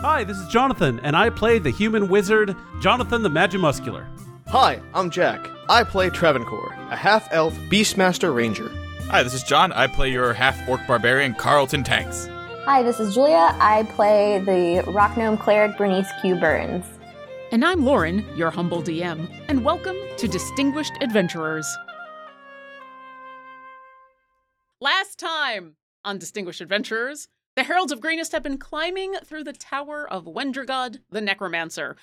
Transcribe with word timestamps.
Hi, 0.00 0.22
this 0.22 0.38
is 0.38 0.46
Jonathan, 0.48 1.00
and 1.02 1.16
I 1.16 1.28
play 1.28 1.58
the 1.58 1.70
human 1.70 2.08
wizard, 2.08 2.54
Jonathan 2.80 3.22
the 3.22 3.28
Magimuscular. 3.28 4.06
Hi, 4.46 4.80
I'm 4.94 5.10
Jack. 5.10 5.44
I 5.68 5.82
play 5.82 6.08
Travancore, 6.08 6.72
a 6.90 6.96
half 6.96 7.28
elf 7.32 7.52
Beastmaster 7.68 8.32
Ranger. 8.34 8.70
Hi, 9.10 9.22
this 9.22 9.34
is 9.34 9.42
John. 9.42 9.72
I 9.72 9.86
play 9.88 10.10
your 10.12 10.32
half 10.32 10.68
orc 10.68 10.86
barbarian, 10.86 11.34
Carlton 11.34 11.82
Tanks. 11.82 12.28
Hi, 12.64 12.82
this 12.82 13.00
is 13.00 13.14
Julia. 13.14 13.56
I 13.58 13.84
play 13.94 14.38
the 14.38 14.88
rock 14.92 15.16
gnome 15.16 15.36
cleric 15.36 15.76
Bernice 15.76 16.08
Q. 16.20 16.36
Burns. 16.36 16.84
And 17.50 17.64
I'm 17.64 17.84
Lauren, 17.84 18.24
your 18.36 18.50
humble 18.50 18.82
DM, 18.82 19.28
and 19.48 19.64
welcome 19.64 19.96
to 20.18 20.28
Distinguished 20.28 20.92
Adventurers. 21.00 21.66
Last 24.80 25.18
time 25.18 25.76
on 26.04 26.18
Distinguished 26.18 26.60
Adventurers, 26.60 27.26
the 27.58 27.64
Heralds 27.64 27.90
of 27.90 28.00
Greenest 28.00 28.30
have 28.30 28.44
been 28.44 28.56
climbing 28.56 29.14
through 29.24 29.42
the 29.42 29.52
tower 29.52 30.08
of 30.08 30.26
Wendragod, 30.26 31.00
the 31.10 31.20
Necromancer. 31.20 31.96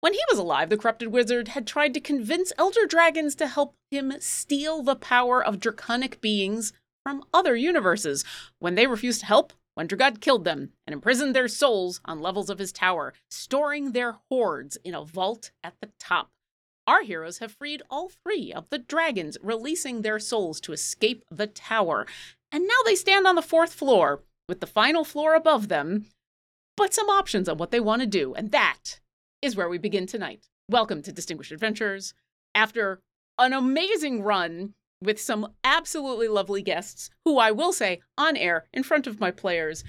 When 0.00 0.14
he 0.14 0.22
was 0.30 0.38
alive, 0.38 0.70
the 0.70 0.78
corrupted 0.78 1.08
wizard 1.08 1.48
had 1.48 1.66
tried 1.66 1.92
to 1.92 2.00
convince 2.00 2.50
elder 2.56 2.86
dragons 2.86 3.34
to 3.34 3.46
help 3.46 3.74
him 3.90 4.14
steal 4.20 4.82
the 4.82 4.96
power 4.96 5.44
of 5.44 5.60
draconic 5.60 6.22
beings 6.22 6.72
from 7.04 7.24
other 7.34 7.54
universes. 7.54 8.24
When 8.58 8.74
they 8.74 8.86
refused 8.86 9.20
to 9.20 9.26
help, 9.26 9.52
Wendragod 9.78 10.22
killed 10.22 10.44
them 10.44 10.70
and 10.86 10.94
imprisoned 10.94 11.36
their 11.36 11.46
souls 11.46 12.00
on 12.06 12.22
levels 12.22 12.48
of 12.48 12.58
his 12.58 12.72
tower, 12.72 13.12
storing 13.30 13.92
their 13.92 14.16
hoards 14.30 14.78
in 14.82 14.94
a 14.94 15.04
vault 15.04 15.50
at 15.62 15.74
the 15.82 15.90
top. 16.00 16.30
Our 16.86 17.02
heroes 17.02 17.36
have 17.38 17.52
freed 17.52 17.82
all 17.90 18.08
three 18.08 18.50
of 18.50 18.70
the 18.70 18.78
dragons, 18.78 19.36
releasing 19.42 20.00
their 20.00 20.18
souls 20.18 20.58
to 20.62 20.72
escape 20.72 21.22
the 21.30 21.48
tower. 21.48 22.06
And 22.50 22.66
now 22.66 22.80
they 22.86 22.94
stand 22.94 23.26
on 23.26 23.34
the 23.34 23.42
fourth 23.42 23.74
floor, 23.74 24.22
with 24.48 24.60
the 24.60 24.66
final 24.66 25.04
floor 25.04 25.34
above 25.34 25.68
them, 25.68 26.06
but 26.76 26.94
some 26.94 27.08
options 27.08 27.48
on 27.48 27.58
what 27.58 27.70
they 27.70 27.80
want 27.80 28.00
to 28.00 28.06
do. 28.06 28.34
And 28.34 28.50
that 28.52 29.00
is 29.40 29.56
where 29.56 29.68
we 29.68 29.78
begin 29.78 30.06
tonight. 30.06 30.48
Welcome 30.68 31.02
to 31.02 31.12
Distinguished 31.12 31.52
Adventures. 31.52 32.14
After 32.54 33.00
an 33.38 33.52
amazing 33.52 34.22
run 34.22 34.74
with 35.00 35.20
some 35.20 35.52
absolutely 35.64 36.28
lovely 36.28 36.62
guests, 36.62 37.10
who 37.24 37.38
I 37.38 37.50
will 37.50 37.72
say 37.72 38.00
on 38.16 38.36
air 38.36 38.66
in 38.72 38.82
front 38.82 39.06
of 39.06 39.20
my 39.20 39.30
players, 39.30 39.84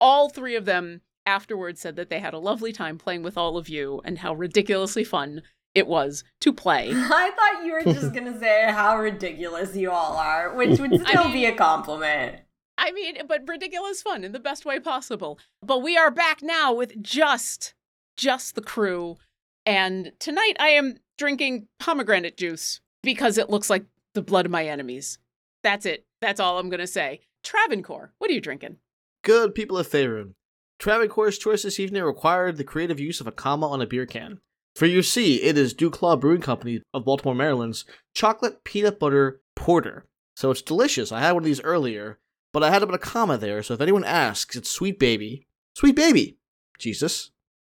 all 0.00 0.28
three 0.28 0.56
of 0.56 0.64
them 0.64 1.02
afterwards 1.26 1.80
said 1.80 1.96
that 1.96 2.10
they 2.10 2.20
had 2.20 2.34
a 2.34 2.38
lovely 2.38 2.72
time 2.72 2.98
playing 2.98 3.22
with 3.22 3.36
all 3.36 3.56
of 3.56 3.68
you 3.68 4.00
and 4.04 4.18
how 4.18 4.34
ridiculously 4.34 5.04
fun 5.04 5.42
it 5.74 5.86
was 5.86 6.24
to 6.40 6.52
play. 6.52 6.90
I 6.92 7.30
thought 7.30 7.64
you 7.64 7.72
were 7.72 7.84
just 7.84 8.12
gonna 8.12 8.38
say 8.38 8.64
how 8.70 8.98
ridiculous 8.98 9.76
you 9.76 9.90
all 9.90 10.16
are, 10.16 10.54
which 10.54 10.80
would 10.80 11.00
still 11.06 11.24
mean- 11.24 11.32
be 11.32 11.44
a 11.46 11.54
compliment. 11.54 12.40
I 12.80 12.92
mean, 12.92 13.18
but 13.28 13.46
ridiculous 13.46 14.00
fun 14.00 14.24
in 14.24 14.32
the 14.32 14.40
best 14.40 14.64
way 14.64 14.80
possible. 14.80 15.38
But 15.62 15.82
we 15.82 15.98
are 15.98 16.10
back 16.10 16.42
now 16.42 16.72
with 16.72 17.00
just, 17.02 17.74
just 18.16 18.54
the 18.54 18.62
crew. 18.62 19.18
And 19.66 20.12
tonight 20.18 20.54
I 20.58 20.70
am 20.70 20.96
drinking 21.18 21.68
pomegranate 21.78 22.38
juice 22.38 22.80
because 23.02 23.36
it 23.36 23.50
looks 23.50 23.68
like 23.68 23.84
the 24.14 24.22
blood 24.22 24.46
of 24.46 24.52
my 24.52 24.66
enemies. 24.66 25.18
That's 25.62 25.84
it. 25.84 26.06
That's 26.22 26.40
all 26.40 26.58
I'm 26.58 26.70
going 26.70 26.80
to 26.80 26.86
say. 26.86 27.20
Travancore, 27.44 28.14
what 28.16 28.30
are 28.30 28.34
you 28.34 28.40
drinking? 28.40 28.76
Good 29.22 29.54
people 29.54 29.76
of 29.76 29.86
Faerun. 29.86 30.32
Travancore's 30.78 31.36
choice 31.36 31.64
this 31.64 31.78
evening 31.78 32.02
required 32.02 32.56
the 32.56 32.64
creative 32.64 32.98
use 32.98 33.20
of 33.20 33.26
a 33.26 33.32
comma 33.32 33.68
on 33.68 33.82
a 33.82 33.86
beer 33.86 34.06
can. 34.06 34.40
For 34.74 34.86
you 34.86 35.02
see, 35.02 35.42
it 35.42 35.58
is 35.58 35.74
DuClaw 35.74 36.18
Brewing 36.18 36.40
Company 36.40 36.80
of 36.94 37.04
Baltimore, 37.04 37.34
Maryland's 37.34 37.84
chocolate 38.14 38.64
peanut 38.64 38.98
butter 38.98 39.42
porter. 39.54 40.06
So 40.34 40.50
it's 40.50 40.62
delicious. 40.62 41.12
I 41.12 41.20
had 41.20 41.32
one 41.32 41.42
of 41.42 41.46
these 41.46 41.60
earlier, 41.60 42.18
but 42.52 42.62
I 42.62 42.70
had 42.70 42.80
to 42.80 42.86
put 42.86 42.94
a 42.94 42.98
comma 42.98 43.38
there, 43.38 43.62
so 43.62 43.74
if 43.74 43.80
anyone 43.80 44.04
asks, 44.04 44.56
it's 44.56 44.70
Sweet 44.70 44.98
Baby. 44.98 45.46
Sweet 45.74 45.96
Baby! 45.96 46.38
Jesus. 46.78 47.30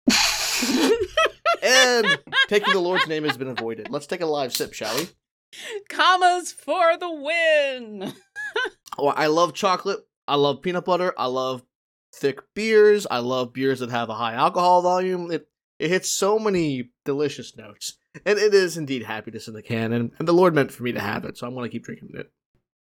and 1.62 2.19
taking 2.48 2.72
the 2.72 2.80
Lord's 2.80 3.06
name 3.06 3.25
has 3.25 3.36
been 3.36 3.48
avoided. 3.48 3.91
Let's 3.91 4.06
take 4.06 4.20
a 4.20 4.27
live 4.27 4.55
sip, 4.55 4.72
shall 4.72 4.97
we? 4.97 5.08
Commas 5.89 6.52
for 6.52 6.96
the 6.96 7.11
win. 7.11 8.13
Oh, 8.96 9.08
I 9.08 9.27
love 9.27 9.55
chocolate. 9.55 10.07
I 10.29 10.36
love 10.36 10.63
peanut 10.63 10.84
butter. 10.84 11.13
I 11.18 11.27
love 11.27 11.64
thick 12.14 12.40
beers. 12.55 13.08
I 13.11 13.18
love 13.18 13.52
beers 13.52 13.80
that 13.80 13.90
have 13.90 14.08
a 14.08 14.14
high 14.14 14.34
alcohol 14.34 14.83
volume. 14.83 15.33
It 15.33 15.48
it 15.80 15.89
hits 15.89 16.08
so 16.08 16.39
many 16.39 16.90
delicious 17.05 17.57
notes. 17.57 17.95
And 18.24 18.39
it 18.39 18.55
is 18.55 18.77
indeed 18.77 19.02
happiness 19.02 19.48
in 19.48 19.55
the 19.55 19.63
can, 19.63 19.92
and, 19.92 20.13
and 20.20 20.29
the 20.29 20.33
Lord 20.33 20.55
meant 20.55 20.70
for 20.70 20.84
me 20.84 20.92
to 20.92 21.01
have 21.01 21.24
it, 21.24 21.36
so 21.36 21.48
I'm 21.48 21.55
gonna 21.55 21.68
keep 21.68 21.83
drinking 21.83 22.11
it. 22.14 22.30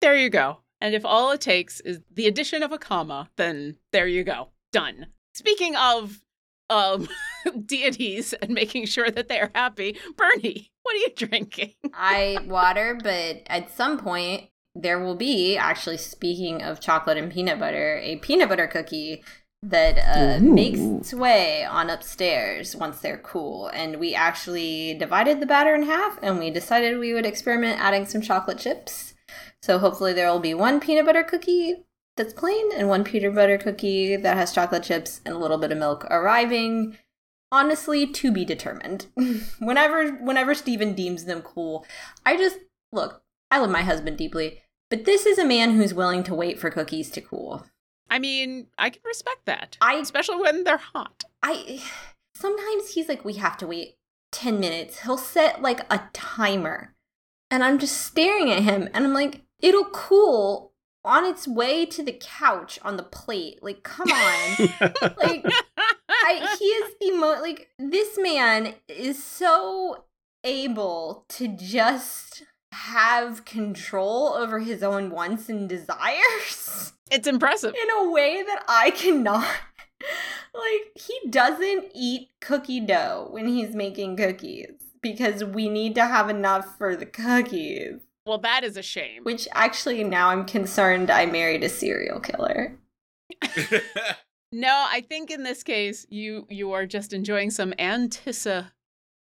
There 0.01 0.15
you 0.15 0.31
go. 0.31 0.61
And 0.81 0.95
if 0.95 1.05
all 1.05 1.31
it 1.31 1.41
takes 1.41 1.79
is 1.81 1.99
the 2.13 2.27
addition 2.27 2.63
of 2.63 2.71
a 2.71 2.77
comma, 2.77 3.29
then 3.35 3.77
there 3.91 4.07
you 4.07 4.23
go. 4.23 4.49
Done. 4.71 5.07
Speaking 5.33 5.75
of 5.75 6.21
um 6.69 7.07
deities 7.65 8.33
and 8.33 8.51
making 8.51 8.85
sure 8.85 9.09
that 9.09 9.27
they're 9.27 9.51
happy, 9.55 9.97
Bernie, 10.15 10.71
what 10.83 10.95
are 10.95 10.99
you 10.99 11.09
drinking? 11.15 11.73
I 11.93 12.39
water, 12.47 12.97
but 13.01 13.41
at 13.47 13.71
some 13.71 13.97
point 13.97 14.49
there 14.75 14.99
will 14.99 15.15
be 15.15 15.57
actually 15.57 15.97
speaking 15.97 16.61
of 16.61 16.79
chocolate 16.79 17.17
and 17.17 17.31
peanut 17.31 17.59
butter, 17.59 17.99
a 18.01 18.17
peanut 18.17 18.49
butter 18.49 18.67
cookie 18.67 19.23
that 19.61 19.97
uh, 19.97 20.39
makes 20.41 20.79
its 20.79 21.13
way 21.13 21.65
on 21.65 21.89
upstairs 21.89 22.75
once 22.75 23.01
they're 23.01 23.17
cool. 23.17 23.67
And 23.67 23.99
we 23.99 24.15
actually 24.15 24.93
divided 24.93 25.39
the 25.39 25.45
batter 25.45 25.75
in 25.75 25.83
half 25.83 26.17
and 26.21 26.39
we 26.39 26.49
decided 26.49 26.97
we 26.97 27.13
would 27.13 27.25
experiment 27.25 27.79
adding 27.79 28.05
some 28.05 28.21
chocolate 28.21 28.59
chips. 28.59 29.08
So 29.61 29.79
hopefully 29.79 30.13
there 30.13 30.31
will 30.31 30.39
be 30.39 30.53
one 30.53 30.79
peanut 30.79 31.05
butter 31.05 31.23
cookie 31.23 31.83
that's 32.15 32.33
plain 32.33 32.69
and 32.75 32.89
one 32.89 33.03
peanut 33.03 33.35
butter 33.35 33.57
cookie 33.57 34.15
that 34.15 34.37
has 34.37 34.53
chocolate 34.53 34.83
chips 34.83 35.21
and 35.25 35.35
a 35.35 35.37
little 35.37 35.57
bit 35.57 35.71
of 35.71 35.77
milk 35.77 36.05
arriving. 36.09 36.97
Honestly, 37.51 38.05
to 38.05 38.31
be 38.31 38.45
determined. 38.45 39.07
whenever 39.59 40.11
whenever 40.11 40.53
Steven 40.53 40.93
deems 40.93 41.25
them 41.25 41.41
cool, 41.41 41.85
I 42.25 42.37
just 42.37 42.59
look, 42.91 43.23
I 43.49 43.59
love 43.59 43.71
my 43.71 43.81
husband 43.81 44.17
deeply, 44.17 44.61
but 44.89 45.05
this 45.05 45.25
is 45.25 45.39
a 45.39 45.45
man 45.45 45.71
who's 45.71 45.93
willing 45.93 46.23
to 46.23 46.35
wait 46.35 46.59
for 46.59 46.69
cookies 46.69 47.09
to 47.11 47.21
cool. 47.21 47.65
I 48.09 48.19
mean, 48.19 48.67
I 48.77 48.89
can 48.89 49.01
respect 49.05 49.45
that. 49.45 49.77
I 49.81 49.95
especially 49.95 50.41
when 50.41 50.63
they're 50.63 50.77
hot. 50.77 51.23
I 51.41 51.81
sometimes 52.35 52.93
he's 52.93 53.09
like, 53.09 53.25
we 53.25 53.33
have 53.33 53.57
to 53.57 53.67
wait 53.67 53.95
10 54.31 54.59
minutes. 54.59 55.01
He'll 55.01 55.17
set 55.17 55.61
like 55.61 55.81
a 55.91 56.03
timer. 56.13 56.93
And 57.51 57.63
I'm 57.63 57.79
just 57.79 58.01
staring 58.01 58.51
at 58.51 58.63
him 58.63 58.89
and 58.93 59.05
I'm 59.05 59.13
like, 59.13 59.41
it'll 59.61 59.85
cool 59.85 60.73
on 61.05 61.25
its 61.25 61.47
way 61.47 61.85
to 61.85 62.03
the 62.03 62.17
couch 62.19 62.79
on 62.83 62.97
the 62.97 63.03
plate. 63.03 63.63
Like, 63.63 63.83
come 63.83 64.11
on. 64.11 64.57
like, 65.17 65.45
I, 66.09 66.55
he 66.59 66.65
is 66.65 66.93
the 66.99 67.11
most, 67.17 67.41
like, 67.41 67.69
this 67.79 68.17
man 68.21 68.75
is 68.87 69.23
so 69.23 70.05
able 70.43 71.25
to 71.29 71.47
just 71.47 72.43
have 72.71 73.45
control 73.45 74.29
over 74.29 74.59
his 74.59 74.83
own 74.83 75.09
wants 75.09 75.49
and 75.49 75.67
desires 75.67 76.93
It's 77.11 77.27
impressive. 77.27 77.73
in 77.73 77.89
a 78.05 78.11
way 78.11 78.43
that 78.43 78.63
I 78.67 78.91
cannot. 78.91 79.47
Like, 80.53 80.91
he 80.95 81.19
doesn't 81.29 81.85
eat 81.93 82.29
cookie 82.39 82.79
dough 82.79 83.27
when 83.31 83.47
he's 83.47 83.75
making 83.75 84.17
cookies 84.17 84.71
because 85.01 85.43
we 85.43 85.69
need 85.69 85.95
to 85.95 86.05
have 86.05 86.29
enough 86.29 86.77
for 86.77 86.95
the 86.95 87.05
cookies. 87.05 87.99
Well, 88.25 88.39
that 88.39 88.63
is 88.63 88.77
a 88.77 88.83
shame. 88.83 89.23
Which 89.23 89.47
actually, 89.53 90.03
now 90.03 90.29
I'm 90.29 90.45
concerned 90.45 91.09
I 91.09 91.25
married 91.25 91.63
a 91.63 91.69
serial 91.69 92.19
killer. 92.19 92.77
No, 94.51 94.85
I 94.89 95.01
think 95.01 95.29
in 95.29 95.43
this 95.43 95.63
case 95.63 96.05
you 96.09 96.47
you 96.49 96.71
are 96.71 96.85
just 96.85 97.13
enjoying 97.13 97.51
some 97.51 97.71
Antissa 97.73 98.71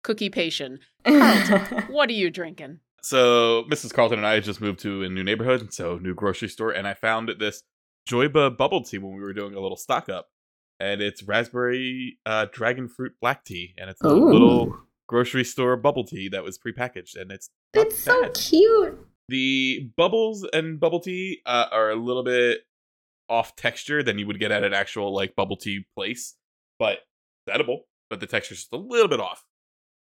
cookie 0.03 0.31
patient. 0.31 0.81
Carlton, 1.05 1.85
what 1.91 2.09
are 2.09 2.15
you 2.15 2.31
drinking? 2.31 2.81
so 3.05 3.65
Mrs. 3.69 3.93
Carlton 3.93 4.19
and 4.19 4.27
I 4.27 4.39
just 4.39 4.61
moved 4.61 4.79
to 4.81 5.03
a 5.03 5.09
new 5.09 5.25
neighborhood, 5.25 5.73
so 5.73 5.99
new 5.99 6.15
grocery 6.15 6.49
store, 6.49 6.71
and 6.71 6.87
I 6.87 6.95
found 6.95 7.31
this 7.39 7.65
Joyba 8.09 8.57
bubble 8.57 8.83
tea 8.83 8.99
when 8.99 9.15
we 9.15 9.21
were 9.21 9.33
doing 9.33 9.55
a 9.55 9.61
little 9.61 9.77
stock 9.77 10.09
up, 10.09 10.29
and 10.79 11.03
it's 11.03 11.23
raspberry 11.23 12.19
uh, 12.25 12.47
dragon 12.53 12.89
fruit 12.89 13.13
black 13.21 13.45
tea, 13.45 13.75
and 13.77 13.91
it's 13.91 14.03
a 14.03 14.09
Ooh. 14.09 14.33
little 14.33 14.79
grocery 15.13 15.45
store 15.45 15.77
bubble 15.77 16.05
tea 16.05 16.29
that 16.31 16.43
was 16.43 16.59
prepackaged, 16.59 17.21
and 17.21 17.31
it's 17.31 17.51
it's 17.75 17.99
so 17.99 18.23
bad. 18.23 18.35
cute. 18.35 19.07
The 19.29 19.91
bubbles 19.97 20.49
and 20.53 20.81
bubble 20.81 21.01
tea 21.01 21.43
uh, 21.45 21.67
are 21.71 21.91
a 21.91 21.97
little 21.97 22.25
bit 22.25 22.61
off 23.29 23.55
texture 23.55 24.03
than 24.03 24.19
you 24.19 24.27
would 24.27 24.41
get 24.41 24.51
at 24.51 24.65
an 24.65 24.73
actual 24.73 25.15
like 25.15 25.37
bubble 25.37 25.57
tea 25.57 25.85
place, 25.95 26.35
but 26.79 27.01
it's 27.47 27.55
edible. 27.55 27.83
But 28.09 28.21
the 28.21 28.27
texture's 28.27 28.59
just 28.59 28.73
a 28.73 28.77
little 28.77 29.09
bit 29.09 29.21
off, 29.21 29.45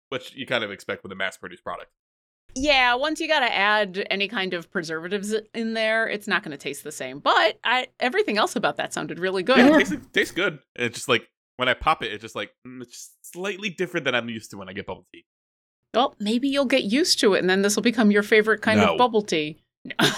which 0.09 0.35
you 0.35 0.45
kind 0.45 0.63
of 0.63 0.71
expect 0.71 1.03
with 1.03 1.11
a 1.11 1.15
mass-produced 1.15 1.63
product. 1.63 1.91
Yeah, 2.56 2.95
once 2.95 3.19
you 3.19 3.27
got 3.27 3.41
to 3.41 3.53
add 3.53 4.07
any 4.09 4.27
kind 4.27 4.56
of 4.56 4.71
preservatives 4.71 5.35
in 5.53 5.73
there, 5.73 6.07
it's 6.07 6.27
not 6.27 6.44
going 6.44 6.51
to 6.51 6.57
taste 6.57 6.83
the 6.83 6.91
same. 6.91 7.19
But 7.19 7.59
I 7.63 7.88
everything 8.00 8.38
else 8.38 8.56
about 8.56 8.77
that 8.77 8.94
sounded 8.94 9.19
really 9.19 9.44
good. 9.44 9.57
Yeah, 9.57 9.75
it 9.75 9.79
tastes, 9.85 10.07
tastes 10.13 10.33
good. 10.33 10.59
It's 10.75 10.95
just 10.95 11.09
like 11.09 11.27
when 11.59 11.67
I 11.67 11.73
pop 11.73 12.01
it, 12.03 12.11
it's 12.13 12.21
just 12.21 12.35
like 12.35 12.51
mm, 12.65 12.81
it's 12.81 12.91
just 12.91 13.33
slightly 13.33 13.69
different 13.69 14.06
than 14.06 14.15
I'm 14.15 14.29
used 14.29 14.50
to 14.51 14.57
when 14.57 14.69
I 14.69 14.73
get 14.73 14.85
bubble 14.88 15.06
tea. 15.13 15.25
Well, 15.94 16.15
maybe 16.19 16.47
you'll 16.47 16.65
get 16.65 16.83
used 16.83 17.19
to 17.19 17.33
it, 17.33 17.39
and 17.39 17.50
then 17.50 17.61
this 17.61 17.75
will 17.75 17.83
become 17.83 18.11
your 18.11 18.23
favorite 18.23 18.61
kind 18.61 18.79
No. 18.79 18.94
of 18.94 18.97
bubble 18.97 19.21
tea. 19.23 19.61
No. 19.83 20.09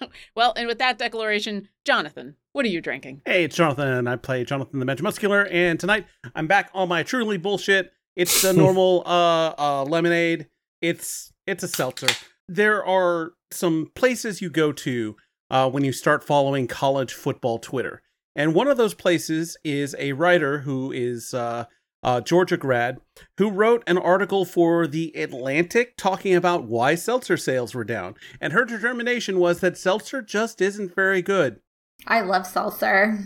well, 0.36 0.52
and 0.56 0.66
with 0.66 0.78
that 0.78 0.98
declaration, 0.98 1.68
Jonathan, 1.84 2.36
what 2.52 2.64
are 2.64 2.68
you 2.68 2.80
drinking? 2.80 3.22
Hey, 3.24 3.44
it's 3.44 3.56
Jonathan, 3.56 3.88
and 3.88 4.08
I 4.08 4.16
play 4.16 4.44
Jonathan 4.44 4.80
the 4.80 5.02
Muscular, 5.02 5.46
and 5.46 5.78
tonight 5.80 6.06
I'm 6.34 6.46
back 6.46 6.70
on 6.74 6.88
my 6.88 7.02
truly 7.02 7.38
bullshit. 7.38 7.92
It's 8.16 8.42
the 8.42 8.52
normal 8.64 9.02
uh, 9.06 9.54
uh, 9.58 9.84
lemonade. 9.84 10.48
It's 10.82 11.32
it's 11.46 11.62
a 11.62 11.68
seltzer. 11.68 12.08
There 12.48 12.84
are 12.84 13.32
some 13.50 13.90
places 13.94 14.42
you 14.42 14.50
go 14.50 14.72
to 14.72 15.16
uh, 15.50 15.70
when 15.70 15.84
you 15.84 15.92
start 15.92 16.24
following 16.24 16.66
college 16.66 17.12
football 17.14 17.58
Twitter, 17.58 18.02
and 18.34 18.54
one 18.54 18.68
of 18.68 18.76
those 18.76 18.94
places 18.94 19.56
is 19.64 19.94
a 19.98 20.12
writer 20.12 20.60
who 20.60 20.92
is 20.92 21.34
uh, 21.34 21.66
uh, 22.02 22.20
Georgia 22.20 22.56
grad 22.56 22.98
who 23.38 23.50
wrote 23.50 23.82
an 23.86 23.98
article 23.98 24.44
for 24.44 24.86
the 24.86 25.12
Atlantic 25.16 25.96
talking 25.96 26.34
about 26.34 26.64
why 26.64 26.94
seltzer 26.94 27.36
sales 27.36 27.74
were 27.74 27.84
down, 27.84 28.14
and 28.40 28.52
her 28.52 28.64
determination 28.64 29.38
was 29.38 29.60
that 29.60 29.78
seltzer 29.78 30.20
just 30.20 30.60
isn't 30.60 30.94
very 30.94 31.22
good. 31.22 31.60
I 32.06 32.20
love 32.20 32.46
seltzer. 32.46 33.18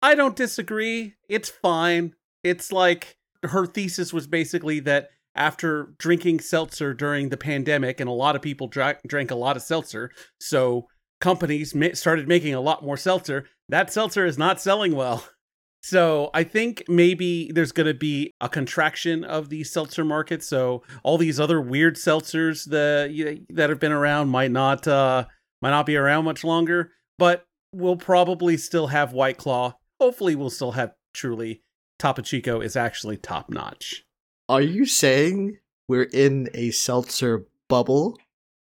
I 0.00 0.14
don't 0.14 0.36
disagree. 0.36 1.14
It's 1.28 1.48
fine. 1.48 2.14
It's 2.42 2.72
like 2.72 3.16
her 3.42 3.66
thesis 3.66 4.12
was 4.12 4.26
basically 4.26 4.80
that 4.80 5.10
after 5.34 5.94
drinking 5.98 6.40
seltzer 6.40 6.94
during 6.94 7.28
the 7.28 7.36
pandemic, 7.36 8.00
and 8.00 8.08
a 8.08 8.12
lot 8.12 8.36
of 8.36 8.42
people 8.42 8.68
drank, 8.68 8.98
drank 9.06 9.30
a 9.30 9.36
lot 9.36 9.56
of 9.56 9.62
seltzer, 9.62 10.10
so 10.38 10.86
companies 11.24 11.74
started 11.98 12.28
making 12.28 12.52
a 12.52 12.60
lot 12.60 12.84
more 12.84 12.98
seltzer. 12.98 13.46
That 13.70 13.90
seltzer 13.90 14.26
is 14.26 14.36
not 14.36 14.60
selling 14.60 14.94
well. 14.94 15.26
So 15.86 16.30
I 16.32 16.44
think 16.44 16.82
maybe 16.88 17.52
there's 17.52 17.72
going 17.72 17.88
to 17.88 17.92
be 17.92 18.32
a 18.40 18.48
contraction 18.48 19.22
of 19.22 19.50
the 19.50 19.64
seltzer 19.64 20.02
market. 20.02 20.42
So 20.42 20.82
all 21.02 21.18
these 21.18 21.38
other 21.38 21.60
weird 21.60 21.96
seltzers 21.96 22.64
that 22.70 23.44
that 23.50 23.68
have 23.68 23.80
been 23.80 23.92
around 23.92 24.30
might 24.30 24.50
not 24.50 24.88
uh, 24.88 25.26
might 25.60 25.72
not 25.72 25.84
be 25.84 25.98
around 25.98 26.24
much 26.24 26.42
longer. 26.42 26.92
But 27.18 27.44
we'll 27.70 27.98
probably 27.98 28.56
still 28.56 28.86
have 28.86 29.12
White 29.12 29.36
Claw. 29.36 29.74
Hopefully, 30.00 30.34
we'll 30.34 30.48
still 30.48 30.72
have 30.72 30.94
Truly. 31.12 31.60
Topo 31.98 32.22
Chico 32.22 32.62
is 32.62 32.76
actually 32.76 33.18
top 33.18 33.50
notch. 33.50 34.06
Are 34.48 34.62
you 34.62 34.86
saying 34.86 35.58
we're 35.86 36.08
in 36.14 36.48
a 36.54 36.70
seltzer 36.70 37.44
bubble? 37.68 38.16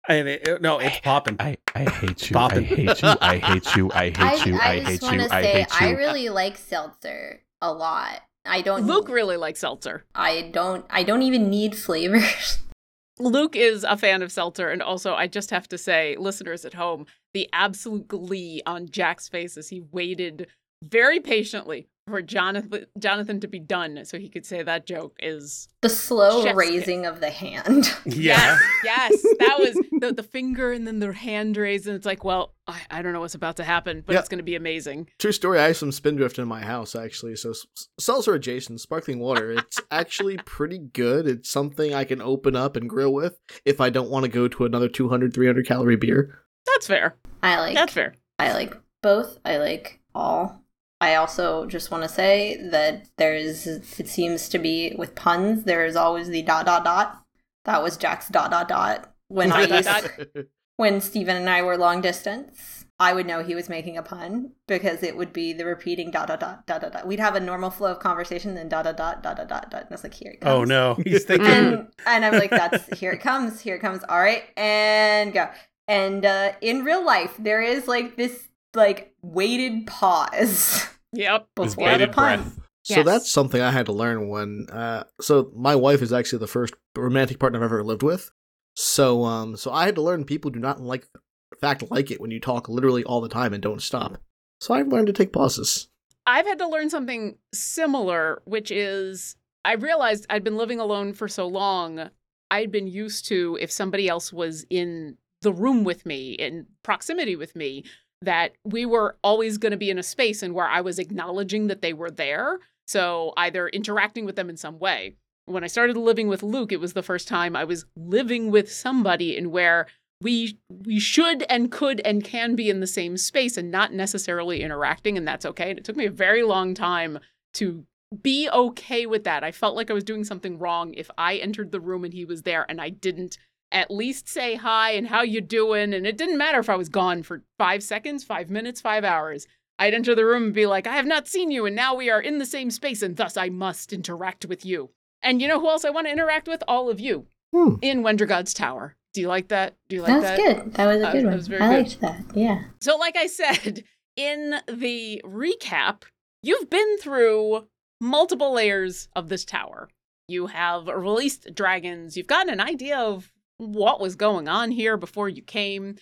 And 0.08 0.28
it, 0.28 0.62
no, 0.62 0.80
it's 0.80 1.00
popping. 1.00 1.38
I, 1.40 1.58
I 1.74 1.86
hate 1.86 2.30
you. 2.30 2.34
Poppin'. 2.34 2.64
I 2.64 2.68
hate 2.68 3.02
you. 3.02 3.16
I 3.22 3.40
hate 3.40 3.76
you. 3.76 3.92
I 3.92 4.04
hate 4.16 4.18
I, 4.20 4.46
you. 4.46 4.60
I, 4.60 4.70
I, 4.70 4.80
just 4.80 4.90
hate 4.90 5.02
want 5.02 5.16
you. 5.16 5.28
to 5.28 5.36
I 5.36 5.42
say 5.42 5.52
hate 5.52 5.82
you. 5.82 5.88
I 5.88 5.90
really 5.92 6.30
like 6.30 6.58
seltzer 6.58 7.42
a 7.62 7.74
lot. 7.74 8.22
I 8.46 8.62
don't. 8.62 8.86
Luke 8.86 9.10
really 9.10 9.38
likes 9.38 9.60
seltzer. 9.60 10.06
I 10.14 10.50
don't. 10.54 10.86
I 10.90 11.04
don't 11.04 11.24
even 11.24 11.50
need 11.50 11.76
flavors. 11.76 12.60
Luke 13.20 13.56
is 13.56 13.84
a 13.84 13.98
fan 13.98 14.22
of 14.22 14.32
seltzer, 14.32 14.70
and 14.70 14.82
also 14.82 15.16
I 15.16 15.28
just 15.28 15.50
have 15.50 15.68
to 15.70 15.78
say, 15.78 16.18
listeners 16.20 16.66
at 16.66 16.74
home, 16.74 17.06
the 17.34 17.50
absolute 17.54 18.08
glee 18.08 18.62
on 18.66 18.90
Jack's 18.90 19.30
face 19.30 19.58
as 19.58 19.70
he 19.70 19.82
waited 19.92 20.48
very 20.84 21.20
patiently 21.20 21.88
for 22.08 22.22
Jonathan 22.22 22.86
Jonathan 23.00 23.40
to 23.40 23.48
be 23.48 23.58
done 23.58 24.06
so 24.06 24.20
he 24.20 24.30
could 24.30 24.46
say 24.46 24.62
that 24.62 24.86
joke 24.86 25.16
is 25.20 25.68
The 25.82 25.90
slow 25.90 26.44
Chef's 26.44 26.56
raising 26.56 27.08
of 27.08 27.20
the 27.20 27.32
hand. 27.32 27.92
Yeah. 28.06 28.60
yes, 28.84 29.10
yes, 29.24 29.24
that 29.40 29.56
was 29.58 29.74
the, 30.00 30.14
the 30.14 30.22
finger 30.22 30.72
and 30.72 30.86
then 30.86 31.00
the 31.00 31.12
hand 31.12 31.58
raise, 31.58 31.88
and 31.88 31.96
it's 31.96 32.06
like, 32.06 32.24
well, 32.24 32.54
I, 32.68 32.80
I 32.92 33.02
don't 33.02 33.14
know 33.14 33.22
what's 33.22 33.34
about 33.34 33.58
to 33.58 33.64
happen, 33.64 34.04
but 34.06 34.14
Yeah. 34.14 34.20
it's 34.20 34.30
going 34.30 34.38
to 34.38 34.44
be 34.44 34.54
amazing. 34.56 35.10
True 35.18 35.32
story. 35.32 35.58
I 35.60 35.68
have 35.68 35.78
some 35.78 35.92
spindrift 35.92 36.38
in 36.38 36.48
my 36.48 36.62
house 36.62 36.96
actually. 36.96 37.36
So 37.38 37.50
s- 37.52 37.66
seltzer 38.00 38.36
adjacent, 38.36 38.82
sparkling 38.82 39.18
water. 39.20 39.54
It's 39.54 39.82
actually 39.92 40.38
pretty 40.46 40.78
good. 40.78 41.28
It's 41.28 41.50
something 41.50 41.96
I 41.96 42.04
can 42.04 42.22
open 42.22 42.56
up 42.56 42.76
and 42.76 42.88
grill 42.88 43.14
with 43.14 43.40
if 43.66 43.82
I 43.82 43.90
don't 43.90 44.12
want 44.12 44.26
to 44.26 44.32
go 44.32 44.48
to 44.48 44.66
another 44.66 44.88
200, 44.90 45.34
300 45.34 45.66
calorie 45.66 45.96
beer. 45.96 46.38
That's 46.68 46.86
fair. 46.86 47.16
I 47.42 47.60
like. 47.60 47.74
That's 47.74 47.94
fair. 47.94 48.14
I 48.38 48.54
like 48.54 48.78
both. 49.02 49.40
I 49.44 49.58
like 49.58 50.00
all. 50.14 50.62
I 51.06 51.16
also 51.16 51.68
just 51.68 51.92
want 51.92 52.04
to 52.04 52.10
say 52.10 52.58
that 52.72 53.08
there's, 53.18 53.68
it 53.68 54.08
seems 54.08 54.50
to 54.50 54.58
be 54.58 54.96
with 54.98 55.14
puns, 55.14 55.64
there 55.64 55.86
is 55.86 55.96
always 55.96 56.30
the 56.30 56.42
dot 56.42 56.66
dot 56.66 56.84
dot. 56.84 57.24
That 57.66 57.84
was 57.84 57.96
Jack's 57.96 58.28
dot 58.30 58.50
dot 58.50 58.68
dot. 58.68 59.14
When 59.28 59.52
I 59.52 59.64
used, 59.64 60.48
when 60.78 61.02
Steven 61.02 61.36
and 61.36 61.50
I 61.50 61.62
were 61.62 61.78
long 61.78 62.02
distance, 62.02 62.86
I 63.00 63.14
would 63.14 63.28
know 63.28 63.44
he 63.44 63.56
was 63.56 63.70
making 63.70 63.98
a 63.98 64.04
pun 64.04 64.54
because 64.68 65.04
it 65.04 65.18
would 65.18 65.34
be 65.34 65.54
the 65.54 65.66
repeating 65.66 66.12
dot 66.12 66.28
dot 66.28 66.40
dot 66.40 66.66
dot 66.66 66.82
dot 66.82 66.94
dot. 66.94 67.08
We'd 67.08 67.20
have 67.20 67.36
a 67.36 67.40
normal 67.40 67.70
flow 67.70 67.92
of 67.92 68.00
conversation, 68.00 68.56
then 68.56 68.70
dot 68.70 68.86
dot 68.86 68.98
dot 68.98 69.22
dot 69.22 69.38
dot 69.38 69.48
dot 69.48 69.70
dot. 69.70 69.82
And 69.82 69.92
it's 69.92 70.04
like 70.04 70.14
here 70.14 70.32
it 70.32 70.42
comes. 70.42 70.54
Oh 70.54 70.64
no, 70.64 70.96
he's 71.04 71.24
thinking. 71.26 71.48
and 71.48 71.88
and 72.08 72.26
I'm 72.26 72.34
like, 72.34 72.50
that's 72.50 73.00
here 73.00 73.12
it 73.12 73.22
comes, 73.22 73.62
here 73.62 73.76
it 73.76 73.82
comes. 73.82 74.04
All 74.10 74.20
right, 74.20 74.44
and 74.58 75.34
go. 75.34 75.50
And 75.88 76.26
uh, 76.26 76.54
in 76.62 76.84
real 76.84 77.06
life, 77.06 77.36
there 77.38 77.62
is 77.62 77.88
like 77.88 78.16
this 78.16 78.48
like 78.74 79.14
weighted 79.22 79.88
pause 79.88 80.88
Yep. 81.16 81.48
This 81.56 81.76
before 81.76 81.90
the 81.90 81.98
bated 81.98 82.12
pun. 82.12 82.42
breath. 82.42 82.60
So 82.84 82.98
Yes. 82.98 83.06
that's 83.06 83.32
something 83.32 83.62
I 83.62 83.72
had 83.72 83.88
to 83.88 83.92
learn 83.94 84.30
when. 84.30 84.68
Uh, 84.72 85.06
so 85.20 85.52
my 85.56 85.76
wife 85.76 86.02
is 86.04 86.14
actually 86.14 86.40
the 86.40 86.48
first 86.48 86.76
romantic 86.96 87.40
partner 87.40 87.60
I've 87.60 87.64
ever 87.64 87.84
lived 87.84 88.04
with. 88.04 88.30
So 88.76 89.24
um, 89.24 89.56
so 89.58 89.72
I 89.72 89.86
had 89.86 89.96
to 89.96 90.02
learn 90.02 90.24
people 90.26 90.52
do 90.52 90.60
not 90.60 90.82
like, 90.82 91.08
in 91.52 91.60
fact, 91.60 91.90
like 91.90 92.12
it 92.12 92.22
when 92.22 92.32
you 92.32 92.40
talk 92.40 92.70
literally 92.70 93.04
all 93.04 93.22
the 93.22 93.30
time 93.30 93.54
and 93.54 93.64
don't 93.64 93.82
stop. 93.82 94.18
So 94.60 94.74
I've 94.74 94.88
learned 94.90 95.08
to 95.08 95.14
take 95.14 95.34
pauses. 95.34 95.88
I've 96.28 96.46
had 96.46 96.60
to 96.60 96.68
learn 96.68 96.90
something 96.90 97.38
similar, 97.54 98.42
which 98.46 98.72
is 98.72 99.36
I 99.64 99.74
realized 99.74 100.26
I'd 100.30 100.44
been 100.44 100.58
living 100.58 100.80
alone 100.80 101.14
for 101.14 101.28
so 101.28 101.48
long. 101.48 102.10
I'd 102.52 102.72
been 102.72 102.88
used 102.88 103.28
to 103.28 103.58
if 103.60 103.72
somebody 103.72 104.08
else 104.08 104.32
was 104.32 104.66
in 104.70 105.18
the 105.42 105.54
room 105.54 105.84
with 105.84 106.06
me, 106.06 106.34
in 106.34 106.68
proximity 106.84 107.36
with 107.36 107.56
me, 107.56 107.84
that 108.22 108.54
we 108.64 108.86
were 108.86 109.18
always 109.24 109.58
going 109.58 109.72
to 109.72 109.78
be 109.78 109.90
in 109.90 110.00
a 110.00 110.04
space 110.04 110.42
and 110.42 110.54
where 110.54 110.68
I 110.68 110.82
was 110.82 111.00
acknowledging 111.00 111.68
that 111.68 111.82
they 111.82 111.94
were 111.94 112.12
there. 112.12 112.60
So 112.88 113.34
either 113.38 113.68
interacting 113.70 114.26
with 114.26 114.36
them 114.36 114.50
in 114.50 114.58
some 114.58 114.80
way. 114.80 115.16
When 115.46 115.64
I 115.64 115.68
started 115.68 115.98
living 115.98 116.28
with 116.28 116.42
Luke, 116.42 116.72
it 116.72 116.80
was 116.80 116.94
the 116.94 117.04
first 117.04 117.28
time 117.28 117.56
I 117.56 117.66
was 117.66 117.86
living 117.96 118.50
with 118.50 118.72
somebody 118.72 119.38
in 119.38 119.52
where 119.52 119.86
we 120.22 120.58
we 120.70 121.00
should 121.00 121.44
and 121.50 121.72
could 121.72 122.02
and 122.02 122.24
can 122.24 122.56
be 122.56 122.70
in 122.70 122.80
the 122.80 122.88
same 122.88 123.18
space 123.18 123.58
and 123.58 123.70
not 123.70 123.94
necessarily 123.94 124.62
interacting 124.62 125.18
and 125.18 125.28
that's 125.28 125.46
okay 125.46 125.70
and 125.70 125.80
it 125.80 125.84
took 125.84 125.96
me 125.96 126.06
a 126.06 126.12
very 126.12 126.42
long 126.44 126.74
time 126.74 127.20
to 127.54 127.86
be 128.22 128.50
okay 128.50 129.06
with 129.06 129.26
that 129.26 129.44
i 129.44 129.52
felt 129.52 129.76
like 129.76 129.92
i 129.92 129.94
was 129.94 130.04
doing 130.04 130.24
something 130.24 130.58
wrong 130.58 130.94
if 130.94 131.12
i 131.18 131.36
entered 131.36 131.72
the 131.72 131.82
room 131.82 132.06
and 132.06 132.14
he 132.14 132.24
was 132.24 132.44
there 132.44 132.66
and 132.70 132.80
i 132.80 132.90
didn't 132.90 133.38
at 133.72 133.90
least 133.92 134.28
say 134.30 134.56
hi 134.56 134.92
and 134.92 135.08
how 135.08 135.22
you 135.22 135.42
doing 135.42 135.94
and 135.94 136.06
it 136.08 136.18
didn't 136.18 136.38
matter 136.38 136.60
if 136.60 136.70
i 136.70 136.76
was 136.76 136.90
gone 136.90 137.24
for 137.24 137.44
five 137.58 137.82
seconds 137.84 138.24
five 138.24 138.50
minutes 138.50 138.80
five 138.82 139.04
hours 139.04 139.48
i'd 139.80 139.94
enter 139.94 140.14
the 140.16 140.26
room 140.26 140.44
and 140.46 140.54
be 140.54 140.66
like 140.66 140.88
i 140.88 140.96
have 140.96 141.06
not 141.06 141.28
seen 141.28 141.52
you 141.52 141.66
and 141.66 141.76
now 141.76 141.94
we 141.96 142.10
are 142.10 142.22
in 142.22 142.38
the 142.38 142.46
same 142.46 142.70
space 142.72 143.02
and 143.02 143.18
thus 143.18 143.36
i 143.38 143.50
must 143.50 143.92
interact 143.92 144.46
with 144.46 144.66
you 144.66 144.90
and 145.24 145.42
you 145.42 145.48
know 145.48 145.60
who 145.60 145.68
else 145.68 145.84
i 145.86 145.90
want 145.90 146.06
to 146.08 146.14
interact 146.14 146.48
with 146.48 146.64
all 146.68 146.90
of 146.90 147.00
you 147.00 147.26
Hmm. 147.54 147.76
in 147.82 148.02
Wendergod's 148.04 148.54
tower 148.54 148.96
do 149.14 149.22
you 149.22 149.28
like 149.30 149.48
that 149.48 149.76
do 149.88 149.96
you 149.96 150.02
like 150.02 150.22
That's 150.22 150.38
that 150.42 150.56
good. 150.66 150.74
That 150.74 150.86
was 150.88 151.02
a 151.02 151.08
Uh, 151.08 151.12
good 151.14 151.22
that 151.24 151.28
one. 151.28 151.36
was 151.38 151.48
very 151.48 151.62
I 151.62 151.68
good. 151.68 151.78
liked 151.88 152.02
that. 152.02 152.22
Yeah. 152.36 152.64
So, 152.82 152.98
like 152.98 153.16
I 153.16 153.28
said 153.28 153.84
in 154.18 154.56
the 154.68 155.22
recap, 155.24 156.02
you've 156.44 156.70
been 156.70 156.98
through 156.98 157.66
multiple 158.02 158.52
layers 158.52 159.08
of 159.16 159.30
this 159.30 159.46
tower. 159.46 159.88
You 160.28 160.48
have 160.48 160.88
released 160.88 161.54
dragons. 161.56 162.18
You've 162.18 162.28
gotten 162.28 162.52
an 162.52 162.60
idea 162.60 162.98
of 162.98 163.32
what 163.58 164.00
was 164.00 164.16
going 164.16 164.48
on 164.48 164.72
here 164.72 164.98
before 164.98 165.30
you 165.30 165.42
came. 165.42 165.96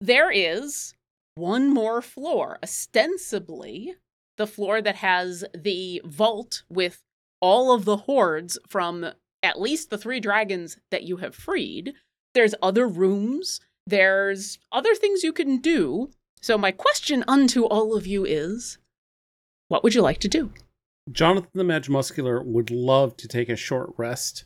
There 0.00 0.30
is 0.30 0.94
one 1.34 1.68
more 1.68 2.02
floor, 2.02 2.58
ostensibly 2.62 3.94
the 4.38 4.46
floor 4.46 4.80
that 4.80 4.96
has 4.96 5.44
the 5.54 6.00
vault 6.04 6.62
with 6.68 7.02
all 7.40 7.72
of 7.72 7.84
the 7.84 7.98
hordes 7.98 8.58
from 8.68 9.06
at 9.42 9.60
least 9.60 9.90
the 9.90 9.98
three 9.98 10.20
dragons 10.20 10.78
that 10.90 11.02
you 11.02 11.18
have 11.18 11.34
freed. 11.34 11.94
There's 12.34 12.54
other 12.62 12.88
rooms 12.88 13.60
there's 13.86 14.58
other 14.70 14.94
things 14.94 15.22
you 15.22 15.32
can 15.32 15.58
do. 15.58 16.10
So, 16.40 16.58
my 16.58 16.72
question 16.72 17.24
unto 17.28 17.64
all 17.64 17.96
of 17.96 18.06
you 18.06 18.24
is 18.24 18.78
what 19.68 19.82
would 19.82 19.94
you 19.94 20.02
like 20.02 20.18
to 20.20 20.28
do? 20.28 20.52
Jonathan 21.10 21.50
the 21.54 21.64
Magimuscular 21.64 22.44
would 22.44 22.70
love 22.70 23.16
to 23.16 23.28
take 23.28 23.48
a 23.48 23.56
short 23.56 23.92
rest 23.96 24.44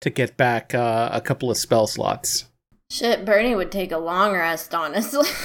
to 0.00 0.10
get 0.10 0.36
back 0.36 0.74
uh, 0.74 1.08
a 1.12 1.20
couple 1.20 1.50
of 1.50 1.56
spell 1.56 1.86
slots. 1.86 2.46
Shit, 2.90 3.24
Bernie 3.24 3.54
would 3.54 3.70
take 3.72 3.92
a 3.92 3.98
long 3.98 4.32
rest, 4.32 4.74
honestly. 4.74 5.28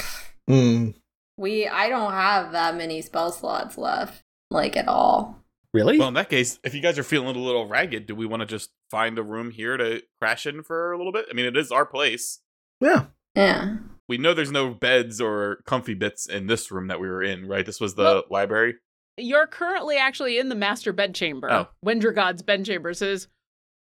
Hmm. 0.45 0.89
we 1.37 1.69
I 1.69 1.87
don't 1.87 2.11
have 2.11 2.51
that 2.51 2.75
many 2.75 3.01
spell 3.01 3.31
slots 3.31 3.77
left. 3.77 4.21
Like 4.51 4.75
at 4.75 4.89
all. 4.89 5.39
Really? 5.73 5.97
Well, 5.97 6.09
in 6.09 6.13
that 6.15 6.29
case, 6.29 6.59
if 6.65 6.75
you 6.75 6.81
guys 6.81 6.99
are 6.99 7.03
feeling 7.03 7.33
a 7.35 7.39
little 7.39 7.65
ragged, 7.65 8.07
do 8.07 8.13
we 8.13 8.25
want 8.25 8.41
to 8.41 8.45
just 8.45 8.69
find 8.91 9.17
a 9.17 9.23
room 9.23 9.51
here 9.51 9.77
to 9.77 10.03
crash 10.21 10.45
in 10.45 10.61
for 10.61 10.91
a 10.91 10.97
little 10.97 11.13
bit? 11.13 11.25
I 11.31 11.33
mean, 11.33 11.45
it 11.45 11.55
is 11.55 11.71
our 11.71 11.85
place. 11.85 12.41
Yeah. 12.81 13.05
Yeah. 13.35 13.77
We 14.09 14.17
know 14.17 14.33
there's 14.33 14.51
no 14.51 14.71
beds 14.73 15.21
or 15.21 15.61
comfy 15.65 15.93
bits 15.93 16.27
in 16.27 16.47
this 16.47 16.69
room 16.69 16.87
that 16.87 16.99
we 16.99 17.07
were 17.07 17.23
in, 17.23 17.47
right? 17.47 17.65
This 17.65 17.79
was 17.79 17.95
the 17.95 18.03
Well- 18.03 18.23
library. 18.29 18.75
You're 19.17 19.47
currently 19.47 19.95
actually 19.95 20.37
in 20.39 20.49
the 20.49 20.55
master 20.55 20.91
bedchamber. 20.91 21.49
Oh. 21.49 21.67
Wendergod's 21.85 22.41
bedchamber 22.41 22.93
says 22.93 23.27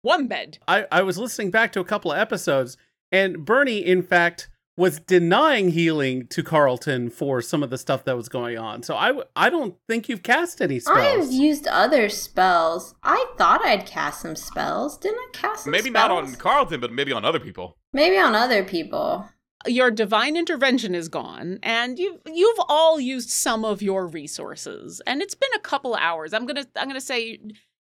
one 0.02 0.26
bed. 0.28 0.58
I, 0.68 0.86
I 0.90 1.02
was 1.02 1.18
listening 1.18 1.50
back 1.50 1.72
to 1.72 1.80
a 1.80 1.84
couple 1.84 2.12
of 2.12 2.18
episodes, 2.18 2.76
and 3.12 3.44
Bernie, 3.44 3.78
in 3.84 4.02
fact, 4.02 4.48
was 4.76 4.98
denying 5.00 5.70
healing 5.72 6.26
to 6.28 6.42
Carlton 6.42 7.10
for 7.10 7.42
some 7.42 7.62
of 7.62 7.68
the 7.68 7.76
stuff 7.76 8.04
that 8.04 8.16
was 8.16 8.30
going 8.30 8.56
on. 8.56 8.82
So 8.82 8.96
I 8.96 9.08
w- 9.08 9.26
I 9.36 9.50
don't 9.50 9.74
think 9.88 10.08
you've 10.08 10.22
cast 10.22 10.62
any 10.62 10.80
spells. 10.80 11.26
I've 11.26 11.32
used 11.32 11.66
other 11.66 12.08
spells. 12.08 12.94
I 13.02 13.26
thought 13.36 13.62
I'd 13.62 13.84
cast 13.84 14.22
some 14.22 14.36
spells. 14.36 14.96
Didn't 14.96 15.18
I 15.18 15.28
cast 15.34 15.64
some 15.64 15.72
Maybe 15.72 15.90
not 15.90 16.10
on 16.10 16.24
spells? 16.28 16.40
Carlton, 16.40 16.80
but 16.80 16.92
maybe 16.92 17.12
on 17.12 17.24
other 17.26 17.40
people. 17.40 17.76
Maybe 17.92 18.16
on 18.16 18.34
other 18.34 18.64
people. 18.64 19.28
your 19.66 19.90
divine 19.90 20.38
intervention 20.38 20.94
is 20.94 21.10
gone 21.10 21.58
and 21.62 21.98
you've 21.98 22.18
you've 22.32 22.60
all 22.66 22.98
used 22.98 23.28
some 23.28 23.62
of 23.62 23.82
your 23.82 24.06
resources 24.06 25.02
and 25.06 25.20
it's 25.20 25.34
been 25.34 25.50
a 25.54 25.58
couple 25.58 25.94
hours 25.96 26.32
i'm 26.32 26.46
gonna 26.46 26.64
i'm 26.76 26.88
gonna 26.88 26.98
say 26.98 27.38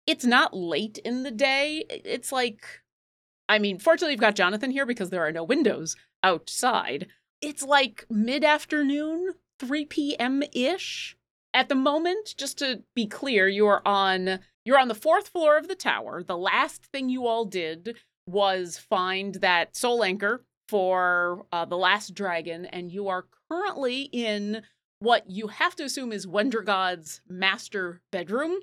it's 0.09 0.25
not 0.25 0.57
late 0.57 0.99
in 1.05 1.23
the 1.23 1.31
day. 1.31 1.85
It's 1.89 2.33
like 2.33 2.65
i 3.51 3.59
mean 3.59 3.79
fortunately 3.79 4.13
you've 4.13 4.21
got 4.21 4.35
jonathan 4.35 4.71
here 4.71 4.85
because 4.85 5.09
there 5.09 5.27
are 5.27 5.33
no 5.33 5.45
windows 5.45 5.95
outside. 6.23 7.07
It's 7.41 7.63
like 7.63 8.05
mid-afternoon 8.11 9.35
3 9.61 9.85
p.m 9.85 10.43
ish 10.53 11.17
at 11.55 11.69
the 11.69 11.75
moment. 11.75 12.35
Just 12.37 12.59
to 12.59 12.83
be 12.95 13.07
clear 13.07 13.49
you're 13.49 13.83
on 13.87 14.41
you're 14.65 14.79
on 14.79 14.89
the 14.89 14.95
fourth 14.95 15.29
floor 15.29 15.57
of 15.57 15.69
the 15.69 15.75
tower. 15.75 16.23
The 16.23 16.37
last 16.37 16.87
thing 16.87 17.09
you 17.09 17.27
all 17.27 17.45
did 17.45 17.97
was 18.27 18.77
find 18.77 19.37
that 19.37 19.75
soul 19.77 20.05
anchor 20.05 20.45
for 20.69 21.47
uh, 21.51 21.65
the 21.65 21.79
last 21.79 22.15
dragon, 22.15 22.67
and 22.67 22.93
you 22.93 23.09
are 23.09 23.25
currently 23.51 24.03
in 24.13 24.63
what 25.01 25.31
you 25.31 25.47
have 25.49 25.75
to 25.77 25.85
assume 25.85 26.13
is 26.13 26.27
Wendergod's 26.27 27.23
master 27.27 28.03
bedroom. 28.13 28.59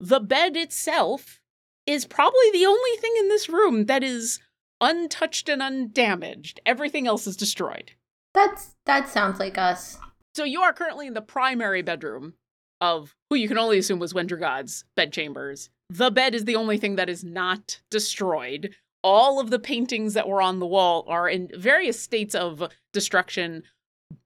The 0.00 0.20
bed 0.20 0.56
itself 0.56 1.40
is 1.86 2.06
probably 2.06 2.50
the 2.52 2.66
only 2.66 2.96
thing 2.98 3.12
in 3.18 3.28
this 3.28 3.48
room 3.48 3.86
that 3.86 4.02
is 4.02 4.40
untouched 4.80 5.48
and 5.48 5.62
undamaged. 5.62 6.60
Everything 6.64 7.06
else 7.06 7.26
is 7.26 7.36
destroyed. 7.36 7.92
That's 8.32 8.76
that 8.86 9.08
sounds 9.08 9.38
like 9.38 9.58
us. 9.58 9.98
So 10.34 10.44
you 10.44 10.62
are 10.62 10.72
currently 10.72 11.06
in 11.06 11.14
the 11.14 11.20
primary 11.20 11.82
bedroom 11.82 12.34
of 12.80 13.14
who 13.28 13.36
you 13.36 13.48
can 13.48 13.58
only 13.58 13.78
assume 13.78 13.98
was 13.98 14.12
Wendergod's 14.12 14.84
bedchambers. 14.96 15.68
The 15.90 16.10
bed 16.10 16.34
is 16.34 16.44
the 16.44 16.56
only 16.56 16.78
thing 16.78 16.96
that 16.96 17.10
is 17.10 17.22
not 17.22 17.80
destroyed. 17.90 18.74
All 19.02 19.40
of 19.40 19.50
the 19.50 19.58
paintings 19.58 20.14
that 20.14 20.28
were 20.28 20.40
on 20.40 20.60
the 20.60 20.66
wall 20.66 21.04
are 21.08 21.28
in 21.28 21.50
various 21.54 22.00
states 22.00 22.34
of 22.34 22.62
destruction, 22.92 23.64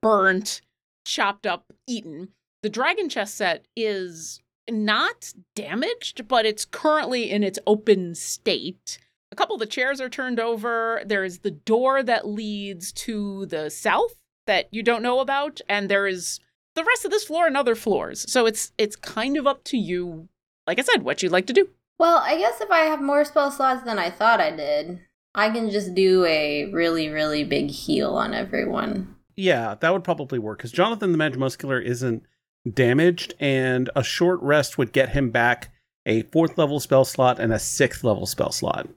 burnt, 0.02 0.61
chopped 1.04 1.47
up, 1.47 1.73
eaten. 1.87 2.28
The 2.62 2.69
dragon 2.69 3.09
chest 3.09 3.37
set 3.37 3.66
is 3.76 4.40
not 4.71 5.33
damaged, 5.54 6.28
but 6.28 6.47
it's 6.47 6.64
currently 6.64 7.30
in 7.30 7.42
its 7.42 7.59
open 7.66 8.14
state. 8.14 8.99
A 9.33 9.37
couple 9.37 9.54
of 9.54 9.61
the 9.61 9.66
chairs 9.66 10.00
are 10.00 10.09
turned 10.09 10.38
over. 10.38 11.02
There 11.04 11.25
is 11.25 11.40
the 11.40 11.50
door 11.50 12.02
that 12.02 12.26
leads 12.26 12.92
to 12.92 13.47
the 13.47 13.68
south 13.68 14.14
that 14.47 14.68
you 14.71 14.83
don't 14.83 15.02
know 15.02 15.21
about, 15.21 15.61
and 15.68 15.88
there 15.88 16.06
is 16.06 16.40
the 16.75 16.85
rest 16.85 17.04
of 17.04 17.11
this 17.11 17.25
floor 17.25 17.47
and 17.47 17.56
other 17.56 17.75
floors. 17.75 18.30
So 18.30 18.47
it's 18.47 18.73
it's 18.78 18.97
kind 18.97 19.37
of 19.37 19.47
up 19.47 19.64
to 19.64 19.76
you, 19.76 20.28
like 20.66 20.78
I 20.78 20.83
said, 20.83 21.02
what 21.02 21.23
you'd 21.23 21.33
like 21.33 21.47
to 21.47 21.52
do. 21.52 21.68
Well, 21.99 22.18
I 22.18 22.37
guess 22.38 22.61
if 22.61 22.71
I 22.71 22.80
have 22.80 23.00
more 23.00 23.25
spell 23.25 23.50
slots 23.50 23.85
than 23.85 23.99
I 23.99 24.11
thought 24.11 24.40
I 24.40 24.50
did, 24.50 25.00
I 25.35 25.50
can 25.50 25.71
just 25.71 25.94
do 25.94 26.25
a 26.25 26.71
really, 26.73 27.09
really 27.09 27.44
big 27.44 27.71
heal 27.71 28.14
on 28.14 28.35
everyone. 28.35 29.14
Yeah, 29.37 29.75
that 29.80 29.92
would 29.92 30.04
probably 30.04 30.38
work 30.38 30.59
because 30.59 30.73
Jonathan 30.73 31.12
the 31.12 31.18
Magimuscular 31.18 31.83
isn't 31.85 32.25
damaged, 32.71 33.35
and 33.40 33.90
a 33.94 34.02
short 34.02 34.40
rest 34.42 34.78
would 34.78 34.92
get 34.92 35.11
him 35.11 35.30
back 35.30 35.71
a 36.06 36.23
fourth 36.25 36.59
level 36.59 36.80
spell 36.80 37.04
slot 37.04 37.38
and 37.40 37.52
a 37.52 37.59
sixth 37.59 38.04
level 38.04 38.26
spell 38.26 38.52
slot. 38.52 38.88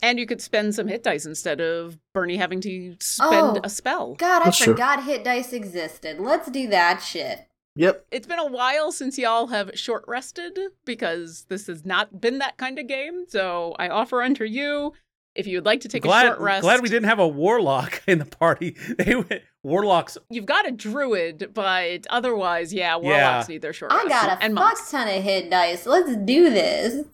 And 0.00 0.18
you 0.18 0.26
could 0.26 0.40
spend 0.40 0.74
some 0.74 0.88
hit 0.88 1.02
dice 1.04 1.26
instead 1.26 1.60
of 1.60 1.98
Bernie 2.12 2.36
having 2.36 2.60
to 2.62 2.96
spend 3.00 3.58
Oh. 3.58 3.60
a 3.62 3.68
spell. 3.70 4.14
God, 4.14 4.42
I 4.42 4.46
That's 4.46 4.58
true. 4.58 4.72
forgot 4.72 5.04
hit 5.04 5.22
dice 5.24 5.52
existed. 5.52 6.18
Let's 6.20 6.50
do 6.50 6.66
that 6.68 7.00
shit. 7.02 7.46
Yep. 7.76 8.06
It's 8.10 8.26
been 8.26 8.38
a 8.40 8.46
while 8.50 8.92
since 8.92 9.16
y'all 9.16 9.46
have 9.46 9.70
short 9.78 10.04
rested 10.06 10.58
because 10.84 11.46
this 11.48 11.68
has 11.68 11.86
not 11.86 12.20
been 12.20 12.38
that 12.38 12.58
kind 12.58 12.78
of 12.78 12.86
game. 12.86 13.24
So 13.28 13.74
I 13.78 13.88
offer 13.88 14.22
unto 14.22 14.44
you 14.44 14.92
if 15.34 15.46
you 15.46 15.56
would 15.56 15.66
like 15.66 15.80
to 15.82 15.88
take 15.88 16.04
a 16.04 16.08
glad, 16.08 16.26
short 16.26 16.40
rest. 16.40 16.62
glad 16.62 16.82
we 16.82 16.88
didn't 16.88 17.08
have 17.08 17.18
a 17.18 17.28
warlock 17.28 18.02
in 18.08 18.18
the 18.18 18.24
party. 18.26 18.76
They 18.98 19.14
went, 19.16 19.42
warlocks. 19.62 20.18
You've 20.30 20.46
got 20.46 20.66
a 20.68 20.72
druid, 20.72 21.50
but 21.54 22.06
otherwise, 22.10 22.72
yeah, 22.74 22.96
warlocks 22.96 23.48
Yeah. 23.48 23.52
need 23.54 23.62
their 23.62 23.72
short 23.72 23.92
I 23.92 24.04
rest. 24.04 24.08
got 24.08 24.28
a 24.40 24.44
and 24.44 24.54
fuck 24.54 24.64
monks. 24.64 24.90
ton 24.90 25.08
of 25.08 25.22
hit 25.22 25.50
dice. 25.50 25.86
Let's 25.86 26.16
do 26.16 26.50
this. 26.50 27.06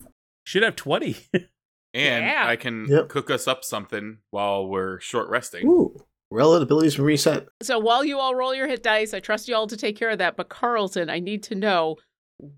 Should 0.44 0.62
have 0.62 0.76
twenty. 0.76 1.16
And 1.94 2.22
Yeah. 2.24 2.44
I 2.46 2.56
can 2.56 2.86
Yep. 2.86 3.08
cook 3.08 3.30
us 3.30 3.48
up 3.48 3.64
something 3.64 4.18
while 4.30 4.68
we're 4.68 5.00
short 5.00 5.28
resting. 5.30 5.66
Ooh. 5.66 6.04
Relative 6.30 6.64
abilities 6.64 6.98
reset. 6.98 7.46
So 7.62 7.78
while 7.78 8.04
you 8.04 8.18
all 8.18 8.34
roll 8.34 8.54
your 8.54 8.68
hit 8.68 8.82
dice, 8.82 9.14
I 9.14 9.20
trust 9.20 9.48
you 9.48 9.54
all 9.56 9.66
to 9.66 9.76
take 9.76 9.96
care 9.96 10.10
of 10.10 10.18
that. 10.18 10.36
But 10.36 10.50
Carlton, 10.50 11.08
I 11.08 11.18
need 11.18 11.42
to 11.44 11.54
know 11.54 11.96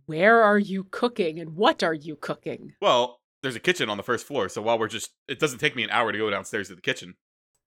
where 0.06 0.42
are 0.42 0.58
you 0.58 0.82
cooking 0.90 1.38
and 1.38 1.54
what 1.54 1.84
are 1.84 1.94
you 1.94 2.16
cooking? 2.16 2.72
Well, 2.82 3.19
there's 3.42 3.56
a 3.56 3.60
kitchen 3.60 3.88
on 3.88 3.96
the 3.96 4.02
first 4.02 4.26
floor, 4.26 4.48
so 4.48 4.62
while 4.62 4.78
we're 4.78 4.88
just 4.88 5.10
it 5.28 5.38
doesn't 5.38 5.58
take 5.58 5.76
me 5.76 5.82
an 5.82 5.90
hour 5.90 6.12
to 6.12 6.18
go 6.18 6.30
downstairs 6.30 6.68
to 6.68 6.74
the 6.74 6.80
kitchen. 6.80 7.14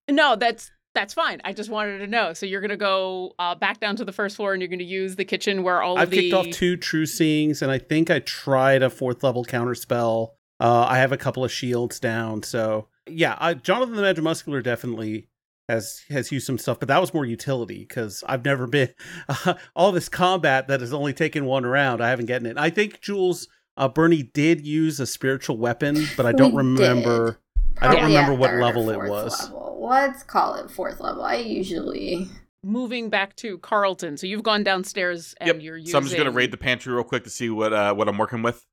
No, 0.10 0.36
that's 0.36 0.72
that's 0.94 1.14
fine. 1.14 1.42
I 1.44 1.54
just 1.54 1.70
wanted 1.70 2.00
to 2.00 2.08
know. 2.08 2.34
So 2.34 2.46
you're 2.46 2.62
gonna 2.62 2.78
go 2.78 3.34
uh, 3.40 3.56
back 3.56 3.80
down 3.80 3.96
to 3.98 4.06
the 4.06 4.12
first 4.12 4.36
floor 4.36 4.54
and 4.54 4.62
you're 4.62 4.70
gonna 4.70 4.84
use 4.84 5.16
the 5.16 5.26
kitchen 5.26 5.64
where 5.64 5.82
all 5.82 5.96
the 5.96 6.02
I've 6.02 6.08
of 6.08 6.12
the 6.12 6.22
kicked 6.22 6.34
off 6.34 6.50
two 6.52 6.78
true 6.78 7.06
seeings, 7.06 7.62
and 7.62 7.72
I 7.72 7.80
think 7.80 8.10
I 8.10 8.20
tried 8.20 8.84
a 8.84 8.90
fourth 8.90 9.24
level 9.24 9.44
counter 9.44 9.76
spell. 9.76 10.36
Uh, 10.60 10.86
I 10.88 10.98
have 11.00 11.12
a 11.12 11.18
couple 11.18 11.44
of 11.44 11.52
shields 11.52 12.00
down, 12.00 12.44
so 12.44 12.88
yeah. 13.10 13.38
I, 13.40 13.56
Jonathan 13.56 13.96
the 13.96 14.02
Magimuscular 14.02 14.64
definitely 14.64 15.28
has 15.68 16.04
has 16.10 16.32
used 16.32 16.46
some 16.46 16.58
stuff, 16.58 16.80
but 16.80 16.88
that 16.90 17.02
was 17.02 17.14
more 17.14 17.26
utility 17.26 17.80
because 17.80 18.24
I've 18.28 18.46
never 18.46 18.68
been 18.68 18.94
all 19.76 19.92
this 19.92 20.10
combat 20.10 20.68
that 20.68 20.82
has 20.82 20.94
only 20.94 21.14
taken 21.14 21.46
one 21.46 21.66
round. 21.66 22.02
I 22.02 22.10
haven't 22.10 22.28
gotten 22.28 22.46
it. 22.46 22.58
I 22.58 22.70
think 22.70 23.02
Jules 23.02 23.48
uh, 23.78 23.88
Bernie 23.88 24.24
did 24.24 24.66
use 24.66 25.00
a 25.00 25.06
spiritual 25.06 25.58
weapon, 25.58 26.06
but 26.18 26.26
I 26.26 26.32
don't 26.32 26.54
We 26.54 26.58
remember. 26.58 27.40
I 27.82 27.88
don't 27.88 27.96
Probably 27.98 28.16
remember 28.16 28.34
at 28.34 28.40
what 28.40 28.54
level 28.56 28.90
it 28.92 28.98
was. 29.10 29.44
level. 29.44 29.78
Let's 29.90 30.24
call 30.24 30.56
it 30.56 30.70
fourth 30.72 31.00
level. 31.00 31.24
I 31.24 31.36
usually. 31.36 32.28
moving 32.64 33.10
back 33.10 33.36
to 33.38 33.58
Carlton. 33.58 34.16
So 34.16 34.26
you've 34.26 34.44
gone 34.44 34.64
downstairs 34.64 35.36
and 35.42 35.48
Yep. 35.48 35.62
you're 35.62 35.78
using 35.78 35.92
So 35.92 35.98
I'm 35.98 36.06
just 36.06 36.16
gonna 36.16 36.32
raid 36.32 36.52
the 36.52 36.58
pantry 36.58 36.94
real 36.94 37.04
quick 37.04 37.26
to 37.26 37.30
see 37.30 37.50
what 37.50 37.74
uh 37.74 37.94
what 37.94 38.08
I'm 38.08 38.18
working 38.18 38.42
with. 38.42 38.66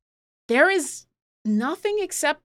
There 0.47 0.71
is 0.71 1.07
nothing 1.45 1.99
except 2.01 2.41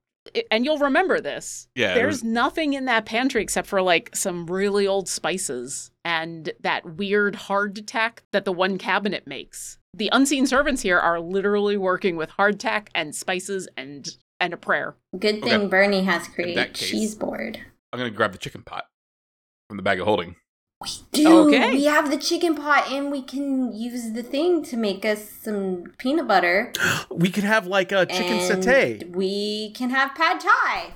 and 0.49 0.65
you'll 0.65 0.79
remember 0.79 1.21
this. 1.21 1.67
Yeah, 1.75 1.93
There's 1.93 2.15
was- 2.15 2.23
nothing 2.23 2.73
in 2.73 2.85
that 2.85 3.05
pantry 3.05 3.43
except 3.43 3.67
for 3.67 3.81
like 3.83 4.15
some 4.15 4.47
really 4.47 4.87
old 4.87 5.07
spices 5.07 5.91
and 6.03 6.51
that 6.61 6.95
weird 6.97 7.35
hardtack 7.35 8.19
that 8.31 8.43
the 8.45 8.51
one 8.51 8.79
cabinet 8.79 9.27
makes. 9.27 9.77
The 9.97 10.09
unseen 10.11 10.45
servants 10.45 10.81
here 10.81 10.99
are 10.99 11.19
literally 11.19 11.77
working 11.77 12.17
with 12.17 12.29
hardtack 12.31 12.87
and 12.93 13.15
spices 13.15 13.67
and 13.77 14.07
and 14.39 14.53
a 14.53 14.57
prayer. 14.57 14.95
Good 15.17 15.41
thing 15.41 15.53
Okay. 15.53 15.67
Bernie 15.67 16.03
has 16.03 16.27
created 16.27 16.73
case- 16.73 16.89
cheese 16.89 17.15
board. 17.15 17.59
I'm 17.93 17.97
gonna 17.99 18.09
grab 18.09 18.33
the 18.33 18.37
chicken 18.37 18.61
pot 18.63 18.85
from 19.69 19.77
the 19.77 19.83
bag 19.83 19.99
of 20.01 20.05
holding. 20.05 20.35
Dude, 21.13 21.25
Okay. 21.27 21.71
we 21.71 21.85
have 21.85 22.11
the 22.11 22.17
chicken 22.17 22.53
pot 22.53 22.91
and 22.91 23.09
we 23.09 23.21
can 23.21 23.73
use 23.73 24.11
the 24.11 24.21
thing 24.21 24.61
to 24.65 24.75
make 24.77 25.05
us 25.05 25.29
some 25.29 25.93
peanut 25.97 26.27
butter. 26.27 26.73
We 27.09 27.29
could 27.29 27.45
have 27.45 27.65
like 27.65 27.93
a 27.93 28.05
chicken 28.05 28.39
and 28.39 28.63
satay 28.63 29.09
We 29.15 29.71
can 29.71 29.89
have 29.91 30.13
pad 30.13 30.41
thai. 30.41 30.95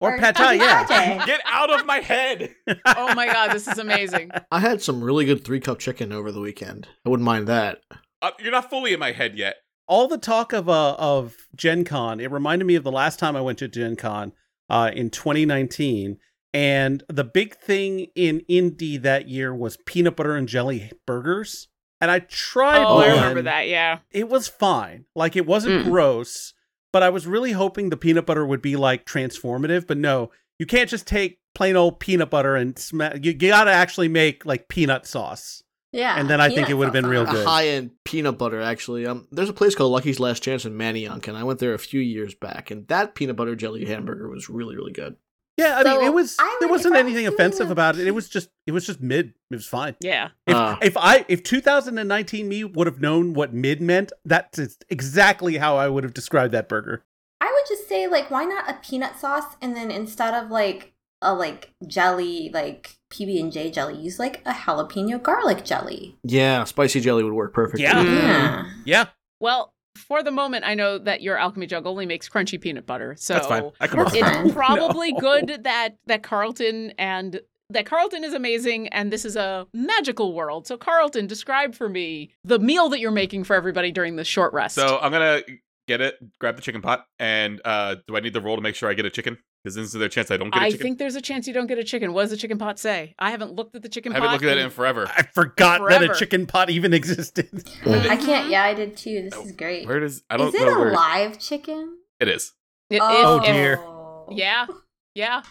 or 0.00 0.14
or 0.14 0.18
pad 0.18 0.34
thai. 0.34 0.54
Yeah, 0.54 0.82
pate. 0.84 1.26
Get 1.26 1.40
out 1.46 1.70
of 1.72 1.86
my 1.86 2.00
head! 2.00 2.52
Oh 2.84 3.14
my 3.14 3.26
god, 3.26 3.52
this 3.52 3.68
is 3.68 3.78
amazing. 3.78 4.32
I 4.50 4.58
had 4.58 4.82
some 4.82 5.00
really 5.04 5.24
good 5.24 5.44
three 5.44 5.60
cup 5.60 5.78
chicken 5.78 6.12
over 6.12 6.32
the 6.32 6.40
weekend. 6.40 6.88
I 7.06 7.08
wouldn't 7.08 7.24
mind 7.24 7.46
that. 7.46 7.80
Uh, 8.22 8.30
you're 8.40 8.52
not 8.52 8.70
fully 8.70 8.92
in 8.94 9.00
my 9.00 9.12
head 9.12 9.36
yet. 9.36 9.56
all 9.88 10.06
the 10.08 10.16
talk 10.16 10.52
of 10.52 10.68
uh 10.68 10.94
of 10.94 11.34
Gen 11.56 11.84
Con, 11.84 12.20
it 12.20 12.30
reminded 12.30 12.64
me 12.64 12.76
of 12.76 12.84
the 12.84 12.92
last 12.92 13.18
time 13.18 13.34
I 13.36 13.40
went 13.40 13.58
to 13.58 13.68
Gen 13.68 13.96
Con 13.96 14.32
uh 14.70 14.90
in 14.94 15.10
2019. 15.10 16.18
And 16.54 17.02
the 17.08 17.24
big 17.24 17.56
thing 17.56 18.08
in 18.14 18.40
Indy 18.46 18.96
that 18.98 19.26
year 19.28 19.54
was 19.54 19.78
peanut 19.86 20.16
butter 20.16 20.36
and 20.36 20.46
jelly 20.48 20.92
burgers. 21.06 21.68
And 22.00 22.10
I 22.10 22.18
tried 22.20 22.84
Oh, 22.84 22.98
I 22.98 23.08
remember 23.08 23.42
that, 23.42 23.68
yeah. 23.68 23.98
It 24.10 24.28
was 24.28 24.48
fine. 24.48 25.06
Like 25.16 25.34
it 25.36 25.46
wasn't 25.46 25.82
Mm. 25.86 25.90
gross, 25.90 26.52
but 26.92 27.02
I 27.02 27.08
was 27.08 27.26
really 27.26 27.52
hoping 27.52 27.88
the 27.90 27.96
peanut 27.96 28.26
butter 28.26 28.44
would 28.46 28.60
be 28.62 28.76
like 28.76 29.06
transformative, 29.06 29.86
but 29.86 29.96
no. 29.98 30.30
You 30.58 30.66
can't 30.66 30.90
just 30.90 31.06
take 31.06 31.38
plain 31.54 31.74
old 31.74 31.98
peanut 32.00 32.30
butter 32.30 32.54
and 32.54 32.78
sma- 32.78 33.14
you, 33.20 33.32
you 33.32 33.48
got 33.48 33.64
to 33.64 33.72
actually 33.72 34.08
make 34.08 34.44
like 34.46 34.68
peanut 34.68 35.06
sauce. 35.06 35.61
Yeah. 35.92 36.18
And 36.18 36.28
then 36.30 36.40
I 36.40 36.48
think 36.48 36.70
it 36.70 36.74
would've 36.74 36.92
been 36.92 37.06
real 37.06 37.24
good. 37.26 37.44
A 37.46 37.48
high 37.48 37.68
end 37.68 37.90
peanut 38.04 38.38
butter, 38.38 38.60
actually. 38.60 39.06
Um, 39.06 39.28
there's 39.30 39.50
a 39.50 39.52
place 39.52 39.74
called 39.74 39.92
Lucky's 39.92 40.18
Last 40.18 40.42
Chance 40.42 40.64
in 40.64 40.72
Manayunk, 40.72 41.28
and 41.28 41.36
I 41.36 41.44
went 41.44 41.58
there 41.60 41.74
a 41.74 41.78
few 41.78 42.00
years 42.00 42.34
back, 42.34 42.70
and 42.70 42.88
that 42.88 43.14
peanut 43.14 43.36
butter 43.36 43.54
jelly 43.54 43.84
hamburger 43.84 44.28
was 44.28 44.48
really, 44.48 44.74
really 44.74 44.92
good. 44.92 45.16
Yeah, 45.58 45.76
I 45.78 45.82
So, 45.82 45.98
mean, 45.98 46.06
it 46.06 46.14
was 46.14 46.34
I 46.40 46.56
there 46.60 46.68
wasn't 46.70 46.94
if 46.94 47.00
I 47.00 47.02
was 47.02 47.12
anything 47.12 47.26
offensive 47.26 47.68
a- 47.68 47.72
about 47.72 47.98
it. 47.98 48.06
It 48.06 48.12
was 48.12 48.30
just 48.30 48.48
it 48.66 48.72
was 48.72 48.86
just 48.86 49.02
mid. 49.02 49.34
It 49.50 49.56
was 49.56 49.66
fine. 49.66 49.96
Yeah. 50.00 50.30
If 50.46 50.56
Ah. 50.56 50.78
if 50.80 50.96
I 50.96 51.26
if 51.28 51.42
2019 51.42 52.48
me 52.48 52.64
would 52.64 52.86
have 52.86 53.02
known 53.02 53.34
what 53.34 53.52
mid 53.52 53.82
meant, 53.82 54.12
that's 54.24 54.58
exactly 54.88 55.58
how 55.58 55.76
I 55.76 55.88
would 55.88 56.04
have 56.04 56.14
described 56.14 56.54
that 56.54 56.70
burger. 56.70 57.04
I 57.40 57.52
would 57.52 57.68
just 57.68 57.86
say, 57.86 58.06
like, 58.06 58.30
why 58.30 58.44
not 58.44 58.70
a 58.70 58.74
peanut 58.82 59.18
sauce 59.18 59.56
and 59.60 59.76
then 59.76 59.90
instead 59.90 60.32
of 60.32 60.50
like 60.50 60.94
a 61.20 61.34
like 61.34 61.74
jelly, 61.86 62.50
like 62.54 62.96
PB 63.12 63.38
and 63.40 63.52
J 63.52 63.70
jelly, 63.70 63.96
use 63.98 64.18
like 64.18 64.42
a 64.46 64.52
jalapeno 64.52 65.22
garlic 65.22 65.64
jelly. 65.64 66.16
Yeah, 66.24 66.64
spicy 66.64 67.00
jelly 67.00 67.22
would 67.22 67.32
work 67.34 67.52
perfect. 67.54 67.80
Yeah. 67.80 68.02
too. 68.02 68.10
Yeah. 68.10 68.64
Yeah. 68.84 69.04
Well, 69.40 69.72
for 69.96 70.22
the 70.22 70.30
moment, 70.30 70.64
I 70.64 70.74
know 70.74 70.98
that 70.98 71.20
your 71.20 71.36
alchemy 71.36 71.66
jug 71.66 71.86
only 71.86 72.06
makes 72.06 72.28
crunchy 72.28 72.60
peanut 72.60 72.86
butter, 72.86 73.14
so 73.18 73.34
That's 73.34 73.46
fine. 73.46 73.70
I 73.80 73.86
can 73.86 73.98
work 73.98 74.08
That's 74.12 74.16
with 74.22 74.24
it's 74.26 74.36
fine. 74.36 74.52
probably 74.54 75.12
No. 75.12 75.20
good 75.20 75.64
that 75.64 75.96
that 76.06 76.22
Carlton 76.22 76.92
and 76.98 77.40
that 77.70 77.86
Carlton 77.86 78.24
is 78.24 78.34
amazing 78.34 78.88
and 78.88 79.12
this 79.12 79.24
is 79.24 79.36
a 79.36 79.66
magical 79.74 80.32
world. 80.34 80.66
So 80.66 80.76
Carlton, 80.76 81.26
describe 81.26 81.74
for 81.74 81.88
me 81.88 82.30
the 82.44 82.58
meal 82.58 82.88
that 82.90 83.00
you're 83.00 83.10
making 83.10 83.44
for 83.44 83.54
everybody 83.54 83.92
during 83.92 84.16
this 84.16 84.26
short 84.28 84.52
rest. 84.52 84.74
So 84.74 84.98
I'm 85.00 85.12
gonna 85.12 85.40
get 85.88 86.00
it, 86.00 86.16
grab 86.38 86.56
the 86.56 86.62
chicken 86.62 86.80
pot, 86.82 87.06
and 87.18 87.60
uh 87.64 87.96
do 88.06 88.16
I 88.16 88.20
need 88.20 88.32
the 88.34 88.40
roll 88.40 88.56
to 88.56 88.62
make 88.62 88.74
sure 88.74 88.88
I 88.90 88.94
get 88.94 89.04
a 89.06 89.10
chicken? 89.10 89.38
Because 89.62 89.76
is 89.76 89.92
there 89.92 90.02
a 90.02 90.08
chance 90.08 90.30
I 90.30 90.36
don't 90.36 90.50
get 90.50 90.60
a 90.60 90.64
I 90.64 90.70
chicken? 90.70 90.82
think 90.84 90.98
there's 90.98 91.14
a 91.14 91.20
chance 91.20 91.46
you 91.46 91.54
don't 91.54 91.68
get 91.68 91.78
a 91.78 91.84
chicken. 91.84 92.12
What 92.12 92.22
does 92.22 92.30
the 92.30 92.36
chicken 92.36 92.58
pot 92.58 92.78
say? 92.80 93.14
I 93.18 93.30
haven't 93.30 93.52
looked 93.52 93.76
at 93.76 93.82
the 93.82 93.88
chicken 93.88 94.12
pot. 94.12 94.20
I 94.20 94.24
haven't 94.24 94.28
pot. 94.40 94.44
looked 94.46 94.52
at 94.56 94.58
it 94.58 94.64
in 94.64 94.70
forever. 94.70 95.06
I 95.16 95.22
forgot 95.34 95.88
that 95.88 96.02
a 96.02 96.14
chicken 96.14 96.46
pot 96.46 96.68
even 96.70 96.92
existed. 96.92 97.48
I 97.86 98.16
can't. 98.16 98.50
Yeah, 98.50 98.64
I 98.64 98.74
did 98.74 98.96
too. 98.96 99.28
This 99.30 99.44
is 99.44 99.52
great. 99.52 99.86
Where 99.86 100.00
does 100.00 100.22
I 100.28 100.36
don't 100.36 100.48
Is 100.48 100.54
it 100.54 100.62
know 100.66 100.74
a 100.74 100.80
where 100.80 100.92
live 100.92 101.38
chicken? 101.38 101.96
it 102.18 102.28
is. 102.28 102.52
It- 102.90 103.00
Oh, 103.00 103.36
if- 103.38 103.44
if- 103.44 103.48
oh, 103.50 103.52
dear. 103.52 103.76
Oh. 103.78 104.28
Yeah, 104.32 104.66
yeah. 105.14 105.38
If 105.40 105.46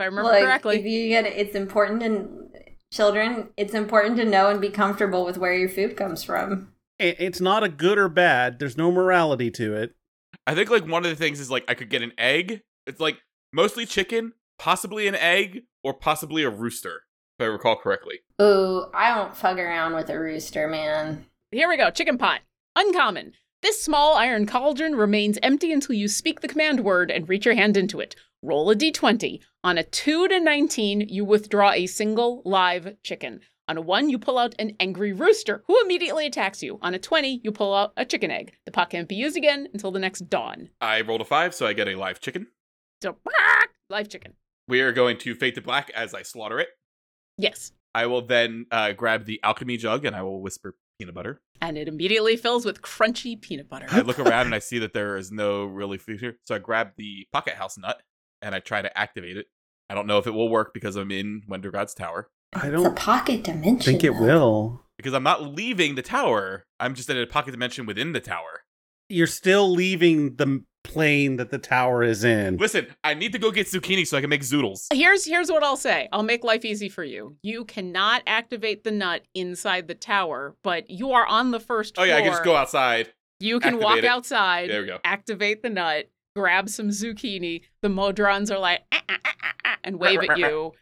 I 0.00 0.04
remember 0.06 0.30
like, 0.30 0.44
correctly. 0.44 0.78
If 0.80 0.84
you 0.84 1.08
get 1.08 1.24
it, 1.26 1.34
it's 1.36 1.54
important 1.54 2.02
and 2.02 2.50
children, 2.92 3.48
it's 3.56 3.74
important 3.74 4.16
to 4.18 4.24
know 4.24 4.48
and 4.48 4.60
be 4.60 4.68
comfortable 4.70 5.24
with 5.24 5.38
where 5.38 5.54
your 5.54 5.68
food 5.68 5.96
comes 5.96 6.22
from. 6.22 6.72
It- 6.98 7.16
It's 7.18 7.40
not 7.40 7.64
a 7.64 7.68
good 7.68 7.96
or 7.98 8.08
bad. 8.08 8.58
There's 8.58 8.76
no 8.76 8.92
morality 8.92 9.50
to 9.52 9.74
it. 9.74 9.94
I 10.46 10.54
think 10.54 10.68
like 10.70 10.86
one 10.86 11.04
of 11.04 11.10
the 11.10 11.16
things 11.16 11.40
is 11.40 11.50
like 11.50 11.64
I 11.68 11.74
could 11.74 11.88
get 11.88 12.02
an 12.02 12.12
egg. 12.18 12.60
It's 12.86 13.00
like 13.00 13.18
mostly 13.54 13.86
chicken, 13.86 14.32
possibly 14.58 15.06
an 15.06 15.14
egg, 15.14 15.62
or 15.82 15.94
possibly 15.94 16.42
a 16.42 16.50
rooster, 16.50 17.02
if 17.38 17.44
I 17.44 17.46
recall 17.46 17.76
correctly. 17.76 18.20
Ooh, 18.42 18.86
I 18.92 19.16
won't 19.16 19.36
fug 19.36 19.58
around 19.58 19.94
with 19.94 20.10
a 20.10 20.18
rooster, 20.18 20.66
man. 20.66 21.26
Here 21.52 21.68
we 21.68 21.76
go. 21.76 21.90
Chicken 21.90 22.18
pot. 22.18 22.40
Uncommon. 22.74 23.32
This 23.62 23.82
small 23.82 24.14
iron 24.14 24.44
cauldron 24.46 24.96
remains 24.96 25.38
empty 25.42 25.72
until 25.72 25.94
you 25.94 26.08
speak 26.08 26.40
the 26.40 26.48
command 26.48 26.80
word 26.80 27.10
and 27.10 27.28
reach 27.28 27.46
your 27.46 27.54
hand 27.54 27.76
into 27.76 28.00
it. 28.00 28.16
Roll 28.42 28.70
a 28.70 28.76
d20. 28.76 29.40
On 29.62 29.78
a 29.78 29.84
2 29.84 30.28
to 30.28 30.40
19, 30.40 31.08
you 31.08 31.24
withdraw 31.24 31.70
a 31.70 31.86
single 31.86 32.42
live 32.44 32.96
chicken. 33.02 33.40
On 33.66 33.78
a 33.78 33.80
1, 33.80 34.10
you 34.10 34.18
pull 34.18 34.36
out 34.36 34.54
an 34.58 34.76
angry 34.78 35.14
rooster 35.14 35.64
who 35.66 35.80
immediately 35.80 36.26
attacks 36.26 36.62
you. 36.62 36.78
On 36.82 36.92
a 36.92 36.98
20, 36.98 37.40
you 37.42 37.50
pull 37.50 37.72
out 37.72 37.94
a 37.96 38.04
chicken 38.04 38.30
egg. 38.30 38.52
The 38.66 38.72
pot 38.72 38.90
can't 38.90 39.08
be 39.08 39.14
used 39.14 39.38
again 39.38 39.68
until 39.72 39.90
the 39.90 39.98
next 39.98 40.28
dawn. 40.28 40.68
I 40.82 41.00
rolled 41.00 41.22
a 41.22 41.24
five, 41.24 41.54
so 41.54 41.66
I 41.66 41.72
get 41.72 41.88
a 41.88 41.94
live 41.94 42.20
chicken. 42.20 42.48
So, 43.04 43.18
live 43.90 44.08
chicken. 44.08 44.32
We 44.66 44.80
are 44.80 44.90
going 44.90 45.18
to 45.18 45.34
fade 45.34 45.56
to 45.56 45.60
black 45.60 45.90
as 45.94 46.14
I 46.14 46.22
slaughter 46.22 46.58
it. 46.58 46.68
Yes. 47.36 47.70
I 47.94 48.06
will 48.06 48.22
then 48.22 48.64
uh, 48.70 48.92
grab 48.92 49.26
the 49.26 49.40
alchemy 49.42 49.76
jug 49.76 50.06
and 50.06 50.16
I 50.16 50.22
will 50.22 50.40
whisper 50.40 50.74
peanut 50.98 51.14
butter. 51.14 51.42
And 51.60 51.76
it 51.76 51.86
immediately 51.86 52.38
fills 52.38 52.64
with 52.64 52.80
crunchy 52.80 53.38
peanut 53.38 53.68
butter. 53.68 53.84
I 53.90 54.00
look 54.00 54.18
around 54.18 54.46
and 54.46 54.54
I 54.54 54.58
see 54.60 54.78
that 54.78 54.94
there 54.94 55.18
is 55.18 55.30
no 55.30 55.66
really 55.66 55.98
food 55.98 56.20
here. 56.20 56.38
So 56.46 56.54
I 56.54 56.58
grab 56.60 56.92
the 56.96 57.26
pocket 57.30 57.56
house 57.56 57.76
nut 57.76 58.00
and 58.40 58.54
I 58.54 58.60
try 58.60 58.80
to 58.80 58.96
activate 58.98 59.36
it. 59.36 59.48
I 59.90 59.94
don't 59.94 60.06
know 60.06 60.16
if 60.16 60.26
it 60.26 60.30
will 60.32 60.48
work 60.48 60.72
because 60.72 60.96
I'm 60.96 61.10
in 61.10 61.42
Wendergod's 61.46 61.92
tower. 61.92 62.30
I 62.54 62.68
It's 62.68 62.68
a 62.68 62.70
don't 62.70 62.96
pocket 62.96 63.44
dimension. 63.44 63.92
think 63.92 64.02
it 64.04 64.14
though. 64.14 64.22
will. 64.22 64.80
Because 64.96 65.12
I'm 65.12 65.22
not 65.24 65.42
leaving 65.54 65.94
the 65.94 66.00
tower. 66.02 66.64
I'm 66.80 66.94
just 66.94 67.10
in 67.10 67.18
a 67.18 67.26
pocket 67.26 67.50
dimension 67.50 67.84
within 67.84 68.12
the 68.12 68.20
tower. 68.20 68.62
You're 69.10 69.26
still 69.26 69.70
leaving 69.70 70.36
the 70.36 70.64
plane 70.84 71.36
that 71.36 71.50
the 71.50 71.58
tower 71.58 72.02
is 72.04 72.22
in. 72.22 72.56
Listen, 72.58 72.86
I 73.02 73.14
need 73.14 73.32
to 73.32 73.38
go 73.38 73.50
get 73.50 73.66
zucchini 73.66 74.06
so 74.06 74.16
I 74.16 74.20
can 74.20 74.30
make 74.30 74.42
zoodles. 74.42 74.86
Here's 74.92 75.24
here's 75.24 75.50
what 75.50 75.64
I'll 75.64 75.76
say. 75.76 76.08
I'll 76.12 76.22
make 76.22 76.44
life 76.44 76.64
easy 76.64 76.88
for 76.88 77.02
you. 77.02 77.36
You 77.42 77.64
cannot 77.64 78.22
activate 78.26 78.84
the 78.84 78.90
nut 78.92 79.22
inside 79.34 79.88
the 79.88 79.94
tower, 79.94 80.54
but 80.62 80.88
you 80.88 81.10
are 81.12 81.26
on 81.26 81.50
the 81.50 81.60
first 81.60 81.94
Oh 81.98 82.02
floor. 82.02 82.06
yeah, 82.08 82.16
I 82.18 82.22
can 82.22 82.30
just 82.30 82.44
go 82.44 82.54
outside. 82.54 83.12
You 83.40 83.58
can 83.58 83.78
walk 83.78 83.98
it. 83.98 84.04
outside, 84.04 84.70
There 84.70 84.82
we 84.82 84.86
go. 84.86 84.98
activate 85.04 85.62
the 85.62 85.70
nut, 85.70 86.04
grab 86.36 86.68
some 86.68 86.90
zucchini. 86.90 87.62
The 87.82 87.88
modrons 87.88 88.54
are 88.54 88.58
like 88.60 88.82
"Ah, 88.92 89.02
ah, 89.08 89.16
ah, 89.24 89.30
ah, 89.44 89.52
ah," 89.64 89.76
and 89.82 89.98
wave 89.98 90.20
at 90.20 90.38
you, 90.38 90.72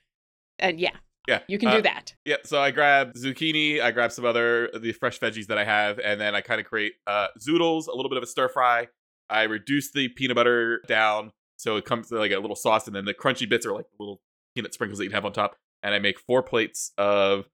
and 0.58 0.78
yeah, 0.78 0.90
Yeah. 1.26 1.40
you 1.48 1.58
can 1.58 1.68
uh, 1.70 1.76
do 1.76 1.82
that. 1.82 2.14
Yeah, 2.24 2.36
so 2.44 2.60
I 2.60 2.70
grab 2.70 3.14
zucchini, 3.14 3.80
I 3.80 3.90
grab 3.90 4.12
some 4.12 4.24
other 4.26 4.68
the 4.78 4.92
fresh 4.92 5.18
veggies 5.18 5.46
that 5.46 5.58
I 5.58 5.64
have, 5.64 5.98
and 5.98 6.20
then 6.20 6.34
I 6.34 6.40
kind 6.42 6.60
of 6.60 6.66
create 6.66 6.92
uh, 7.06 7.28
zoodles, 7.40 7.86
a 7.88 7.94
little 7.96 8.10
bit 8.10 8.18
of 8.18 8.22
a 8.22 8.26
stir 8.26 8.48
fry. 8.48 8.88
I 9.32 9.44
reduce 9.44 9.90
the 9.90 10.08
peanut 10.08 10.36
butter 10.36 10.80
down 10.86 11.32
so 11.56 11.76
it 11.76 11.84
comes 11.84 12.08
to 12.08 12.16
like 12.16 12.32
a 12.32 12.38
little 12.38 12.56
sauce, 12.56 12.86
and 12.86 12.96
then 12.96 13.04
the 13.04 13.14
crunchy 13.14 13.48
bits 13.48 13.64
are 13.64 13.72
like 13.72 13.86
little 13.98 14.20
peanut 14.54 14.74
sprinkles 14.74 14.98
that 14.98 15.04
you'd 15.04 15.12
have 15.12 15.24
on 15.24 15.32
top. 15.32 15.56
And 15.82 15.94
I 15.94 15.98
make 15.98 16.18
four 16.18 16.42
plates 16.42 16.92
of 16.98 17.46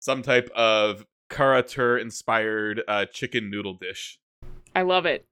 some 0.00 0.22
type 0.22 0.50
of 0.54 1.06
Kara-Tur 1.30 1.98
inspired 1.98 2.82
uh, 2.86 3.06
chicken 3.06 3.50
noodle 3.50 3.74
dish. 3.74 4.18
I 4.74 4.82
love 4.82 5.06
it. 5.06 5.26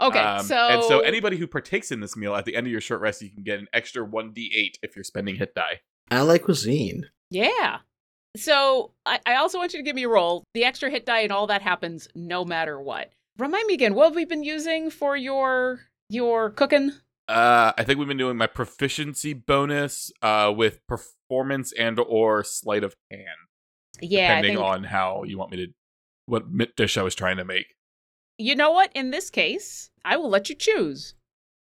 Okay, 0.00 0.18
Um, 0.18 0.44
so 0.44 0.56
and 0.56 0.82
so 0.84 1.00
anybody 1.00 1.36
who 1.36 1.46
partakes 1.46 1.92
in 1.92 2.00
this 2.00 2.16
meal 2.16 2.34
at 2.34 2.44
the 2.44 2.56
end 2.56 2.66
of 2.66 2.70
your 2.72 2.80
short 2.80 3.00
rest, 3.00 3.22
you 3.22 3.30
can 3.30 3.44
get 3.44 3.60
an 3.60 3.68
extra 3.72 4.04
one 4.04 4.32
d8 4.32 4.74
if 4.82 4.96
you're 4.96 5.04
spending 5.04 5.36
hit 5.36 5.54
die. 5.54 5.80
I 6.10 6.22
like 6.22 6.42
cuisine. 6.44 7.06
Yeah. 7.30 7.78
So 8.36 8.92
I, 9.06 9.20
I 9.24 9.36
also 9.36 9.58
want 9.58 9.72
you 9.72 9.78
to 9.78 9.84
give 9.84 9.94
me 9.94 10.02
a 10.04 10.08
roll. 10.08 10.44
The 10.54 10.64
extra 10.64 10.90
hit 10.90 11.06
die 11.06 11.20
and 11.20 11.32
all 11.32 11.46
that 11.46 11.62
happens 11.62 12.08
no 12.14 12.44
matter 12.44 12.80
what. 12.80 13.12
Remind 13.38 13.66
me 13.66 13.74
again, 13.74 13.94
what 13.94 14.06
have 14.06 14.14
we 14.14 14.24
been 14.24 14.44
using 14.44 14.90
for 14.90 15.16
your 15.16 15.80
your 16.08 16.50
cooking? 16.50 16.92
Uh, 17.26 17.72
I 17.76 17.82
think 17.84 17.98
we've 17.98 18.06
been 18.08 18.16
doing 18.18 18.36
my 18.36 18.46
proficiency 18.46 19.32
bonus 19.32 20.12
uh, 20.22 20.52
with 20.54 20.86
performance 20.86 21.72
and 21.72 21.98
or 21.98 22.44
sleight 22.44 22.84
of 22.84 22.94
hand, 23.10 23.26
Yeah, 24.00 24.28
depending 24.28 24.56
think 24.58 24.64
on 24.64 24.84
how 24.84 25.22
you 25.24 25.38
want 25.38 25.50
me 25.50 25.56
to, 25.56 25.72
what 26.26 26.44
dish 26.76 26.98
I 26.98 27.02
was 27.02 27.14
trying 27.14 27.38
to 27.38 27.44
make. 27.44 27.76
you 28.36 28.54
know 28.54 28.70
what? 28.72 28.90
In 28.94 29.10
this 29.10 29.30
case, 29.30 29.90
I 30.04 30.16
will 30.18 30.28
let 30.28 30.50
you 30.50 30.54
choose. 30.54 31.14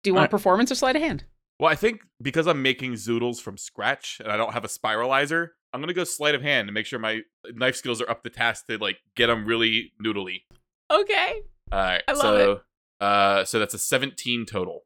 Do 0.03 0.09
you 0.09 0.13
want 0.13 0.23
Alright. 0.23 0.31
performance 0.31 0.69
or 0.69 0.75
sleight 0.75 0.97
of 0.97 1.01
hand? 1.01 1.23
Well, 1.61 1.71
I 1.71 1.75
think 1.75 2.01
because 2.21 2.45
I'm 2.45 2.61
making 2.61 2.93
zoodles 2.93 3.39
from 3.39 3.57
scratch 3.57 4.19
and 4.21 4.29
I 4.29 4.35
don't 4.35 4.51
have 4.53 4.65
a 4.65 4.67
spiralizer, 4.67 5.49
I'm 5.71 5.79
gonna 5.79 5.93
go 5.93 6.03
sleight 6.03 6.35
of 6.35 6.41
hand 6.41 6.67
to 6.67 6.73
make 6.73 6.85
sure 6.85 6.99
my 6.99 7.21
knife 7.53 7.77
skills 7.77 8.01
are 8.01 8.09
up 8.09 8.21
to 8.23 8.29
task 8.29 8.67
to 8.67 8.77
like 8.77 8.97
get 9.15 9.27
them 9.27 9.45
really 9.45 9.93
noodly. 10.03 10.41
Okay. 10.91 11.41
All 11.71 11.79
right, 11.79 12.03
I 12.07 12.13
love 12.13 12.21
so 12.21 12.61
uh, 13.03 13.43
so 13.43 13.59
that's 13.59 13.73
a 13.73 13.79
17 13.79 14.45
total. 14.45 14.85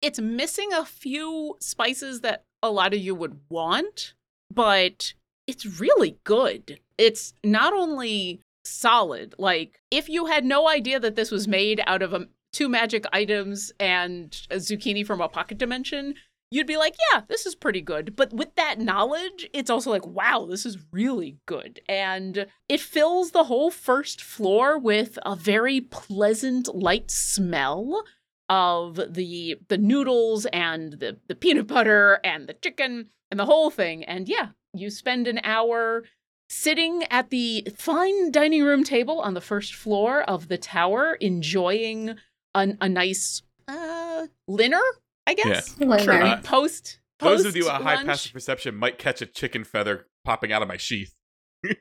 It's 0.00 0.20
missing 0.20 0.72
a 0.72 0.84
few 0.84 1.56
spices 1.60 2.20
that 2.20 2.44
a 2.62 2.70
lot 2.70 2.94
of 2.94 3.00
you 3.00 3.14
would 3.14 3.40
want, 3.48 4.14
but 4.52 5.14
it's 5.46 5.80
really 5.80 6.18
good. 6.24 6.78
It's 6.98 7.34
not 7.42 7.72
only 7.72 8.40
solid, 8.64 9.34
like 9.38 9.80
if 9.90 10.08
you 10.08 10.26
had 10.26 10.44
no 10.44 10.68
idea 10.68 11.00
that 11.00 11.16
this 11.16 11.30
was 11.30 11.48
made 11.48 11.82
out 11.86 12.02
of 12.02 12.14
um, 12.14 12.28
two 12.52 12.68
magic 12.68 13.04
items 13.12 13.72
and 13.80 14.46
a 14.50 14.56
zucchini 14.56 15.04
from 15.04 15.20
a 15.20 15.28
pocket 15.28 15.58
dimension, 15.58 16.14
you'd 16.50 16.66
be 16.66 16.76
like, 16.76 16.94
yeah, 17.12 17.22
this 17.28 17.46
is 17.46 17.54
pretty 17.54 17.80
good. 17.80 18.16
But 18.16 18.32
with 18.32 18.54
that 18.54 18.78
knowledge, 18.78 19.48
it's 19.52 19.70
also 19.70 19.90
like, 19.90 20.06
wow, 20.06 20.46
this 20.48 20.64
is 20.64 20.78
really 20.92 21.38
good. 21.46 21.80
And 21.88 22.46
it 22.68 22.80
fills 22.80 23.30
the 23.30 23.44
whole 23.44 23.70
first 23.70 24.22
floor 24.22 24.78
with 24.78 25.18
a 25.24 25.36
very 25.36 25.80
pleasant, 25.80 26.74
light 26.74 27.10
smell 27.10 28.04
of 28.48 29.00
the 29.08 29.56
the 29.68 29.78
noodles 29.78 30.46
and 30.52 30.92
the 30.94 31.18
the 31.26 31.34
peanut 31.34 31.66
butter 31.66 32.20
and 32.22 32.46
the 32.46 32.54
chicken 32.54 33.10
and 33.30 33.40
the 33.40 33.46
whole 33.46 33.70
thing. 33.70 34.04
And 34.04 34.28
yeah, 34.28 34.50
you 34.72 34.90
spend 34.90 35.26
an 35.26 35.40
hour 35.42 36.04
sitting 36.48 37.02
at 37.10 37.30
the 37.30 37.66
fine 37.76 38.30
dining 38.30 38.62
room 38.62 38.84
table 38.84 39.20
on 39.20 39.34
the 39.34 39.40
first 39.40 39.74
floor 39.74 40.22
of 40.22 40.46
the 40.46 40.58
tower, 40.58 41.14
enjoying 41.14 42.14
a, 42.54 42.68
a 42.80 42.88
nice 42.88 43.42
uh 43.66 44.28
dinner, 44.54 44.82
I 45.26 45.34
guess. 45.34 45.76
Sure. 45.78 46.22
Uh, 46.22 46.40
post. 46.42 47.00
Those 47.18 47.42
post 47.42 47.46
of 47.46 47.56
you 47.56 47.68
at 47.68 47.82
high 47.82 47.94
lunch. 47.94 48.06
passive 48.06 48.32
perception 48.32 48.74
might 48.74 48.98
catch 48.98 49.22
a 49.22 49.26
chicken 49.26 49.64
feather 49.64 50.06
popping 50.24 50.52
out 50.52 50.62
of 50.62 50.68
my 50.68 50.76
sheath. 50.76 51.14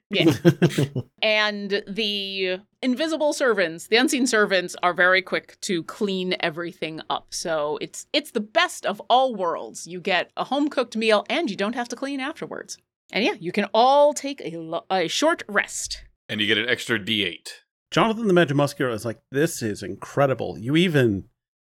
Yeah. 0.09 0.31
and 1.21 1.83
the 1.87 2.59
invisible 2.81 3.33
servants, 3.33 3.87
the 3.87 3.97
unseen 3.97 4.27
servants 4.27 4.75
are 4.81 4.93
very 4.93 5.21
quick 5.21 5.59
to 5.61 5.83
clean 5.83 6.35
everything 6.39 7.01
up. 7.09 7.27
So 7.31 7.77
it's 7.81 8.07
it's 8.13 8.31
the 8.31 8.39
best 8.39 8.85
of 8.85 9.01
all 9.09 9.35
worlds. 9.35 9.85
You 9.85 9.99
get 9.99 10.31
a 10.37 10.45
home 10.45 10.69
cooked 10.69 10.95
meal 10.95 11.25
and 11.29 11.49
you 11.49 11.55
don't 11.55 11.75
have 11.75 11.89
to 11.89 11.95
clean 11.95 12.19
afterwards. 12.19 12.77
And 13.11 13.23
yeah, 13.23 13.33
you 13.39 13.51
can 13.51 13.65
all 13.73 14.13
take 14.13 14.41
a, 14.43 14.57
lo- 14.57 14.85
a 14.89 15.07
short 15.07 15.43
rest. 15.47 16.03
And 16.27 16.41
you 16.41 16.47
get 16.47 16.57
an 16.57 16.67
extra 16.67 16.99
D8. 16.99 17.49
Jonathan 17.91 18.27
the 18.27 18.33
Magimuscular 18.33 18.91
is 18.91 19.05
like, 19.05 19.19
this 19.31 19.61
is 19.61 19.83
incredible. 19.83 20.57
You 20.57 20.75
even 20.75 21.25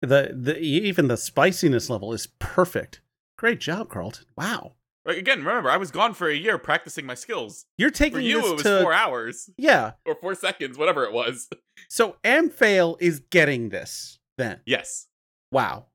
the 0.01 0.33
the 0.35 0.59
even 0.59 1.09
the 1.09 1.17
spiciness 1.17 1.91
level 1.91 2.13
is 2.13 2.27
perfect. 2.39 3.01
Great 3.37 3.61
job, 3.61 3.89
Carlton. 3.89 4.25
Wow. 4.37 4.73
Again, 5.07 5.39
remember, 5.39 5.71
I 5.71 5.79
was 5.79 5.91
gone 5.91 6.13
for 6.13 6.29
a 6.29 6.35
year 6.35 6.59
practicing 6.59 7.07
my 7.07 7.15
skills. 7.15 7.65
You're 7.79 7.89
For 7.89 7.95
taking 7.95 8.21
you, 8.23 8.43
this 8.43 8.51
it 8.51 8.53
was 8.55 8.63
to 8.65 8.81
four 8.83 8.93
hours 8.93 9.49
yeah. 9.57 9.93
or 10.05 10.15
four 10.15 10.35
seconds, 10.35 10.77
whatever 10.77 11.05
it 11.05 11.13
was. 11.13 11.49
So 11.89 12.17
Amphail 12.25 12.97
is 13.01 13.21
getting 13.31 13.69
this 13.69 14.19
then. 14.37 14.61
Yes. 14.67 15.07
Wow. 15.53 15.87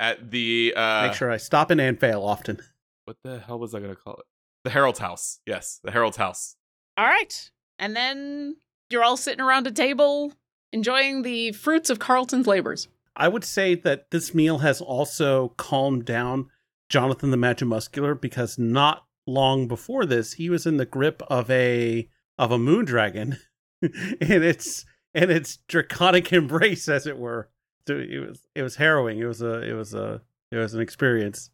At 0.00 0.32
the 0.32 0.74
uh, 0.76 1.06
Make 1.06 1.14
sure 1.14 1.30
I 1.30 1.36
stop 1.36 1.70
in 1.70 1.78
Amphail 1.78 2.20
often. 2.26 2.58
what 3.04 3.16
the 3.22 3.38
hell 3.38 3.58
was 3.58 3.72
I 3.74 3.80
gonna 3.80 3.94
call 3.94 4.14
it? 4.14 4.24
The 4.64 4.70
Herald's 4.70 4.98
house. 4.98 5.38
Yes, 5.46 5.78
the 5.84 5.92
Herald's 5.92 6.16
house. 6.16 6.56
All 6.96 7.06
right. 7.06 7.50
And 7.78 7.94
then 7.94 8.56
you're 8.90 9.04
all 9.04 9.16
sitting 9.16 9.40
around 9.40 9.66
a 9.68 9.70
table 9.70 10.34
enjoying 10.72 11.22
the 11.22 11.52
fruits 11.52 11.90
of 11.90 12.00
Carlton's 12.00 12.46
labors. 12.48 12.88
I 13.20 13.28
would 13.28 13.44
say 13.44 13.74
that 13.74 14.10
this 14.10 14.34
meal 14.34 14.58
has 14.60 14.80
also 14.80 15.48
calmed 15.58 16.06
down 16.06 16.48
Jonathan 16.88 17.30
the 17.30 17.36
Magimuscular 17.36 18.18
because 18.18 18.58
not 18.58 19.04
long 19.26 19.68
before 19.68 20.06
this 20.06 20.32
he 20.32 20.48
was 20.48 20.64
in 20.64 20.78
the 20.78 20.86
grip 20.86 21.22
of 21.28 21.50
a 21.50 22.08
of 22.38 22.50
a 22.50 22.58
moon 22.58 22.86
dragon 22.86 23.36
and 23.82 23.92
its 24.22 24.86
and 25.14 25.30
its 25.30 25.58
draconic 25.68 26.32
embrace 26.32 26.88
as 26.88 27.06
it 27.06 27.18
were. 27.18 27.50
So 27.86 27.96
it 27.98 28.26
was 28.26 28.40
it 28.54 28.62
was 28.62 28.76
harrowing. 28.76 29.18
It 29.18 29.26
was 29.26 29.42
a 29.42 29.68
it 29.68 29.74
was 29.74 29.92
a 29.92 30.22
it 30.50 30.56
was 30.56 30.72
an 30.72 30.80
experience. 30.80 31.50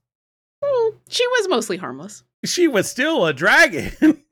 Hmm, 0.65 0.97
she 1.09 1.27
was 1.27 1.49
mostly 1.49 1.79
harmless. 1.79 2.23
She 2.45 2.69
was 2.69 2.89
still 2.89 3.27
a 3.27 3.33
dragon. 3.33 3.91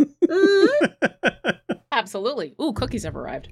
Absolutely. 1.91 2.55
Ooh, 2.63 2.73
cookies 2.73 3.03
have 3.03 3.17
arrived. 3.17 3.49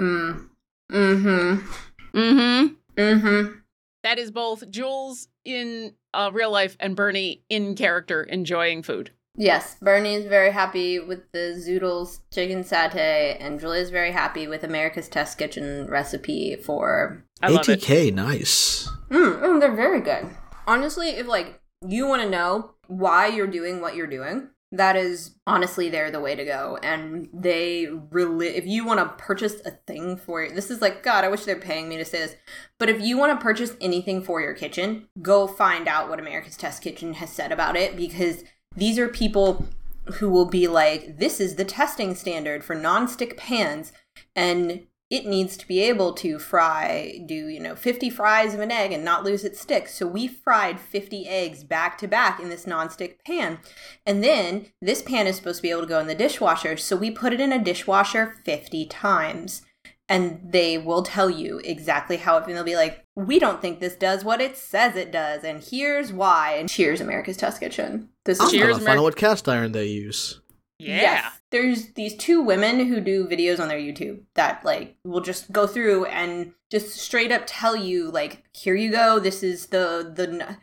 Mm. 0.00 0.48
Mm-hmm. 0.90 2.18
Mm-hmm. 2.18 2.74
Mm-hmm. 3.00 3.58
That 4.02 4.18
is 4.18 4.30
both 4.30 4.68
Jules 4.70 5.28
in 5.44 5.94
uh, 6.14 6.30
real 6.32 6.50
life 6.50 6.76
and 6.80 6.96
Bernie 6.96 7.44
in 7.48 7.74
character 7.74 8.22
enjoying 8.22 8.82
food. 8.82 9.10
Yes, 9.36 9.76
Bernie 9.80 10.14
is 10.14 10.26
very 10.26 10.50
happy 10.50 10.98
with 10.98 11.30
the 11.32 11.54
Zoodles 11.56 12.20
chicken 12.32 12.62
satay, 12.62 13.36
and 13.40 13.60
Julia 13.60 13.80
is 13.80 13.90
very 13.90 14.12
happy 14.12 14.46
with 14.46 14.64
America's 14.64 15.08
Test 15.08 15.38
Kitchen 15.38 15.86
recipe 15.86 16.56
for. 16.56 17.24
I. 17.42 17.52
ATK, 17.52 18.12
nice. 18.12 18.88
Mm, 19.08 19.40
mm, 19.40 19.60
they're 19.60 19.74
very 19.74 20.00
good. 20.00 20.28
Honestly, 20.66 21.10
if 21.10 21.26
like 21.26 21.60
you 21.86 22.06
want 22.06 22.22
to 22.22 22.28
know 22.28 22.72
why 22.88 23.28
you're 23.28 23.46
doing 23.46 23.80
what 23.80 23.94
you're 23.94 24.06
doing, 24.06 24.50
that 24.72 24.94
is 24.94 25.34
honestly 25.46 25.88
they're 25.88 26.10
the 26.10 26.20
way 26.20 26.34
to 26.34 26.44
go. 26.44 26.78
And 26.82 27.28
they 27.32 27.88
really, 28.10 28.48
if 28.48 28.66
you 28.66 28.84
want 28.84 29.00
to 29.00 29.24
purchase 29.24 29.60
a 29.64 29.72
thing 29.72 30.16
for 30.16 30.48
this 30.48 30.70
is 30.70 30.80
like 30.80 31.02
God, 31.02 31.24
I 31.24 31.28
wish 31.28 31.44
they're 31.44 31.56
paying 31.56 31.88
me 31.88 31.96
to 31.96 32.04
say 32.04 32.18
this, 32.18 32.36
but 32.78 32.88
if 32.88 33.00
you 33.00 33.18
want 33.18 33.38
to 33.38 33.42
purchase 33.42 33.76
anything 33.80 34.22
for 34.22 34.40
your 34.40 34.54
kitchen, 34.54 35.08
go 35.20 35.46
find 35.46 35.88
out 35.88 36.08
what 36.08 36.20
America's 36.20 36.56
Test 36.56 36.82
Kitchen 36.82 37.14
has 37.14 37.30
said 37.30 37.50
about 37.50 37.76
it 37.76 37.96
because 37.96 38.44
these 38.76 38.98
are 38.98 39.08
people 39.08 39.66
who 40.14 40.30
will 40.30 40.46
be 40.46 40.66
like, 40.66 41.18
this 41.18 41.40
is 41.40 41.56
the 41.56 41.64
testing 41.64 42.14
standard 42.14 42.64
for 42.64 42.74
nonstick 42.74 43.36
pans, 43.36 43.92
and 44.34 44.86
it 45.10 45.26
needs 45.26 45.56
to 45.56 45.66
be 45.66 45.80
able 45.80 46.12
to 46.14 46.38
fry, 46.38 47.18
do, 47.26 47.34
you 47.34 47.58
know, 47.58 47.74
50 47.74 48.08
fries 48.10 48.54
of 48.54 48.60
an 48.60 48.70
egg 48.70 48.92
and 48.92 49.04
not 49.04 49.24
lose 49.24 49.44
its 49.44 49.60
stick. 49.60 49.88
So 49.88 50.06
we 50.06 50.28
fried 50.28 50.78
50 50.78 51.26
eggs 51.26 51.64
back 51.64 51.98
to 51.98 52.06
back 52.06 52.38
in 52.38 52.48
this 52.48 52.64
nonstick 52.64 53.16
pan. 53.26 53.58
And 54.06 54.22
then 54.22 54.66
this 54.80 55.02
pan 55.02 55.26
is 55.26 55.34
supposed 55.34 55.58
to 55.58 55.62
be 55.62 55.70
able 55.70 55.80
to 55.80 55.88
go 55.88 55.98
in 55.98 56.06
the 56.06 56.14
dishwasher. 56.14 56.76
So 56.76 56.94
we 56.94 57.10
put 57.10 57.32
it 57.32 57.40
in 57.40 57.52
a 57.52 57.62
dishwasher 57.62 58.36
50 58.44 58.86
times. 58.86 59.62
And 60.08 60.40
they 60.44 60.76
will 60.78 61.02
tell 61.02 61.30
you 61.30 61.60
exactly 61.62 62.16
how 62.16 62.36
it, 62.36 62.46
and 62.46 62.56
they'll 62.56 62.64
be 62.64 62.74
like, 62.74 63.04
we 63.14 63.38
don't 63.38 63.60
think 63.60 63.78
this 63.78 63.94
does 63.94 64.24
what 64.24 64.40
it 64.40 64.56
says 64.56 64.96
it 64.96 65.12
does. 65.12 65.44
And 65.44 65.62
here's 65.62 66.12
why. 66.12 66.54
And 66.54 66.68
cheers, 66.68 67.00
America's 67.00 67.36
Test 67.36 67.60
Kitchen. 67.60 68.08
This 68.24 68.40
I'm 68.40 68.46
is 68.46 68.52
Cheers, 68.52 68.62
trying 68.64 68.78
to 68.78 68.84
find 68.86 68.96
Mer- 68.98 69.02
what 69.02 69.16
cast 69.16 69.48
iron 69.48 69.70
they 69.72 69.86
use. 69.86 70.40
Yeah. 70.80 70.96
Yes. 71.02 71.40
There's 71.50 71.92
these 71.94 72.16
two 72.16 72.40
women 72.42 72.86
who 72.86 73.00
do 73.00 73.26
videos 73.26 73.60
on 73.60 73.68
their 73.68 73.78
YouTube 73.78 74.22
that 74.34 74.64
like 74.64 74.96
will 75.04 75.20
just 75.20 75.50
go 75.52 75.66
through 75.66 76.04
and 76.06 76.52
just 76.70 76.96
straight 76.96 77.32
up 77.32 77.42
tell 77.46 77.74
you 77.76 78.10
like 78.10 78.44
here 78.52 78.74
you 78.76 78.90
go 78.92 79.18
this 79.18 79.42
is 79.42 79.66
the 79.66 80.12
the 80.14 80.28
n- 80.28 80.56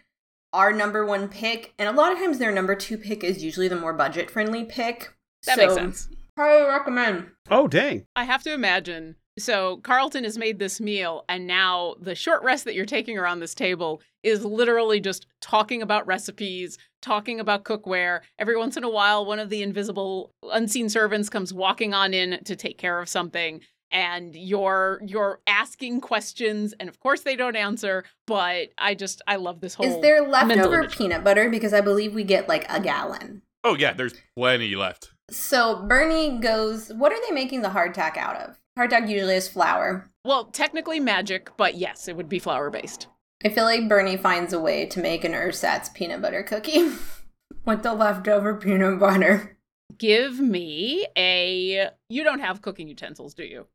our 0.54 0.72
number 0.74 1.06
one 1.06 1.28
pick 1.28 1.74
and 1.78 1.88
a 1.90 1.92
lot 1.92 2.12
of 2.14 2.18
times 2.18 2.38
their 2.40 2.52
number 2.54 2.74
two 2.76 2.98
pick 2.98 3.24
is 3.24 3.44
usually 3.44 3.68
the 3.68 3.76
more 3.80 3.94
budget 3.94 4.32
friendly 4.32 4.64
pick. 4.64 5.14
That 5.46 5.58
So, 5.58 5.62
makes 5.64 5.74
sense. 5.76 6.10
Highly 6.38 6.66
recommend. 6.68 7.32
oh 7.52 7.68
dang. 7.68 8.06
I 8.16 8.24
have 8.24 8.44
to 8.44 8.54
imagine. 8.54 9.16
So 9.38 9.78
Carlton 9.78 10.24
has 10.24 10.38
made 10.38 10.58
this 10.58 10.82
meal, 10.82 11.24
and 11.30 11.46
now 11.46 11.96
the 12.00 12.16
short 12.16 12.44
rest 12.44 12.66
that 12.66 12.74
you're 12.74 12.86
taking 12.86 13.18
around 13.18 13.40
this 13.40 13.54
table 13.54 14.02
is 14.24 14.44
literally 14.44 15.00
just 15.00 15.28
talking 15.42 15.82
about 15.82 16.08
recipes, 16.08 16.78
talking 17.02 17.40
about 17.40 17.64
cookware. 17.64 18.22
Every 18.40 18.58
once 18.58 18.78
in 18.78 18.84
a 18.84 18.90
while, 18.90 19.26
one 19.26 19.40
of 19.40 19.50
the 19.50 19.62
invisible, 19.62 20.34
unseen 20.52 20.90
servants 20.90 21.30
comes 21.30 21.54
walking 21.54 21.94
on 21.94 22.14
in 22.14 22.44
to 22.46 22.56
take 22.56 22.78
care 22.78 23.00
of 23.00 23.08
something, 23.08 23.62
and 23.92 24.36
you're 24.36 25.00
you're 25.06 25.40
asking 25.46 26.02
questions, 26.02 26.74
and 26.80 26.90
of 26.90 27.00
course 27.00 27.22
they 27.22 27.36
don't 27.36 27.56
answer. 27.56 28.04
But 28.26 28.70
I 28.78 28.96
just 28.96 29.22
I 29.28 29.36
love 29.36 29.62
this 29.62 29.76
whole. 29.76 29.86
Is 29.86 30.02
there 30.02 30.28
leftover 30.28 30.80
image. 30.80 30.98
peanut 30.98 31.24
butter? 31.24 31.50
Because 31.50 31.74
I 31.74 31.82
believe 31.82 32.16
we 32.16 32.24
get 32.24 32.50
like 32.50 32.66
a 32.70 32.80
gallon. 32.82 33.44
Oh 33.64 33.76
yeah, 33.76 33.94
there's 33.94 34.16
plenty 34.36 34.76
left. 34.76 35.12
So 35.30 35.86
Bernie 35.88 36.40
goes, 36.40 36.90
What 36.94 37.12
are 37.12 37.20
they 37.28 37.34
making 37.34 37.62
the 37.62 37.70
hardtack 37.70 38.18
out 38.18 38.38
of? 38.38 38.58
Hardtack 38.78 39.10
usually 39.10 39.36
is 39.36 39.48
flour. 39.48 40.10
Well, 40.24 40.46
technically 40.46 41.00
magic, 41.00 41.50
but 41.58 41.76
yes, 41.76 42.08
it 42.08 42.16
would 42.16 42.30
be 42.30 42.40
flour 42.40 42.70
based. 42.70 43.08
I 43.44 43.50
feel 43.50 43.64
like 43.64 43.90
Bernie 43.90 44.18
finds 44.18 44.54
a 44.54 44.60
way 44.60 44.86
to 44.88 45.00
make 45.00 45.24
an 45.24 45.34
ersatz 45.34 45.90
peanut 45.90 46.22
butter 46.22 46.44
cookie 46.44 46.92
with 47.66 47.84
the 47.84 47.94
leftover 47.94 48.56
peanut 48.56 49.00
butter. 49.00 49.58
give 49.98 50.40
me 50.40 51.08
a 51.18 51.90
you 52.10 52.24
don't 52.24 52.40
have 52.40 52.62
cooking 52.62 52.88
utensils 52.88 53.34
do 53.34 53.44
you 53.44 53.66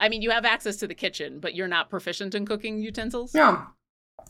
i 0.00 0.08
mean 0.08 0.20
you 0.20 0.30
have 0.30 0.44
access 0.44 0.76
to 0.76 0.86
the 0.88 0.94
kitchen 0.94 1.38
but 1.40 1.54
you're 1.54 1.68
not 1.68 1.88
proficient 1.88 2.34
in 2.34 2.44
cooking 2.44 2.78
utensils 2.82 3.32
No, 3.32 3.62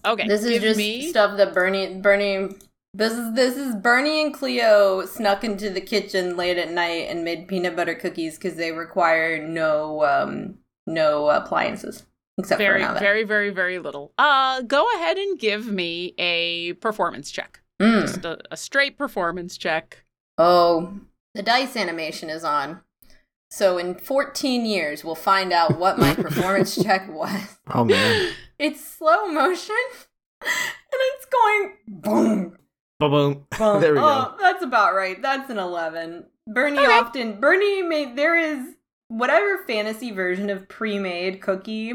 okay 0.05 0.29
this 0.29 0.45
is 0.45 0.61
just 0.61 0.77
me 0.77 1.09
stuff 1.09 1.37
that 1.39 1.55
Bernie 1.55 1.95
Bernie 2.01 2.49
this 2.95 3.13
is 3.13 3.35
this 3.35 3.57
is 3.57 3.75
Bernie 3.77 4.23
and 4.23 4.35
Cleo 4.35 5.05
snuck 5.07 5.45
into 5.45 5.71
the 5.71 5.81
kitchen 5.81 6.37
late 6.37 6.59
at 6.59 6.71
night 6.71 7.09
and 7.09 7.25
made 7.25 7.49
peanut 7.49 7.75
butter 7.77 7.95
cookies 7.95 8.37
because 8.37 8.57
they 8.57 8.73
require 8.73 9.47
no 9.47 10.05
um 10.05 10.59
no 10.87 11.29
appliances 11.31 12.05
except 12.39 12.59
for 12.59 12.65
very 12.65 12.83
an 12.83 12.99
very 12.99 13.25
very 13.25 13.51
very 13.51 13.79
little 13.79 14.13
uh 14.19 14.61
go 14.63 14.87
ahead 14.97 15.17
and 15.19 15.39
give 15.39 15.67
me 15.69 16.15
a 16.19 16.73
performance 16.75 17.31
check 17.31 17.61
Mm. 17.81 18.03
just 18.03 18.25
a, 18.25 18.39
a 18.53 18.57
straight 18.57 18.97
performance 18.97 19.57
check 19.57 20.05
Oh, 20.39 21.01
the 21.35 21.43
dice 21.43 21.77
animation 21.77 22.31
is 22.31 22.43
on. 22.45 22.81
So 23.51 23.77
in 23.77 23.95
14 23.97 24.65
years, 24.65 25.05
we'll 25.05 25.15
find 25.15 25.53
out 25.53 25.79
what 25.79 25.99
my 25.99 26.15
performance 26.27 26.81
check 26.83 27.13
was. 27.13 27.59
Oh 27.73 27.85
man. 27.85 28.33
It's 28.59 28.83
slow 28.85 29.27
motion, 29.27 29.75
and 30.43 30.51
it's 30.93 31.27
going 31.27 31.73
boom, 31.89 32.57
Boom, 33.11 33.35
boom. 33.35 33.47
boom. 33.59 33.81
There 33.81 33.93
we 33.95 33.99
oh, 33.99 34.03
go. 34.03 34.35
that's 34.41 34.63
about 34.63 34.95
right. 34.95 35.21
That's 35.21 35.51
an 35.51 35.59
11. 35.59 36.27
Bernie 36.47 36.79
Okay. 36.79 36.93
often 36.93 37.41
Bernie 37.41 37.83
made 37.83 38.17
there 38.17 38.37
is 38.37 38.75
whatever 39.09 39.59
fantasy 39.67 40.11
version 40.11 40.51
of 40.51 40.69
pre-made 40.69 41.41
cookie. 41.41 41.93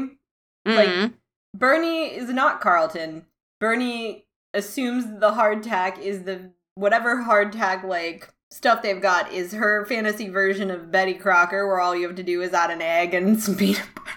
Like- 0.64 0.88
Mhm. 0.88 1.14
Bernie 1.54 2.14
is 2.14 2.28
not 2.30 2.60
Carlton. 2.60 3.26
Bernie 3.60 4.26
assumes 4.54 5.04
the 5.20 5.32
hardtack 5.32 5.98
is 5.98 6.22
the 6.24 6.52
whatever 6.74 7.24
hardtack 7.24 7.82
like 7.84 8.28
stuff 8.50 8.82
they've 8.82 9.02
got 9.02 9.30
is 9.32 9.52
her 9.52 9.84
fantasy 9.86 10.28
version 10.28 10.70
of 10.70 10.90
Betty 10.90 11.14
Crocker, 11.14 11.66
where 11.66 11.80
all 11.80 11.94
you 11.94 12.06
have 12.06 12.16
to 12.16 12.22
do 12.22 12.40
is 12.40 12.54
add 12.54 12.70
an 12.70 12.80
egg 12.80 13.12
and 13.14 13.40
some 13.42 13.56
peanut 13.56 13.82
butter. 13.94 14.10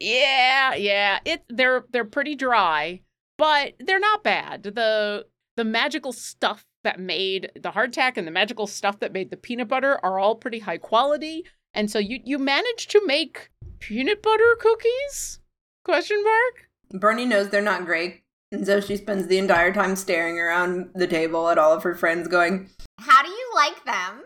yeah 0.00 0.74
yeah 0.74 1.18
it 1.24 1.42
they're 1.48 1.84
they're 1.90 2.04
pretty 2.04 2.34
dry 2.36 3.00
but 3.36 3.74
they're 3.80 3.98
not 4.00 4.22
bad 4.24 4.62
the 4.62 5.26
the 5.58 5.64
magical 5.64 6.12
stuff 6.12 6.64
that 6.84 7.00
made 7.00 7.50
the 7.56 7.72
hardtack 7.72 8.16
and 8.16 8.28
the 8.28 8.30
magical 8.30 8.68
stuff 8.68 9.00
that 9.00 9.12
made 9.12 9.28
the 9.30 9.36
peanut 9.36 9.66
butter 9.66 9.98
are 10.04 10.20
all 10.20 10.36
pretty 10.36 10.60
high 10.60 10.78
quality. 10.78 11.44
And 11.74 11.90
so 11.90 11.98
you 11.98 12.20
you 12.24 12.38
managed 12.38 12.92
to 12.92 13.04
make 13.04 13.50
peanut 13.80 14.22
butter 14.22 14.56
cookies? 14.60 15.40
Question 15.84 16.22
mark? 16.22 17.00
Bernie 17.00 17.26
knows 17.26 17.48
they're 17.48 17.60
not 17.60 17.84
great, 17.84 18.22
and 18.52 18.64
so 18.64 18.80
she 18.80 18.96
spends 18.96 19.26
the 19.26 19.38
entire 19.38 19.74
time 19.74 19.96
staring 19.96 20.38
around 20.38 20.90
the 20.94 21.08
table 21.08 21.48
at 21.48 21.58
all 21.58 21.72
of 21.72 21.82
her 21.82 21.96
friends, 21.96 22.28
going, 22.28 22.70
"How 23.00 23.24
do 23.24 23.28
you 23.28 23.52
like 23.56 23.84
them?" 23.84 24.22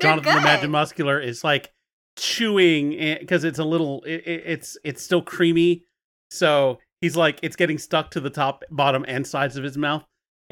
They're 0.00 0.10
Jonathan 0.10 0.34
the 0.34 0.40
good." 0.40 0.44
Magic 0.44 0.70
Muscular 0.70 1.20
is 1.20 1.44
like 1.44 1.72
chewing 2.16 3.16
because 3.20 3.44
it's 3.44 3.60
a 3.60 3.64
little 3.64 4.02
it, 4.02 4.22
it, 4.26 4.42
it's 4.44 4.76
it's 4.82 5.02
still 5.04 5.22
creamy. 5.22 5.84
So 6.32 6.80
he's 7.00 7.16
like 7.16 7.38
it's 7.44 7.54
getting 7.54 7.78
stuck 7.78 8.10
to 8.10 8.20
the 8.20 8.30
top 8.30 8.64
bottom 8.72 9.04
and 9.06 9.24
sides 9.24 9.56
of 9.56 9.62
his 9.62 9.78
mouth 9.78 10.04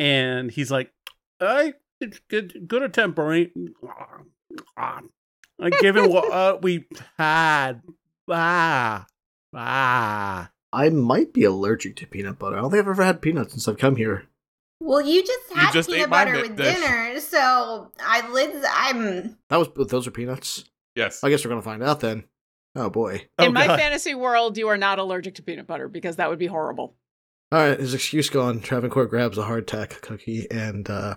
and 0.03 0.51
he's 0.51 0.71
like 0.71 0.93
i 1.41 1.73
it's 2.01 2.19
good 2.29 2.67
good 2.67 2.83
attempt 2.83 3.15
Bernie. 3.17 3.51
i 4.69 5.71
given 5.81 6.11
what 6.11 6.31
uh, 6.33 6.59
we 6.61 6.87
had 7.17 7.83
ah 8.29 9.07
ah 9.55 10.51
I 10.73 10.89
might 10.89 11.35
be 11.35 11.45
allergic 11.45 11.97
to 11.97 12.07
peanut 12.07 12.39
butter. 12.39 12.57
I 12.57 12.63
don't 12.63 12.71
think 12.71 12.81
I've 12.83 12.89
ever 12.89 13.05
had 13.05 13.21
peanuts 13.21 13.53
since 13.53 13.69
I've 13.69 13.77
come 13.77 13.97
here. 13.97 14.25
Well, 14.81 15.03
you 15.03 15.23
just 15.23 15.51
You 15.51 15.57
had 15.57 15.73
just 15.75 15.91
peanut 15.91 16.09
butter 16.09 16.33
with 16.41 16.57
dish. 16.57 16.75
dinner, 16.75 17.21
so 17.21 17.93
I 18.01 18.27
lids. 18.31 18.65
I'm. 18.75 19.37
That 19.51 19.59
was 19.59 19.69
those 19.89 20.07
are 20.07 20.11
peanuts. 20.11 20.65
Yes. 20.95 21.23
I 21.23 21.29
guess 21.29 21.45
we're 21.45 21.51
gonna 21.51 21.61
find 21.61 21.83
out 21.83 22.01
then. 22.01 22.25
Oh 22.75 22.89
boy. 22.89 23.29
Oh, 23.39 23.45
in 23.45 23.53
my 23.53 23.67
God. 23.67 23.79
fantasy 23.79 24.15
world 24.15 24.57
you 24.57 24.69
are 24.69 24.79
not 24.79 24.99
allergic 24.99 25.35
to 25.35 25.43
peanut 25.43 25.67
butter 25.67 25.89
because 25.89 26.17
that 26.17 26.31
would 26.31 26.39
be 26.39 26.47
horrible 26.47 26.97
All 27.53 27.59
right, 27.59 27.79
his 27.79 27.93
excuse 27.93 28.31
gone. 28.31 28.61
Travancore 28.61 29.05
grabs 29.05 29.37
a 29.37 29.43
hardtack 29.43 30.01
cookie 30.01 30.47
and 30.51 30.89
uh, 30.89 31.17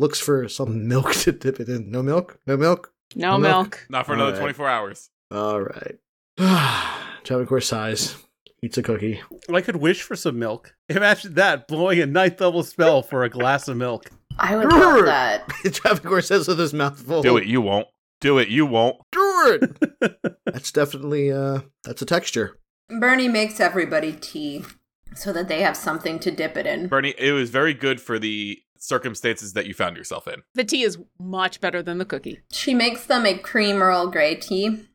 looks 0.00 0.18
for 0.18 0.48
some 0.48 0.88
milk 0.88 1.12
to 1.12 1.30
dip 1.30 1.60
it 1.60 1.68
in. 1.68 1.92
No 1.92 2.02
milk? 2.02 2.40
No 2.44 2.56
milk? 2.56 2.92
No 3.14 3.38
Milk. 3.38 3.42
milk. 3.42 3.86
Not 3.88 4.04
for 4.06 4.14
another 4.14 4.32
Alright. 4.32 4.56
24 4.56 4.68
hours. 4.68 5.10
All 5.30 5.60
right. 5.60 5.96
Travancore 7.22 7.60
sighs, 7.60 8.16
eats 8.64 8.78
a 8.78 8.82
cookie. 8.82 9.20
I 9.52 9.60
could 9.60 9.76
wish 9.76 10.02
for 10.02 10.16
some 10.16 10.40
milk. 10.40 10.74
Imagine 10.88 11.34
that 11.34 11.68
blowing 11.68 12.00
a 12.00 12.06
ninth 12.06 12.40
level 12.40 12.64
spell 12.64 13.02
for 13.02 13.22
a 13.22 13.30
glass 13.30 13.68
of 13.68 13.76
milk. 13.76 14.10
I 14.38 14.56
would 14.56 14.72
love 14.72 15.04
that. 15.04 15.48
Travancore 15.72 16.22
says 16.22 16.48
with 16.48 16.58
his 16.58 16.74
mouth 16.74 16.98
full. 17.00 17.22
Do 17.22 17.36
it. 17.36 17.46
You 17.46 17.60
won't. 17.60 17.86
Do 18.20 18.38
it. 18.38 18.48
You 18.48 18.66
won't. 18.66 18.96
Do 19.12 19.58
it. 20.00 20.26
that's 20.46 20.72
definitely 20.72 21.30
uh 21.30 21.60
that's 21.84 22.02
a 22.02 22.06
texture. 22.06 22.58
Bernie 22.88 23.28
makes 23.28 23.60
everybody 23.60 24.12
tea 24.12 24.64
so 25.14 25.32
that 25.32 25.48
they 25.48 25.62
have 25.62 25.76
something 25.76 26.18
to 26.20 26.30
dip 26.30 26.56
it 26.56 26.66
in. 26.66 26.88
Bernie, 26.88 27.14
it 27.18 27.32
was 27.32 27.50
very 27.50 27.74
good 27.74 28.00
for 28.00 28.18
the 28.18 28.60
circumstances 28.78 29.52
that 29.52 29.66
you 29.66 29.74
found 29.74 29.96
yourself 29.96 30.26
in. 30.26 30.42
The 30.54 30.64
tea 30.64 30.82
is 30.82 30.98
much 31.18 31.60
better 31.60 31.82
than 31.82 31.98
the 31.98 32.04
cookie. 32.04 32.40
She 32.50 32.74
makes 32.74 33.04
them 33.06 33.26
a 33.26 33.38
cream 33.38 33.82
Earl 33.82 34.08
Grey 34.08 34.36
tea 34.36 34.86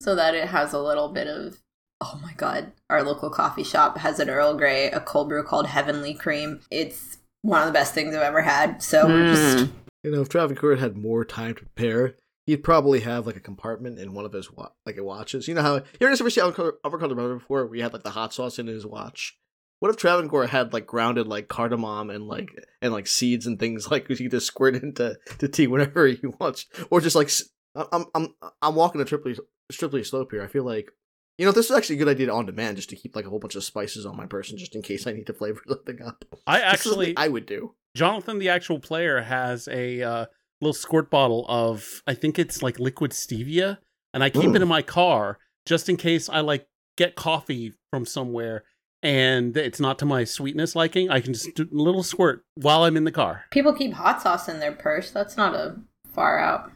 so 0.00 0.14
that 0.14 0.34
it 0.34 0.48
has 0.48 0.72
a 0.72 0.80
little 0.80 1.08
bit 1.08 1.26
of. 1.26 1.58
Oh 2.00 2.18
my 2.20 2.32
god, 2.32 2.72
our 2.90 3.04
local 3.04 3.30
coffee 3.30 3.62
shop 3.62 3.98
has 3.98 4.18
an 4.18 4.28
Earl 4.28 4.56
Grey, 4.56 4.90
a 4.90 4.98
cold 4.98 5.28
brew 5.28 5.44
called 5.44 5.68
Heavenly 5.68 6.14
Cream. 6.14 6.60
It's 6.68 7.18
one 7.42 7.60
of 7.60 7.66
the 7.66 7.72
best 7.72 7.94
things 7.94 8.14
I've 8.14 8.22
ever 8.22 8.42
had. 8.42 8.82
So 8.82 9.06
we're 9.06 9.26
mm. 9.26 9.34
just. 9.34 9.70
You 10.02 10.10
know, 10.10 10.22
if 10.22 10.28
Travancore 10.28 10.74
had 10.74 10.96
more 10.96 11.24
time 11.24 11.54
to 11.54 11.60
prepare, 11.60 12.16
he'd 12.46 12.64
probably 12.64 13.00
have 13.00 13.24
like 13.24 13.36
a 13.36 13.40
compartment 13.40 14.00
in 14.00 14.14
one 14.14 14.24
of 14.24 14.32
his 14.32 14.50
wa- 14.52 14.70
like 14.84 14.96
watches. 15.00 15.46
You 15.46 15.54
know 15.54 15.62
how 15.62 15.74
you 15.76 15.82
ever 16.06 16.30
see 16.30 16.40
Avocado 16.40 16.72
Avocado 16.84 17.14
Brother 17.14 17.34
before, 17.34 17.66
We 17.66 17.80
had 17.80 17.92
like 17.92 18.02
the 18.02 18.10
hot 18.10 18.34
sauce 18.34 18.58
in 18.58 18.66
his 18.66 18.84
watch. 18.84 19.38
What 19.82 19.90
if 19.90 19.96
Travancore 19.96 20.46
had 20.46 20.72
like 20.72 20.86
grounded 20.86 21.26
like 21.26 21.48
cardamom 21.48 22.08
and 22.08 22.28
like 22.28 22.50
and 22.80 22.92
like 22.92 23.08
seeds 23.08 23.48
and 23.48 23.58
things 23.58 23.90
like 23.90 24.06
he 24.06 24.28
just 24.28 24.46
squirt 24.46 24.76
into 24.76 25.18
to 25.40 25.48
tea 25.48 25.66
whenever 25.66 26.06
he 26.06 26.24
wants, 26.38 26.66
or 26.88 27.00
just 27.00 27.16
like 27.16 27.32
I'm 27.74 28.04
I'm 28.14 28.28
I'm 28.62 28.76
walking 28.76 29.00
a 29.00 29.04
triply 29.04 29.36
triply 29.72 30.04
slope 30.04 30.30
here. 30.30 30.40
I 30.40 30.46
feel 30.46 30.62
like 30.62 30.92
you 31.36 31.44
know 31.44 31.50
this 31.50 31.68
is 31.68 31.76
actually 31.76 31.96
a 31.96 31.98
good 31.98 32.06
idea 32.08 32.32
on 32.32 32.46
demand 32.46 32.76
just 32.76 32.90
to 32.90 32.96
keep 32.96 33.16
like 33.16 33.24
a 33.26 33.28
whole 33.28 33.40
bunch 33.40 33.56
of 33.56 33.64
spices 33.64 34.06
on 34.06 34.16
my 34.16 34.24
person 34.26 34.56
just 34.56 34.76
in 34.76 34.82
case 34.82 35.04
I 35.04 35.14
need 35.14 35.26
to 35.26 35.34
flavor 35.40 35.60
something 35.66 36.00
up. 36.00 36.24
I 36.46 36.60
actually, 36.60 37.16
I 37.16 37.26
would 37.26 37.46
do. 37.46 37.74
Jonathan, 37.96 38.38
the 38.38 38.50
actual 38.50 38.78
player, 38.78 39.20
has 39.22 39.66
a 39.66 40.00
uh, 40.00 40.26
little 40.60 40.74
squirt 40.74 41.10
bottle 41.10 41.44
of, 41.48 42.02
I 42.06 42.14
think 42.14 42.38
it's 42.38 42.62
like 42.62 42.78
liquid 42.78 43.10
stevia, 43.10 43.78
and 44.14 44.22
I 44.22 44.30
keep 44.30 44.42
Mm. 44.50 44.54
it 44.54 44.62
in 44.62 44.68
my 44.68 44.82
car 44.82 45.38
just 45.66 45.88
in 45.88 45.96
case 45.96 46.28
I 46.28 46.38
like 46.38 46.68
get 46.96 47.16
coffee 47.16 47.72
from 47.90 48.06
somewhere 48.06 48.62
and 49.02 49.56
it's 49.56 49.80
not 49.80 49.98
to 50.00 50.04
my 50.04 50.24
sweetness 50.24 50.74
liking. 50.76 51.10
I 51.10 51.20
can 51.20 51.32
just 51.34 51.54
do 51.54 51.64
a 51.70 51.74
little 51.74 52.02
squirt 52.02 52.44
while 52.54 52.84
I'm 52.84 52.96
in 52.96 53.04
the 53.04 53.12
car. 53.12 53.44
People 53.50 53.72
keep 53.74 53.92
hot 53.94 54.22
sauce 54.22 54.48
in 54.48 54.60
their 54.60 54.72
purse. 54.72 55.10
That's 55.10 55.36
not 55.36 55.54
a 55.54 55.76
far 56.12 56.38
out. 56.38 56.70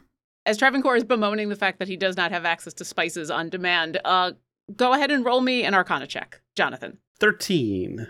As 0.45 0.57
Travancore 0.57 0.95
is 0.95 1.03
bemoaning 1.03 1.49
the 1.49 1.55
fact 1.55 1.79
that 1.79 1.87
he 1.87 1.97
does 1.97 2.15
not 2.17 2.31
have 2.31 2.45
access 2.45 2.73
to 2.75 2.85
spices 2.85 3.29
on 3.29 3.49
demand, 3.49 3.99
uh, 4.05 4.31
go 4.75 4.93
ahead 4.93 5.11
and 5.11 5.25
roll 5.25 5.41
me 5.41 5.63
an 5.63 5.73
Arcana 5.73 6.07
check, 6.07 6.41
Jonathan. 6.55 6.99
13. 7.19 8.07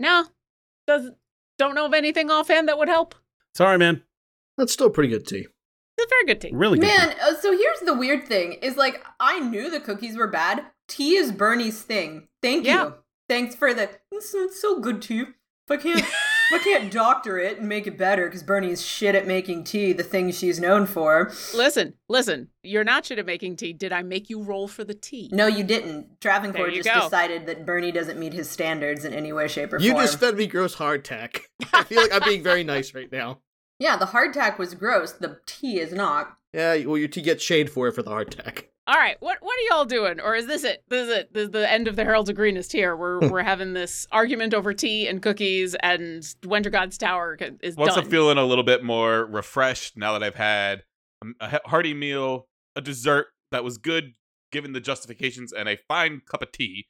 No, 0.00 0.26
does 0.86 1.10
don't 1.58 1.74
know 1.74 1.86
of 1.86 1.94
anything 1.94 2.30
offhand 2.30 2.68
that 2.68 2.78
would 2.78 2.88
help. 2.88 3.14
Sorry, 3.54 3.78
man. 3.78 4.02
That's 4.56 4.72
still 4.72 4.90
pretty 4.90 5.08
good 5.08 5.26
tea. 5.26 5.46
It's 5.96 6.06
a 6.06 6.08
very 6.08 6.24
good 6.26 6.40
tea. 6.40 6.50
Really 6.52 6.78
good. 6.78 6.86
Man, 6.86 7.14
uh, 7.20 7.34
so 7.40 7.50
here's 7.50 7.80
the 7.80 7.94
weird 7.94 8.26
thing: 8.28 8.52
is 8.62 8.76
like 8.76 9.04
I 9.18 9.40
knew 9.40 9.70
the 9.70 9.80
cookies 9.80 10.16
were 10.16 10.28
bad. 10.28 10.64
Tea 10.86 11.16
is 11.16 11.32
Bernie's 11.32 11.82
thing. 11.82 12.28
Thank 12.42 12.64
Yeah. 12.66 12.84
you. 12.84 12.94
Thanks 13.28 13.54
for 13.54 13.74
the. 13.74 13.90
It's, 14.10 14.34
it's 14.34 14.60
so 14.60 14.80
good 14.80 15.02
tea. 15.02 15.20
If 15.20 15.70
I 15.70 15.76
can't, 15.76 15.98
if 15.98 16.52
I 16.52 16.58
can't 16.64 16.90
doctor 16.92 17.38
it 17.38 17.58
and 17.58 17.68
make 17.68 17.86
it 17.86 17.98
better, 17.98 18.24
because 18.24 18.42
Bernie 18.42 18.70
is 18.70 18.82
shit 18.82 19.14
at 19.14 19.26
making 19.26 19.64
tea, 19.64 19.92
the 19.92 20.02
thing 20.02 20.30
she's 20.32 20.58
known 20.58 20.86
for. 20.86 21.30
Listen, 21.54 21.92
listen. 22.08 22.48
You're 22.62 22.84
not 22.84 23.04
shit 23.04 23.18
at 23.18 23.26
making 23.26 23.56
tea. 23.56 23.74
Did 23.74 23.92
I 23.92 24.02
make 24.02 24.30
you 24.30 24.42
roll 24.42 24.66
for 24.66 24.82
the 24.82 24.94
tea? 24.94 25.28
No, 25.30 25.46
you 25.46 25.62
didn't. 25.62 25.92
There 26.00 26.16
Travancore 26.22 26.68
you 26.70 26.82
just 26.82 26.94
go. 26.94 27.04
decided 27.04 27.44
that 27.46 27.66
Bernie 27.66 27.92
doesn't 27.92 28.18
meet 28.18 28.32
his 28.32 28.48
standards 28.48 29.04
in 29.04 29.12
any 29.12 29.30
way, 29.32 29.46
shape, 29.46 29.74
or 29.74 29.78
You 29.78 29.90
form. 29.90 30.02
You 30.02 30.08
just 30.08 30.20
fed 30.20 30.36
me 30.36 30.46
gross 30.46 30.76
hardtack. 30.76 31.40
I 31.74 31.84
feel 31.84 32.00
like 32.00 32.14
I'm 32.14 32.22
being 32.26 32.42
very 32.42 32.64
nice 32.64 32.94
right 32.94 33.12
now. 33.12 33.40
yeah, 33.78 33.98
the 33.98 34.06
hardtack 34.06 34.56
was 34.56 34.72
gross. 34.74 35.12
The 35.12 35.38
tea 35.44 35.80
is 35.80 35.92
not. 35.92 36.34
Yeah, 36.54 36.76
well, 36.86 36.96
your 36.96 37.08
tea 37.08 37.20
gets 37.20 37.44
shade 37.44 37.68
for 37.70 37.88
it 37.88 37.92
for 37.92 38.02
the 38.02 38.10
hardtack. 38.10 38.64
All 38.88 38.94
right, 38.96 39.16
what 39.20 39.36
what 39.42 39.52
are 39.52 39.76
y'all 39.76 39.84
doing? 39.84 40.18
Or 40.18 40.34
is 40.34 40.46
this 40.46 40.64
it? 40.64 40.82
This 40.88 41.08
is 41.08 41.14
it. 41.14 41.34
This 41.34 41.44
is 41.44 41.50
the 41.50 41.70
end 41.70 41.88
of 41.88 41.96
the 41.96 42.04
Heralds 42.04 42.30
of 42.30 42.36
Greenest 42.36 42.72
here. 42.72 42.96
We're 42.96 43.28
we're 43.28 43.42
having 43.42 43.74
this 43.74 44.06
argument 44.10 44.54
over 44.54 44.72
tea 44.72 45.06
and 45.06 45.20
cookies, 45.20 45.74
and 45.80 46.26
Winter 46.46 46.70
God's 46.70 46.96
Tower 46.96 47.36
is 47.60 47.76
Once 47.76 47.94
done. 47.94 48.04
I'm 48.04 48.10
feeling 48.10 48.38
a 48.38 48.44
little 48.44 48.64
bit 48.64 48.82
more 48.82 49.26
refreshed 49.26 49.98
now 49.98 50.14
that 50.14 50.22
I've 50.22 50.36
had 50.36 50.84
a, 51.22 51.60
a 51.64 51.68
hearty 51.68 51.92
meal, 51.92 52.46
a 52.76 52.80
dessert 52.80 53.26
that 53.52 53.62
was 53.62 53.76
good 53.76 54.14
given 54.52 54.72
the 54.72 54.80
justifications, 54.80 55.52
and 55.52 55.68
a 55.68 55.76
fine 55.86 56.22
cup 56.26 56.40
of 56.40 56.50
tea, 56.50 56.86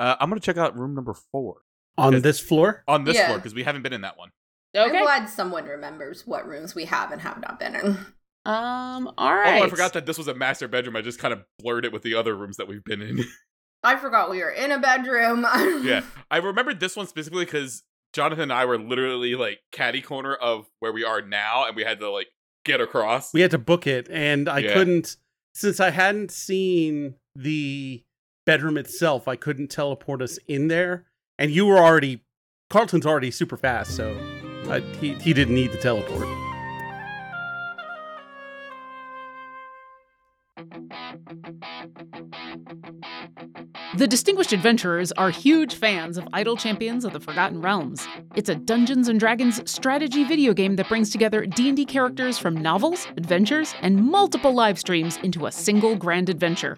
uh, 0.00 0.16
I'm 0.18 0.28
going 0.28 0.40
to 0.40 0.44
check 0.44 0.56
out 0.56 0.76
room 0.76 0.96
number 0.96 1.14
four 1.14 1.58
On 1.96 2.20
this 2.22 2.40
floor? 2.40 2.82
on 2.88 3.04
this 3.04 3.14
Yeah. 3.14 3.26
floor 3.26 3.38
because 3.38 3.54
we 3.54 3.62
haven't 3.62 3.82
been 3.82 3.92
in 3.92 4.00
that 4.00 4.18
one. 4.18 4.30
okay. 4.76 4.98
I'm 4.98 5.04
glad 5.04 5.28
someone 5.28 5.66
remembers 5.66 6.26
what 6.26 6.44
rooms 6.48 6.74
we 6.74 6.86
have 6.86 7.12
and 7.12 7.20
have 7.20 7.40
not 7.40 7.60
been 7.60 7.76
in. 7.76 7.98
Um. 8.46 9.12
All 9.18 9.34
right. 9.34 9.60
Oh, 9.60 9.64
I 9.64 9.68
forgot 9.68 9.92
that 9.94 10.06
this 10.06 10.16
was 10.18 10.28
a 10.28 10.34
master 10.34 10.68
bedroom. 10.68 10.96
I 10.96 11.02
just 11.02 11.18
kind 11.18 11.34
of 11.34 11.42
blurred 11.58 11.84
it 11.84 11.92
with 11.92 12.02
the 12.02 12.14
other 12.14 12.34
rooms 12.36 12.56
that 12.58 12.68
we've 12.68 12.84
been 12.84 13.02
in. 13.02 13.24
I 13.82 13.96
forgot 13.96 14.30
we 14.30 14.38
were 14.38 14.50
in 14.50 14.72
a 14.72 14.78
bedroom. 14.78 15.44
yeah, 15.84 16.02
I 16.30 16.38
remembered 16.38 16.80
this 16.80 16.96
one 16.96 17.06
specifically 17.06 17.44
because 17.44 17.82
Jonathan 18.12 18.44
and 18.44 18.52
I 18.52 18.64
were 18.64 18.78
literally 18.78 19.34
like 19.34 19.58
caddy 19.72 20.00
corner 20.00 20.34
of 20.34 20.66
where 20.80 20.92
we 20.92 21.04
are 21.04 21.20
now, 21.20 21.66
and 21.66 21.76
we 21.76 21.84
had 21.84 22.00
to 22.00 22.10
like 22.10 22.28
get 22.64 22.80
across. 22.80 23.32
We 23.34 23.40
had 23.42 23.50
to 23.50 23.58
book 23.58 23.86
it, 23.86 24.08
and 24.10 24.48
I 24.48 24.58
Yeah. 24.60 24.72
couldn't, 24.74 25.16
since 25.54 25.78
I 25.80 25.90
hadn't 25.90 26.30
seen 26.30 27.14
the 27.34 28.02
bedroom 28.44 28.76
itself, 28.76 29.28
I 29.28 29.36
couldn't 29.36 29.68
teleport 29.68 30.22
us 30.22 30.38
in 30.48 30.68
there. 30.68 31.04
And 31.38 31.50
you 31.50 31.66
were 31.66 31.78
already, 31.78 32.22
Carlton's 32.70 33.06
already 33.06 33.30
super 33.30 33.56
fast, 33.56 33.94
so 33.94 34.16
uh, 34.68 34.80
he, 35.00 35.14
he 35.14 35.32
didn't 35.32 35.54
need 35.54 35.70
the 35.72 35.78
teleport. 35.78 36.26
The 43.96 44.06
Distinguished 44.06 44.52
Adventurers 44.52 45.10
are 45.12 45.30
huge 45.30 45.74
fans 45.74 46.18
of 46.18 46.28
Idle 46.32 46.56
Champions 46.56 47.04
of 47.04 47.12
the 47.12 47.20
Forgotten 47.20 47.62
Realms. 47.62 48.06
It's 48.34 48.50
a 48.50 48.54
Dungeons 48.54 49.08
and 49.08 49.18
Dragons 49.18 49.62
strategy 49.70 50.24
video 50.24 50.52
game 50.52 50.76
that 50.76 50.88
brings 50.88 51.08
together 51.10 51.46
D&D 51.46 51.86
characters 51.86 52.36
from 52.36 52.54
novels, 52.54 53.06
adventures, 53.16 53.74
and 53.80 53.96
multiple 54.04 54.52
live 54.52 54.78
streams 54.78 55.16
into 55.22 55.46
a 55.46 55.52
single 55.52 55.96
grand 55.96 56.28
adventure. 56.28 56.76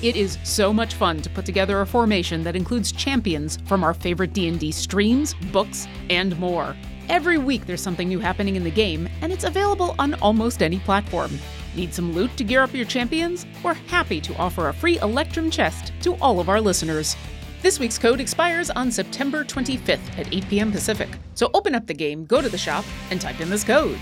It 0.00 0.16
is 0.16 0.38
so 0.44 0.72
much 0.72 0.94
fun 0.94 1.20
to 1.22 1.30
put 1.30 1.44
together 1.44 1.80
a 1.80 1.86
formation 1.86 2.42
that 2.44 2.56
includes 2.56 2.92
champions 2.92 3.58
from 3.66 3.84
our 3.84 3.92
favorite 3.92 4.32
D&D 4.32 4.72
streams, 4.72 5.34
books, 5.52 5.86
and 6.08 6.38
more. 6.38 6.74
Every 7.10 7.36
week 7.36 7.66
there's 7.66 7.82
something 7.82 8.08
new 8.08 8.18
happening 8.18 8.56
in 8.56 8.64
the 8.64 8.70
game, 8.70 9.08
and 9.20 9.30
it's 9.30 9.44
available 9.44 9.94
on 9.98 10.14
almost 10.14 10.62
any 10.62 10.78
platform. 10.78 11.38
Need 11.74 11.92
some 11.92 12.12
loot 12.12 12.36
to 12.36 12.44
gear 12.44 12.62
up 12.62 12.72
your 12.72 12.84
champions? 12.84 13.46
We're 13.62 13.74
happy 13.74 14.20
to 14.20 14.36
offer 14.36 14.68
a 14.68 14.72
free 14.72 14.98
Electrum 15.00 15.50
chest 15.50 15.92
to 16.02 16.14
all 16.16 16.38
of 16.38 16.48
our 16.48 16.60
listeners. 16.60 17.16
This 17.62 17.80
week's 17.80 17.98
code 17.98 18.20
expires 18.20 18.70
on 18.70 18.92
September 18.92 19.42
25th 19.44 20.18
at 20.18 20.32
8 20.32 20.48
p.m. 20.48 20.70
Pacific. 20.70 21.08
So 21.34 21.50
open 21.54 21.74
up 21.74 21.86
the 21.86 21.94
game, 21.94 22.26
go 22.26 22.40
to 22.40 22.48
the 22.48 22.58
shop, 22.58 22.84
and 23.10 23.20
type 23.20 23.40
in 23.40 23.50
this 23.50 23.64
code 23.64 23.98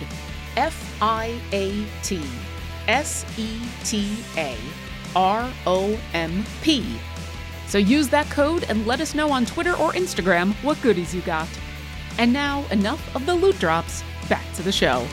F 0.56 0.98
I 1.00 1.40
A 1.52 1.86
T 2.02 2.20
S 2.88 3.24
E 3.38 3.60
T 3.84 4.18
A 4.36 4.56
R 5.16 5.50
O 5.66 5.98
M 6.12 6.44
P. 6.62 6.84
So 7.68 7.78
use 7.78 8.08
that 8.08 8.28
code 8.30 8.64
and 8.64 8.86
let 8.86 9.00
us 9.00 9.14
know 9.14 9.30
on 9.30 9.46
Twitter 9.46 9.74
or 9.76 9.92
Instagram 9.92 10.52
what 10.62 10.80
goodies 10.82 11.14
you 11.14 11.22
got. 11.22 11.48
And 12.18 12.32
now, 12.32 12.66
enough 12.70 13.16
of 13.16 13.24
the 13.24 13.34
loot 13.34 13.58
drops. 13.58 14.04
Back 14.28 14.44
to 14.56 14.62
the 14.62 14.72
show. 14.72 15.06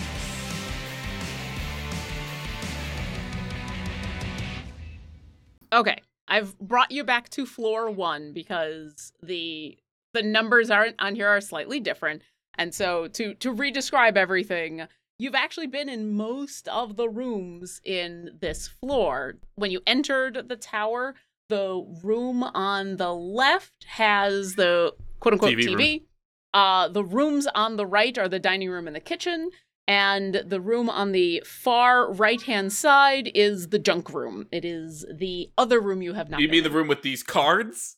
Okay, 5.71 6.01
I've 6.27 6.57
brought 6.59 6.91
you 6.91 7.03
back 7.03 7.29
to 7.29 7.45
floor 7.45 7.89
one 7.89 8.33
because 8.33 9.13
the 9.21 9.77
the 10.13 10.23
numbers 10.23 10.71
aren't 10.71 10.95
on 10.99 11.15
here 11.15 11.27
are 11.27 11.41
slightly 11.41 11.79
different, 11.79 12.21
and 12.57 12.73
so 12.73 13.07
to 13.09 13.33
to 13.35 13.51
re-describe 13.51 14.17
everything, 14.17 14.87
you've 15.17 15.35
actually 15.35 15.67
been 15.67 15.89
in 15.89 16.11
most 16.15 16.67
of 16.67 16.95
the 16.95 17.09
rooms 17.09 17.81
in 17.83 18.37
this 18.39 18.67
floor. 18.67 19.35
When 19.55 19.71
you 19.71 19.81
entered 19.85 20.47
the 20.47 20.55
tower, 20.55 21.15
the 21.49 21.85
room 22.03 22.43
on 22.43 22.97
the 22.97 23.13
left 23.13 23.85
has 23.85 24.55
the 24.55 24.93
quote 25.19 25.33
unquote 25.33 25.53
TV 25.53 25.67
TV. 25.67 26.03
Uh, 26.51 26.87
the 26.87 27.03
rooms 27.03 27.47
on 27.53 27.75
the 27.75 27.85
right 27.85 28.17
are 28.17 28.27
the 28.27 28.39
dining 28.39 28.69
room 28.69 28.87
and 28.87 28.95
the 28.95 29.01
kitchen. 29.01 29.51
And 29.89 30.43
the 30.45 30.61
room 30.61 30.87
on 30.87 31.13
the 31.13 31.41
far 31.45 32.13
right 32.13 32.39
hand 32.43 32.71
side 32.71 33.31
is 33.33 33.69
the 33.69 33.79
junk 33.79 34.13
room. 34.13 34.45
It 34.51 34.63
is 34.63 35.03
the 35.11 35.49
other 35.57 35.79
room 35.81 36.03
you 36.03 36.13
have 36.13 36.29
not 36.29 36.39
you 36.41 36.47
been 36.47 36.51
mean 36.51 36.63
the 36.63 36.69
room 36.69 36.87
with 36.87 37.01
these 37.01 37.23
cards? 37.23 37.97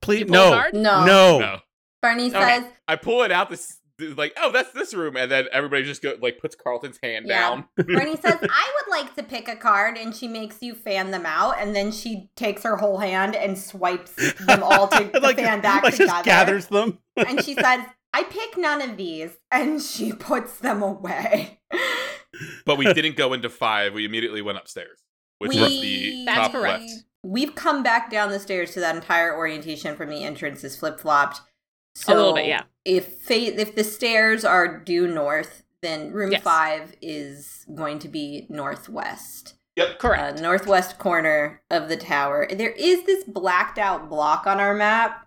Please, 0.00 0.20
You 0.20 0.26
pull 0.26 0.36
a 0.36 0.38
no, 0.38 0.50
card? 0.56 0.74
No. 0.74 1.04
no, 1.04 1.38
No. 1.38 1.58
Bernie 2.00 2.28
Okay. 2.34 2.40
says, 2.60 2.64
I 2.88 2.96
pull 2.96 3.24
it 3.24 3.30
out. 3.30 3.50
This 3.50 3.78
like, 4.00 4.32
oh, 4.38 4.52
that's 4.52 4.70
this 4.72 4.94
room, 4.94 5.16
and 5.16 5.28
then 5.30 5.46
everybody 5.52 5.82
just 5.82 6.00
go 6.02 6.14
like 6.22 6.38
puts 6.38 6.54
Carlton's 6.54 6.98
hand 7.02 7.26
Yeah. 7.28 7.50
down. 7.50 7.64
Bernie 7.76 8.16
says, 8.16 8.36
I 8.40 8.72
would 8.86 8.90
like 8.90 9.14
to 9.16 9.22
pick 9.24 9.48
a 9.48 9.56
card, 9.56 9.98
and 9.98 10.14
she 10.16 10.28
makes 10.28 10.62
you 10.62 10.74
fan 10.76 11.10
them 11.10 11.26
out, 11.26 11.56
and 11.58 11.74
then 11.76 11.90
she 11.92 12.30
takes 12.36 12.62
her 12.62 12.76
whole 12.76 12.98
hand 12.98 13.34
and 13.36 13.58
swipes 13.58 14.12
them 14.38 14.62
all 14.62 14.86
to 14.88 15.10
the 15.12 15.18
like, 15.22 15.36
fan 15.36 15.60
back 15.60 15.82
like 15.82 15.92
together. 15.94 16.12
just 16.12 16.24
gathers 16.24 16.66
them. 16.68 17.00
and 17.16 17.42
she 17.44 17.54
says, 17.54 17.80
I 18.12 18.24
pick 18.24 18.56
none 18.56 18.80
of 18.82 18.96
these, 18.96 19.36
and 19.50 19.80
she 19.82 20.12
puts 20.12 20.58
them 20.58 20.82
away. 20.82 21.60
But 22.64 22.78
we 22.78 22.92
didn't 22.92 23.16
go 23.16 23.32
into 23.32 23.48
five. 23.48 23.94
We 23.94 24.04
immediately 24.04 24.42
went 24.42 24.58
upstairs, 24.58 25.00
which 25.38 25.56
was 25.56 25.80
the 25.80 26.24
That's 26.26 26.38
top 26.38 26.52
correct. 26.52 26.82
left. 26.82 26.92
We've 27.24 27.54
come 27.54 27.82
back 27.82 28.10
down 28.10 28.30
the 28.30 28.38
stairs 28.38 28.72
to 28.74 28.80
that 28.80 28.94
entire 28.94 29.36
orientation 29.36 29.96
from 29.96 30.08
the 30.08 30.22
entrance 30.24 30.62
is 30.62 30.76
flip 30.76 31.00
flopped. 31.00 31.40
So 31.96 32.14
a 32.14 32.16
little 32.16 32.34
bit, 32.34 32.46
yeah. 32.46 32.62
if 32.84 33.06
fa- 33.22 33.60
if 33.60 33.74
the 33.74 33.82
stairs 33.82 34.44
are 34.44 34.78
due 34.78 35.08
north, 35.08 35.64
then 35.82 36.12
room 36.12 36.30
Yes. 36.30 36.42
five 36.42 36.94
is 37.02 37.66
going 37.74 37.98
to 38.00 38.08
be 38.08 38.46
northwest. 38.48 39.54
Yep, 39.74 39.98
correct. 39.98 40.38
uh, 40.38 40.42
northwest 40.42 40.98
corner 40.98 41.62
of 41.70 41.88
the 41.88 41.96
tower. 41.96 42.46
There 42.50 42.70
is 42.70 43.04
this 43.04 43.24
blacked 43.24 43.78
out 43.78 44.08
block 44.08 44.46
on 44.46 44.60
our 44.60 44.74
map. 44.74 45.26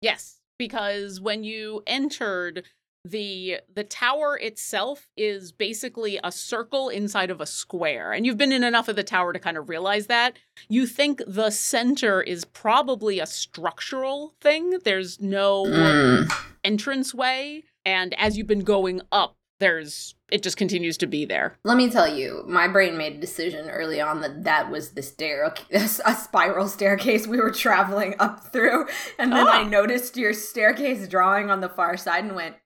Yes, 0.00 0.38
because 0.58 1.20
when 1.20 1.44
you 1.44 1.82
entered 1.86 2.64
the 3.04 3.58
the 3.72 3.84
tower 3.84 4.38
itself 4.38 5.08
is 5.16 5.52
basically 5.52 6.18
a 6.24 6.32
circle 6.32 6.88
inside 6.88 7.30
of 7.30 7.40
a 7.40 7.46
square 7.46 8.12
and 8.12 8.24
you've 8.24 8.38
been 8.38 8.52
in 8.52 8.64
enough 8.64 8.88
of 8.88 8.96
the 8.96 9.04
tower 9.04 9.32
to 9.32 9.38
kind 9.38 9.58
of 9.58 9.68
realize 9.68 10.06
that. 10.06 10.38
You 10.68 10.86
think 10.86 11.20
the 11.26 11.50
center 11.50 12.22
is 12.22 12.46
probably 12.46 13.20
a 13.20 13.26
structural 13.26 14.34
thing. 14.40 14.78
There's 14.84 15.20
no 15.20 15.64
mm. 15.64 16.32
entranceway 16.64 17.64
and 17.84 18.14
as 18.18 18.38
you've 18.38 18.46
been 18.46 18.64
going 18.64 19.02
up 19.12 19.36
there's 19.60 20.14
it 20.30 20.42
just 20.42 20.56
continues 20.56 20.96
to 20.98 21.06
be 21.06 21.24
there 21.24 21.56
Let 21.64 21.76
me 21.76 21.88
tell 21.90 22.08
you, 22.08 22.44
my 22.46 22.66
brain 22.68 22.96
made 22.96 23.14
a 23.14 23.20
decision 23.20 23.70
early 23.70 24.00
on 24.00 24.20
that 24.22 24.44
that 24.44 24.70
was 24.70 24.90
the 24.92 25.02
stair, 25.02 25.54
a 25.72 25.86
spiral 25.88 26.68
staircase 26.68 27.26
we 27.26 27.38
were 27.38 27.50
traveling 27.52 28.14
up 28.18 28.52
through, 28.52 28.86
and 29.18 29.32
then 29.32 29.46
I 29.48 29.62
Ah. 29.62 29.68
noticed 29.68 30.16
your 30.16 30.32
staircase 30.32 31.06
drawing 31.08 31.50
on 31.50 31.60
the 31.60 31.68
far 31.68 31.96
side 31.96 32.24
and 32.24 32.34
went, 32.34 32.56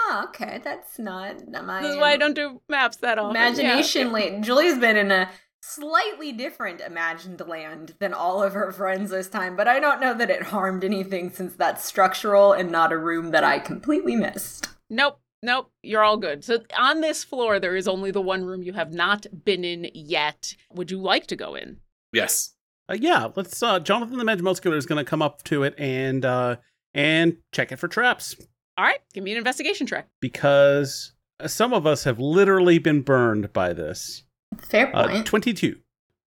"Oh, 0.00 0.24
okay, 0.28 0.60
that's 0.62 0.98
not 0.98 1.36
my." 1.64 1.82
this 1.82 1.92
is 1.92 1.96
why 1.96 2.12
i 2.12 2.16
don't 2.16 2.34
do 2.34 2.60
maps 2.68 2.96
that 2.98 3.18
often 3.18 3.34
Yeah. 3.36 3.48
imagination 3.48 4.12
lane. 4.12 4.42
Julie's 4.42 4.78
been 4.78 4.96
in 4.96 5.10
a 5.10 5.30
slightly 5.64 6.32
different 6.32 6.80
imagined 6.80 7.40
land 7.46 7.94
than 8.00 8.12
all 8.12 8.42
of 8.42 8.52
her 8.52 8.72
friends 8.72 9.10
this 9.10 9.28
time, 9.28 9.56
but 9.56 9.68
I 9.68 9.78
don't 9.78 10.00
know 10.00 10.12
that 10.14 10.28
it 10.30 10.42
harmed 10.44 10.82
anything 10.84 11.30
since 11.30 11.54
that's 11.54 11.84
structural 11.84 12.52
and 12.52 12.70
not 12.70 12.90
a 12.92 12.98
room 12.98 13.30
that 13.30 13.44
I 13.44 13.58
completely 13.60 14.16
missed. 14.16 14.68
Nope. 14.90 15.20
Nope, 15.42 15.70
you're 15.82 16.04
all 16.04 16.16
good. 16.16 16.44
So 16.44 16.58
on 16.78 17.00
this 17.00 17.24
floor, 17.24 17.58
there 17.58 17.74
is 17.74 17.88
only 17.88 18.10
the 18.12 18.20
one 18.20 18.44
room 18.44 18.62
you 18.62 18.72
have 18.74 18.92
not 18.92 19.26
been 19.44 19.64
in 19.64 19.90
yet. 19.92 20.54
Would 20.72 20.90
you 20.90 21.00
like 21.00 21.26
to 21.28 21.36
go 21.36 21.54
in? 21.56 21.78
Yes. 22.12 22.54
Uh, 22.88 22.96
yeah, 23.00 23.28
let's. 23.34 23.60
Uh, 23.62 23.80
Jonathan 23.80 24.18
the 24.18 24.24
Magimuscular 24.24 24.76
is 24.76 24.86
going 24.86 25.04
to 25.04 25.08
come 25.08 25.22
up 25.22 25.42
to 25.44 25.62
it 25.64 25.74
and 25.78 26.24
uh, 26.24 26.56
and 26.94 27.38
check 27.52 27.72
it 27.72 27.76
for 27.76 27.88
traps 27.88 28.36
All 28.78 28.84
right, 28.84 29.00
give 29.14 29.24
me 29.24 29.32
an 29.32 29.38
investigation 29.38 29.86
check. 29.86 30.08
because 30.20 31.12
some 31.46 31.72
of 31.72 31.86
us 31.86 32.04
have 32.04 32.18
literally 32.20 32.78
been 32.78 33.00
burned 33.02 33.52
by 33.52 33.72
this. 33.72 34.22
Fair 34.68 34.94
Uh, 34.96 35.08
point. 35.08 35.26
Twenty-two. 35.26 35.76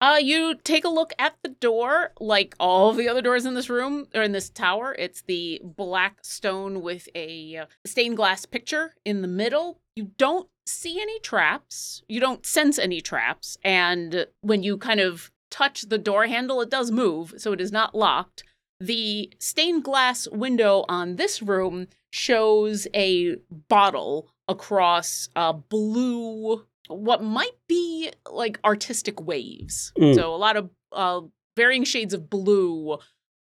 Uh, 0.01 0.17
you 0.21 0.55
take 0.63 0.83
a 0.83 0.89
look 0.89 1.13
at 1.17 1.35
the 1.41 1.49
door, 1.49 2.11
like 2.19 2.55
all 2.59 2.93
the 2.93 3.07
other 3.07 3.21
doors 3.21 3.45
in 3.45 3.53
this 3.53 3.69
room 3.69 4.07
or 4.13 4.21
in 4.21 4.33
this 4.33 4.49
tower. 4.49 4.95
It's 4.99 5.21
the 5.21 5.61
black 5.63 6.19
stone 6.23 6.81
with 6.81 7.07
a 7.15 7.57
uh, 7.57 7.65
stained 7.85 8.17
glass 8.17 8.45
picture 8.45 8.93
in 9.05 9.21
the 9.21 9.27
middle. 9.27 9.79
You 9.95 10.11
don't 10.17 10.49
see 10.65 10.99
any 11.01 11.19
traps. 11.19 12.03
You 12.07 12.19
don't 12.19 12.45
sense 12.45 12.77
any 12.77 12.99
traps. 12.99 13.57
And 13.63 14.27
when 14.41 14.63
you 14.63 14.77
kind 14.77 14.99
of 14.99 15.31
touch 15.49 15.83
the 15.83 15.97
door 15.97 16.27
handle, 16.27 16.61
it 16.61 16.69
does 16.69 16.91
move, 16.91 17.33
so 17.37 17.53
it 17.53 17.61
is 17.61 17.71
not 17.71 17.95
locked. 17.95 18.43
The 18.79 19.31
stained 19.39 19.85
glass 19.85 20.27
window 20.29 20.83
on 20.89 21.15
this 21.15 21.41
room 21.41 21.87
shows 22.11 22.87
a 22.93 23.37
bottle 23.69 24.27
across 24.47 25.29
a 25.35 25.53
blue 25.53 26.65
what 26.87 27.23
might 27.23 27.55
be 27.67 28.11
like 28.29 28.59
artistic 28.65 29.19
waves. 29.21 29.91
Mm. 29.97 30.15
So 30.15 30.33
a 30.33 30.37
lot 30.37 30.57
of 30.57 30.69
uh, 30.91 31.21
varying 31.55 31.83
shades 31.83 32.13
of 32.13 32.29
blue 32.29 32.97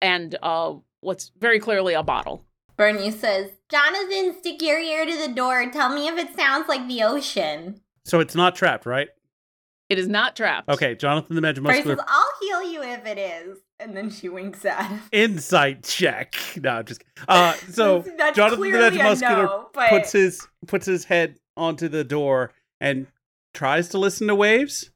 and 0.02 0.36
uh, 0.42 0.74
what's 1.02 1.32
very 1.40 1.60
clearly 1.60 1.94
a 1.94 2.04
bottle. 2.04 2.46
Bernie 2.78 3.12
says, 3.12 3.52
Jonathan, 3.70 4.36
stick 4.40 4.62
your 4.62 4.80
ear 4.80 5.06
to 5.06 5.18
the 5.18 5.34
door. 5.34 5.70
Tell 5.72 5.90
me 5.94 6.08
if 6.08 6.18
it 6.18 6.36
sounds 6.36 6.68
like 6.68 6.88
the 6.88 7.04
ocean. 7.04 7.80
So 8.04 8.20
it's 8.20 8.36
not 8.36 8.56
trapped, 8.56 8.86
right? 8.86 9.08
It 9.90 10.00
is 10.00 10.08
not 10.08 10.36
trapped. 10.36 10.68
Okay, 10.70 10.96
Jonathan 10.96 11.36
the 11.36 11.42
Magimuscular. 11.42 11.84
says, 11.84 12.00
I'll 12.08 12.34
heal 12.42 12.72
you 12.72 12.82
if 12.84 13.06
it 13.06 13.18
is. 13.18 13.60
And 13.80 13.96
then 13.96 14.10
she 14.10 14.30
winks 14.30 14.66
at 14.66 14.88
him. 14.88 15.02
Insight 15.12 15.84
check. 15.84 16.36
No, 16.62 16.72
I'm 16.72 16.86
just. 16.86 17.04
Uh, 17.28 17.54
so 17.70 18.00
That's- 18.00 18.16
that's 18.18 18.36
Jonathan 18.36 18.62
the 18.62 18.70
clearly 18.72 18.98
Muscular 18.98 19.44
no, 19.44 19.70
but 19.74 19.90
puts 19.90 20.12
his 20.12 20.48
puts 20.68 20.86
his 20.86 21.04
head 21.04 21.38
onto 21.58 21.88
the 21.88 22.04
door 22.04 22.52
and 22.80 23.08
tries 23.56 23.90
to 23.90 23.98
listen 23.98 24.28
to 24.28 24.36
waves. 24.36 24.92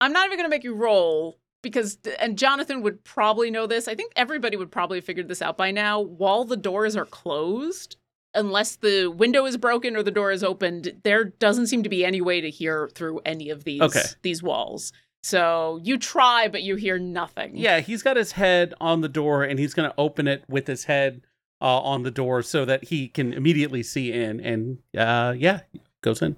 I'm 0.00 0.12
not 0.12 0.26
even 0.26 0.38
going 0.38 0.48
to 0.48 0.54
make 0.54 0.64
you 0.64 0.74
roll 0.74 1.38
because, 1.62 1.98
and 2.18 2.38
Jonathan 2.38 2.82
would 2.82 3.04
probably 3.04 3.50
know 3.50 3.66
this. 3.66 3.88
I 3.88 3.94
think 3.94 4.12
everybody 4.16 4.56
would 4.56 4.70
probably 4.70 4.98
have 4.98 5.04
figured 5.04 5.28
this 5.28 5.42
out 5.42 5.56
by 5.56 5.70
now. 5.70 6.00
While 6.00 6.44
the 6.44 6.56
doors 6.56 6.96
are 6.96 7.06
closed, 7.06 7.96
unless 8.34 8.76
the 8.76 9.06
window 9.08 9.46
is 9.46 9.56
broken 9.56 9.96
or 9.96 10.02
the 10.02 10.10
door 10.10 10.30
is 10.32 10.42
opened, 10.44 11.00
there 11.04 11.24
doesn't 11.24 11.68
seem 11.68 11.82
to 11.82 11.88
be 11.88 12.04
any 12.04 12.20
way 12.20 12.40
to 12.40 12.50
hear 12.50 12.88
through 12.94 13.20
any 13.24 13.50
of 13.50 13.64
these 13.64 13.80
Okay. 13.82 14.02
these 14.22 14.42
walls. 14.42 14.92
So 15.22 15.80
you 15.82 15.96
try, 15.96 16.48
but 16.48 16.62
you 16.62 16.76
hear 16.76 16.98
nothing. 16.98 17.56
Yeah, 17.56 17.80
he's 17.80 18.02
got 18.02 18.16
his 18.18 18.32
head 18.32 18.74
on 18.80 19.00
the 19.00 19.08
door 19.08 19.42
and 19.42 19.58
he's 19.58 19.72
going 19.72 19.88
to 19.88 19.94
open 19.96 20.28
it 20.28 20.44
with 20.48 20.66
his 20.66 20.84
head 20.84 21.22
uh, 21.62 21.80
on 21.80 22.02
the 22.02 22.10
door 22.10 22.42
so 22.42 22.66
that 22.66 22.84
he 22.84 23.08
can 23.08 23.32
immediately 23.32 23.82
see 23.82 24.12
in. 24.12 24.38
And 24.40 24.78
uh, 24.98 25.32
yeah, 25.34 25.60
goes 26.02 26.20
in. 26.20 26.36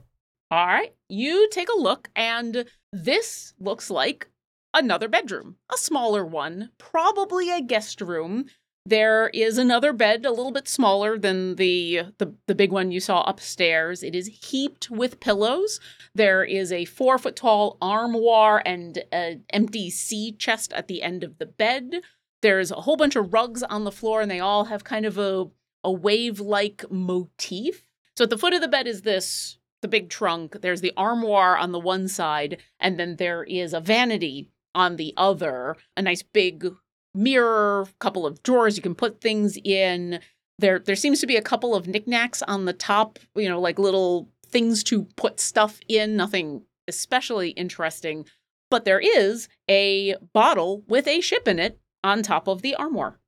All 0.52 0.64
right. 0.64 0.94
You 1.08 1.48
take 1.50 1.68
a 1.68 1.78
look, 1.78 2.10
and 2.16 2.64
this 2.92 3.54
looks 3.58 3.90
like 3.90 4.28
another 4.74 5.08
bedroom, 5.08 5.56
a 5.72 5.78
smaller 5.78 6.24
one, 6.24 6.70
probably 6.78 7.50
a 7.50 7.60
guest 7.60 8.00
room. 8.00 8.46
There 8.84 9.28
is 9.30 9.58
another 9.58 9.92
bed, 9.92 10.24
a 10.24 10.30
little 10.30 10.52
bit 10.52 10.68
smaller 10.68 11.18
than 11.18 11.56
the, 11.56 12.02
the 12.18 12.34
the 12.46 12.54
big 12.54 12.70
one 12.70 12.92
you 12.92 13.00
saw 13.00 13.22
upstairs. 13.22 14.04
It 14.04 14.14
is 14.14 14.26
heaped 14.28 14.90
with 14.90 15.18
pillows. 15.18 15.80
There 16.14 16.44
is 16.44 16.70
a 16.70 16.84
four 16.84 17.18
foot 17.18 17.34
tall 17.34 17.78
armoire 17.82 18.62
and 18.64 19.02
an 19.10 19.44
empty 19.50 19.90
sea 19.90 20.32
chest 20.32 20.72
at 20.72 20.86
the 20.86 21.02
end 21.02 21.24
of 21.24 21.38
the 21.38 21.46
bed. 21.46 21.96
There's 22.42 22.70
a 22.70 22.82
whole 22.82 22.96
bunch 22.96 23.16
of 23.16 23.32
rugs 23.32 23.64
on 23.64 23.82
the 23.82 23.90
floor, 23.90 24.20
and 24.20 24.30
they 24.30 24.40
all 24.40 24.64
have 24.66 24.84
kind 24.84 25.04
of 25.04 25.18
a 25.18 25.46
a 25.82 25.90
wave 25.92 26.38
like 26.40 26.84
motif. 26.90 27.88
So 28.16 28.24
at 28.24 28.30
the 28.30 28.38
foot 28.38 28.54
of 28.54 28.60
the 28.60 28.68
bed 28.68 28.86
is 28.86 29.02
this 29.02 29.58
the 29.82 29.88
big 29.88 30.08
trunk. 30.08 30.58
There's 30.62 30.80
the 30.80 30.92
armoire 30.96 31.56
on 31.56 31.72
the 31.72 31.78
one 31.78 32.08
side, 32.08 32.58
and 32.80 32.98
then 32.98 33.16
there 33.16 33.44
is 33.44 33.72
a 33.72 33.80
vanity 33.80 34.50
on 34.74 34.96
the 34.96 35.14
other. 35.16 35.76
A 35.96 36.02
nice 36.02 36.22
big 36.22 36.66
mirror, 37.14 37.88
couple 37.98 38.26
of 38.26 38.42
drawers 38.42 38.76
you 38.76 38.82
can 38.82 38.94
put 38.94 39.20
things 39.20 39.58
in. 39.64 40.20
There, 40.58 40.78
there 40.78 40.96
seems 40.96 41.20
to 41.20 41.26
be 41.26 41.36
a 41.36 41.42
couple 41.42 41.74
of 41.74 41.86
knickknacks 41.86 42.42
on 42.42 42.64
the 42.64 42.72
top. 42.72 43.18
You 43.34 43.48
know, 43.48 43.60
like 43.60 43.78
little 43.78 44.28
things 44.46 44.82
to 44.84 45.04
put 45.16 45.40
stuff 45.40 45.80
in. 45.88 46.16
Nothing 46.16 46.62
especially 46.88 47.50
interesting, 47.50 48.26
but 48.70 48.84
there 48.84 49.00
is 49.00 49.48
a 49.68 50.16
bottle 50.32 50.84
with 50.88 51.06
a 51.06 51.20
ship 51.20 51.48
in 51.48 51.58
it 51.58 51.80
on 52.04 52.22
top 52.22 52.48
of 52.48 52.62
the 52.62 52.74
armoire. 52.76 53.18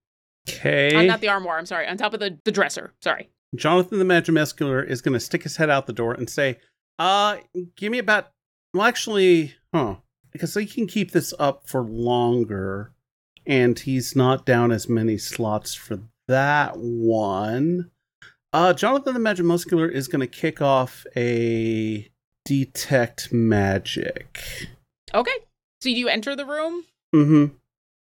Okay. 0.49 0.95
Uh, 0.95 1.03
not 1.03 1.21
the 1.21 1.29
armoire. 1.29 1.59
I'm 1.59 1.67
sorry. 1.67 1.87
On 1.87 1.97
top 1.97 2.15
of 2.15 2.21
the 2.21 2.39
the 2.45 2.53
dresser. 2.53 2.95
Sorry. 3.03 3.31
Jonathan 3.55 3.99
the 3.99 4.05
Magimuscular 4.05 4.87
is 4.87 5.01
going 5.01 5.15
to 5.15 5.21
stick 5.21 5.43
his 5.43 5.57
head 5.57 5.71
out 5.71 5.87
the 5.87 5.93
door 5.93 6.13
and 6.13 6.29
say, 6.29 6.59
uh, 6.99 7.37
give 7.77 7.91
me 7.93 7.99
about, 7.99 8.31
well, 8.75 8.87
actually, 8.87 9.55
huh, 9.75 9.97
because 10.31 10.55
he 10.55 10.67
can 10.67 10.87
keep 10.87 11.13
this 11.13 11.33
up 11.39 11.67
for 11.67 11.83
longer 11.83 12.93
and 13.47 13.79
he's 13.79 14.15
not 14.15 14.45
down 14.45 14.71
as 14.71 14.89
many 14.89 15.17
slots 15.17 15.75
for 15.75 16.01
that 16.27 16.77
one. 16.77 17.91
Uh, 18.53 18.73
Jonathan 18.73 19.15
the 19.15 19.21
Magimuscular 19.21 19.91
is 19.91 20.09
going 20.09 20.21
to 20.21 20.27
kick 20.27 20.61
off 20.61 21.07
a 21.17 22.09
detect 22.45 23.33
magic. 23.33 24.39
Okay. 25.15 25.31
So 25.81 25.89
you 25.89 26.09
enter 26.09 26.35
the 26.35 26.47
room. 26.47 26.85
Mm-hmm. 27.15 27.55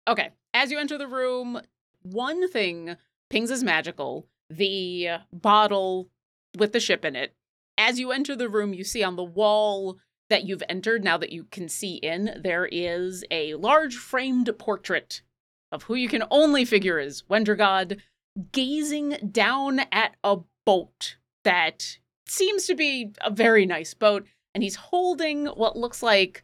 Okay. 0.09 0.30
As 0.53 0.70
you 0.70 0.78
enter 0.78 0.99
the 0.99 1.07
room, 1.07 1.61
one 2.03 2.49
thing 2.51 2.96
pings 3.30 3.51
as 3.51 3.62
magical 3.62 4.26
the 4.51 5.09
bottle 5.32 6.09
with 6.57 6.72
the 6.72 6.80
ship 6.80 7.05
in 7.05 7.16
it. 7.16 7.34
As 7.76 8.01
you 8.01 8.11
enter 8.11 8.34
the 8.34 8.49
room, 8.49 8.74
you 8.74 8.84
see 8.84 9.03
on 9.03 9.16
the 9.16 9.24
wall 9.24 9.99
that 10.30 10.44
you've 10.44 10.62
entered, 10.68 11.05
now 11.05 11.16
that 11.16 11.32
you 11.32 11.44
can 11.44 11.68
see 11.68 11.94
in, 11.96 12.40
there 12.42 12.66
is 12.66 13.24
a 13.30 13.55
large 13.55 13.96
framed 13.96 14.51
portrait 14.59 15.22
of 15.70 15.84
who 15.84 15.94
you 15.94 16.09
can 16.09 16.24
only 16.30 16.64
figure 16.64 16.99
is 16.99 17.22
Wendergod 17.30 18.01
gazing 18.53 19.30
down 19.30 19.80
at 19.92 20.16
a 20.22 20.38
boat 20.64 21.16
that 21.44 21.99
seems 22.26 22.66
to 22.66 22.74
be 22.74 23.12
a 23.22 23.30
very 23.30 23.64
nice 23.66 23.94
boat, 23.94 24.26
and 24.55 24.62
he's 24.62 24.76
holding 24.76 25.46
what 25.46 25.76
looks 25.76 26.03
like. 26.03 26.42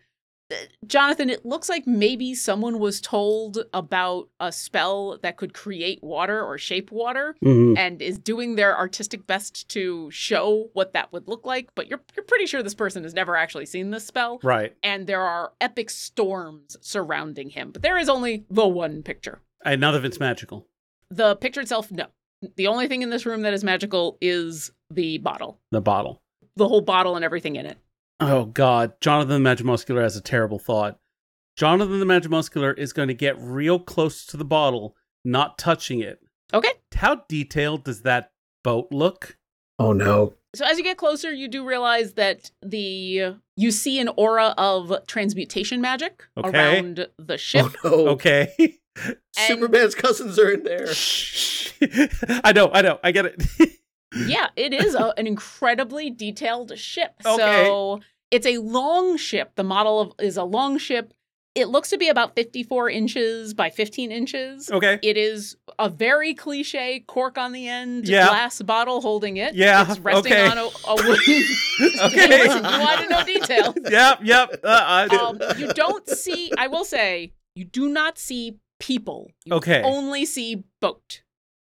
Jonathan, 0.86 1.30
it 1.30 1.44
looks 1.44 1.68
like 1.68 1.86
maybe 1.86 2.34
someone 2.34 2.78
was 2.78 3.00
told 3.00 3.58
about 3.72 4.28
a 4.40 4.52
spell 4.52 5.18
that 5.22 5.36
could 5.36 5.54
create 5.54 6.02
water 6.02 6.42
or 6.44 6.58
shape 6.58 6.92
water 6.92 7.34
Mhm. 7.42 7.76
and 7.78 8.02
is 8.02 8.18
doing 8.18 8.54
their 8.56 8.76
artistic 8.76 9.26
best 9.26 9.68
to 9.70 10.10
show 10.10 10.68
what 10.74 10.92
that 10.92 11.12
would 11.12 11.26
look 11.28 11.46
like, 11.46 11.74
but 11.74 11.88
you're 11.88 12.00
you're 12.14 12.24
pretty 12.24 12.46
sure 12.46 12.62
this 12.62 12.74
person 12.74 13.02
has 13.04 13.14
never 13.14 13.36
actually 13.36 13.66
seen 13.66 13.90
this 13.90 14.06
spell 14.06 14.38
Right. 14.42 14.76
and 14.82 15.06
there 15.06 15.22
are 15.22 15.52
epic 15.60 15.90
storms 15.90 16.76
surrounding 16.80 17.50
him. 17.50 17.70
But 17.72 17.82
there 17.82 17.98
is 17.98 18.08
only 18.08 18.44
the 18.50 18.68
one 18.68 19.02
picture. 19.02 19.40
And 19.64 19.80
none 19.80 19.94
of 19.94 20.04
it's 20.04 20.20
magical. 20.20 20.66
The 21.10 21.36
picture 21.36 21.60
itself, 21.62 21.90
no. 21.90 22.06
The 22.56 22.66
only 22.66 22.88
thing 22.88 23.00
in 23.02 23.10
this 23.10 23.24
room 23.24 23.42
that 23.42 23.54
is 23.54 23.64
magical 23.64 24.18
is 24.20 24.70
the 24.90 25.18
bottle. 25.18 25.58
The 25.70 25.80
bottle. 25.80 26.20
The 26.56 26.68
whole 26.68 26.82
bottle 26.82 27.16
and 27.16 27.24
everything 27.24 27.56
in 27.56 27.64
it. 27.66 27.78
Oh 28.26 28.46
God, 28.46 28.94
Jonathan 29.00 29.42
the 29.42 29.48
Magimuscular 29.48 30.02
has 30.02 30.16
a 30.16 30.20
terrible 30.20 30.58
thought. 30.58 30.98
Jonathan 31.56 32.00
the 32.00 32.06
Magimuscular 32.06 32.76
is 32.76 32.92
going 32.92 33.08
to 33.08 33.14
get 33.14 33.38
real 33.38 33.78
close 33.78 34.24
to 34.26 34.36
the 34.36 34.44
bottle, 34.44 34.96
not 35.24 35.58
touching 35.58 36.00
it. 36.00 36.20
Okay. 36.52 36.72
How 36.94 37.22
detailed 37.28 37.84
does 37.84 38.02
that 38.02 38.32
boat 38.62 38.88
look? 38.90 39.36
oh 39.78 39.92
no. 39.92 40.34
So 40.54 40.64
as 40.64 40.78
you 40.78 40.84
get 40.84 40.96
closer, 40.96 41.32
you 41.32 41.48
do 41.48 41.66
realize 41.66 42.14
that 42.14 42.50
the 42.62 43.34
you 43.56 43.70
see 43.70 43.98
an 43.98 44.08
aura 44.16 44.54
of 44.56 44.92
transmutation 45.06 45.80
magic 45.80 46.24
Okay. 46.36 46.48
around 46.48 47.08
the 47.18 47.34
oh, 47.34 47.36
ship. 47.36 47.66
Oh 47.84 47.88
no. 47.88 48.08
Okay. 48.08 48.78
Superman's 49.32 49.94
cousins 49.94 50.38
are 50.38 50.50
in 50.50 50.62
there. 50.62 50.86
I 52.44 52.52
know, 52.52 52.70
I 52.72 52.82
know, 52.82 53.00
I 53.02 53.10
get 53.10 53.26
it. 53.26 53.42
yeah, 54.14 54.48
it 54.54 54.72
is 54.72 54.94
a, 54.94 55.12
an 55.18 55.26
incredibly 55.26 56.10
detailed 56.10 56.78
ship. 56.78 57.14
Okay. 57.26 57.64
So 57.64 58.00
it's 58.34 58.46
a 58.46 58.58
long 58.58 59.16
ship. 59.16 59.52
The 59.54 59.62
model 59.64 60.00
of 60.00 60.12
is 60.20 60.36
a 60.36 60.44
long 60.44 60.78
ship. 60.78 61.12
It 61.54 61.68
looks 61.68 61.90
to 61.90 61.98
be 61.98 62.08
about 62.08 62.34
54 62.34 62.90
inches 62.90 63.54
by 63.54 63.70
15 63.70 64.10
inches. 64.10 64.68
okay. 64.72 64.98
It 65.04 65.16
is 65.16 65.56
a 65.78 65.88
very 65.88 66.34
cliche 66.34 67.04
cork 67.06 67.38
on 67.38 67.52
the 67.52 67.68
end, 67.68 68.08
Yeah. 68.08 68.26
glass 68.26 68.60
bottle 68.60 69.00
holding 69.00 69.36
it. 69.36 69.54
Yeah, 69.54 69.88
It's 69.88 70.00
resting 70.00 70.32
okay. 70.32 70.48
on 70.48 70.58
a, 70.58 70.62
a 70.62 70.94
wooden. 70.96 71.44
Okay. 72.06 72.44
You 72.44 72.60
want 72.60 73.00
to 73.02 73.08
know 73.08 73.24
details. 73.24 73.74
Yep, 73.88 74.18
yep. 74.24 74.60
Uh, 74.64 75.06
I, 75.10 75.16
Um, 75.16 75.38
you 75.56 75.72
don't 75.74 76.08
see, 76.08 76.50
I 76.58 76.66
will 76.66 76.84
say, 76.84 77.32
you 77.54 77.64
do 77.64 77.88
not 77.88 78.18
see 78.18 78.58
people. 78.80 79.30
You 79.44 79.54
Okay. 79.54 79.80
only 79.84 80.24
see 80.24 80.64
boat. 80.80 81.22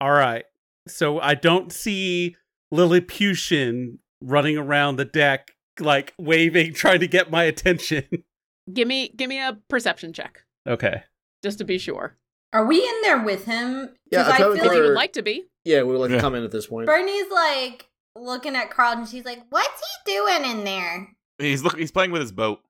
all 0.02 0.12
right. 0.12 0.44
So 0.90 1.20
I 1.22 1.36
don't 1.36 1.72
see 1.72 2.36
Lilliputian 2.74 4.00
running 4.22 4.58
around 4.58 4.98
the 4.98 5.06
deck, 5.06 5.52
like 5.82 6.14
waving, 6.18 6.74
trying 6.74 7.00
to 7.02 7.08
get 7.08 7.30
my 7.32 7.44
attention. 7.44 8.04
Give 8.74 8.88
me 8.88 9.10
give 9.16 9.30
me 9.30 9.40
a 9.40 9.58
perception 9.68 10.14
check, 10.14 10.44
Okay. 10.68 11.02
just 11.44 11.58
to 11.58 11.64
be 11.64 11.80
sure. 11.80 12.16
Are 12.54 12.66
we 12.66 12.78
in 12.78 13.02
there 13.02 13.24
with 13.24 13.46
him? 13.46 13.90
Yeah, 14.12 14.24
Because 14.24 14.28
I 14.28 14.36
I 14.36 14.38
feel 14.38 14.52
If 14.54 14.58
you 14.64 14.68
like 14.70 14.78
Or- 14.78 14.82
would 14.84 14.94
like 14.94 15.14
to 15.14 15.22
be. 15.24 15.46
Yeah, 15.66 15.82
we 15.84 15.92
would 15.94 16.02
like 16.02 16.12
Yeah. 16.12 16.22
to 16.22 16.34
in 16.36 16.44
at 16.44 16.52
this 16.52 16.68
point. 16.68 16.86
Bernie's 16.86 17.32
like 17.32 17.88
looking 18.16 18.56
at 18.56 18.70
Carl 18.70 18.94
and 19.00 19.08
She's 19.10 19.26
like, 19.26 19.42
"What's 19.50 19.82
he 20.06 20.14
doing 20.14 20.52
in 20.52 20.64
there? 20.66 21.16
He's 21.40 21.64
look. 21.64 21.78
He's 21.80 21.92
playing 21.92 22.12
with 22.12 22.22
his 22.22 22.32
boat. 22.32 22.62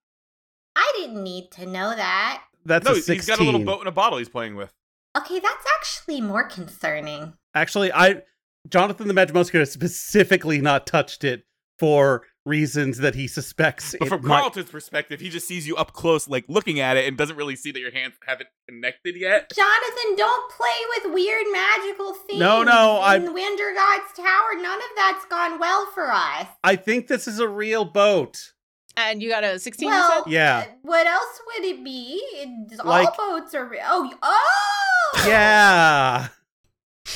I 0.76 0.90
didn't 0.96 1.22
need 1.22 1.52
to 1.52 1.66
know 1.66 1.94
that." 1.96 2.44
That's 2.66 2.86
no, 2.86 2.92
a 2.92 2.96
16. 2.96 3.16
he's 3.16 3.26
got 3.28 3.40
a 3.40 3.44
little 3.44 3.64
boat 3.64 3.80
and 3.80 3.88
a 3.90 3.92
bottle 3.92 4.20
he's 4.20 4.30
playing 4.30 4.56
with. 4.56 4.74
Okay, 5.18 5.40
that's 5.40 5.66
actually 5.78 6.22
more 6.22 6.44
concerning. 6.46 7.34
Actually, 7.54 7.92
I 7.92 8.22
Jonathan 8.70 9.08
the 9.10 9.14
Magimuscular 9.14 9.60
has 9.60 9.72
specifically 9.72 10.62
not 10.62 10.86
touched 10.88 11.24
it 11.24 11.46
for 11.78 12.24
reasons 12.50 12.98
that 12.98 13.16
he 13.16 13.28
suspects. 13.28 13.96
But 14.00 14.08
it 14.08 14.10
from 14.10 14.26
might- 14.28 14.42
Carlton's 14.42 14.70
perspective, 14.70 15.20
he 15.22 15.30
just 15.30 15.48
sees 15.48 15.66
you 15.68 15.76
up 15.78 15.94
close, 15.94 16.28
like 16.28 16.44
looking 16.50 16.80
at 16.82 16.98
it, 16.98 17.08
and 17.08 17.16
doesn't 17.18 17.38
really 17.38 17.56
see 17.56 17.72
that 17.72 17.80
your 17.80 17.92
hands 17.92 18.16
haven't 18.28 18.50
connected 18.68 19.16
yet. 19.16 19.52
Jonathan, 19.56 20.16
don't 20.18 20.52
play 20.52 20.68
with 20.98 21.14
weird 21.14 21.46
magical 21.52 22.14
things. 22.14 22.40
No, 22.40 22.64
no, 22.64 22.98
I- 22.98 23.16
In 23.18 23.34
Winter 23.34 23.72
God's 23.76 24.12
Tower, 24.18 24.56
none 24.62 24.80
of 24.80 24.90
that's 24.98 25.26
gone 25.26 25.60
well 25.60 25.86
for 25.94 26.12
us. 26.12 26.48
I 26.64 26.76
think 26.76 27.08
this 27.08 27.28
is 27.28 27.40
a 27.40 27.48
real 27.48 27.86
boat. 27.86 28.54
And 28.98 29.22
you 29.24 29.30
got 29.30 29.46
a 29.46 29.58
16, 29.60 29.88
you 29.88 29.94
well. 29.94 30.26
Yeah. 30.28 30.66
uh, 30.68 30.72
what 30.82 31.08
else 31.08 31.40
would 31.48 31.64
it 31.66 31.84
be? 31.86 32.20
It's, 32.34 32.84
Like- 32.84 33.08
all 33.20 33.40
boats 33.40 33.54
are. 33.56 33.66
real. 33.66 33.82
oh, 33.86 34.14
oh. 34.22 35.24
Yeah. 35.26 36.28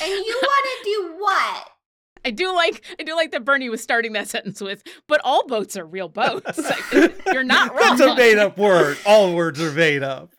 And 0.02 0.10
you 0.12 0.42
want 0.42 0.66
to 0.66 0.84
do 0.86 1.16
what? 1.20 1.70
I 2.26 2.32
do 2.32 2.54
like 2.54 2.84
I 3.00 3.04
do 3.04 3.16
like 3.16 3.32
that 3.32 3.44
Bernie 3.46 3.70
was 3.70 3.82
starting 3.84 4.14
that 4.14 4.28
sentence 4.36 4.62
with, 4.62 4.84
but 5.08 5.22
all 5.24 5.46
boats 5.48 5.76
are 5.78 5.86
real 5.86 6.10
boats. 6.10 6.58
Like, 6.94 7.22
you're 7.34 7.44
not 7.44 7.70
wrong. 7.72 7.98
That's 7.98 8.02
a 8.02 8.16
made 8.16 8.38
up 8.38 8.58
word. 8.58 8.98
All 9.06 9.34
words 9.36 9.62
are 9.62 9.72
made 9.72 10.04
up. 10.04 10.32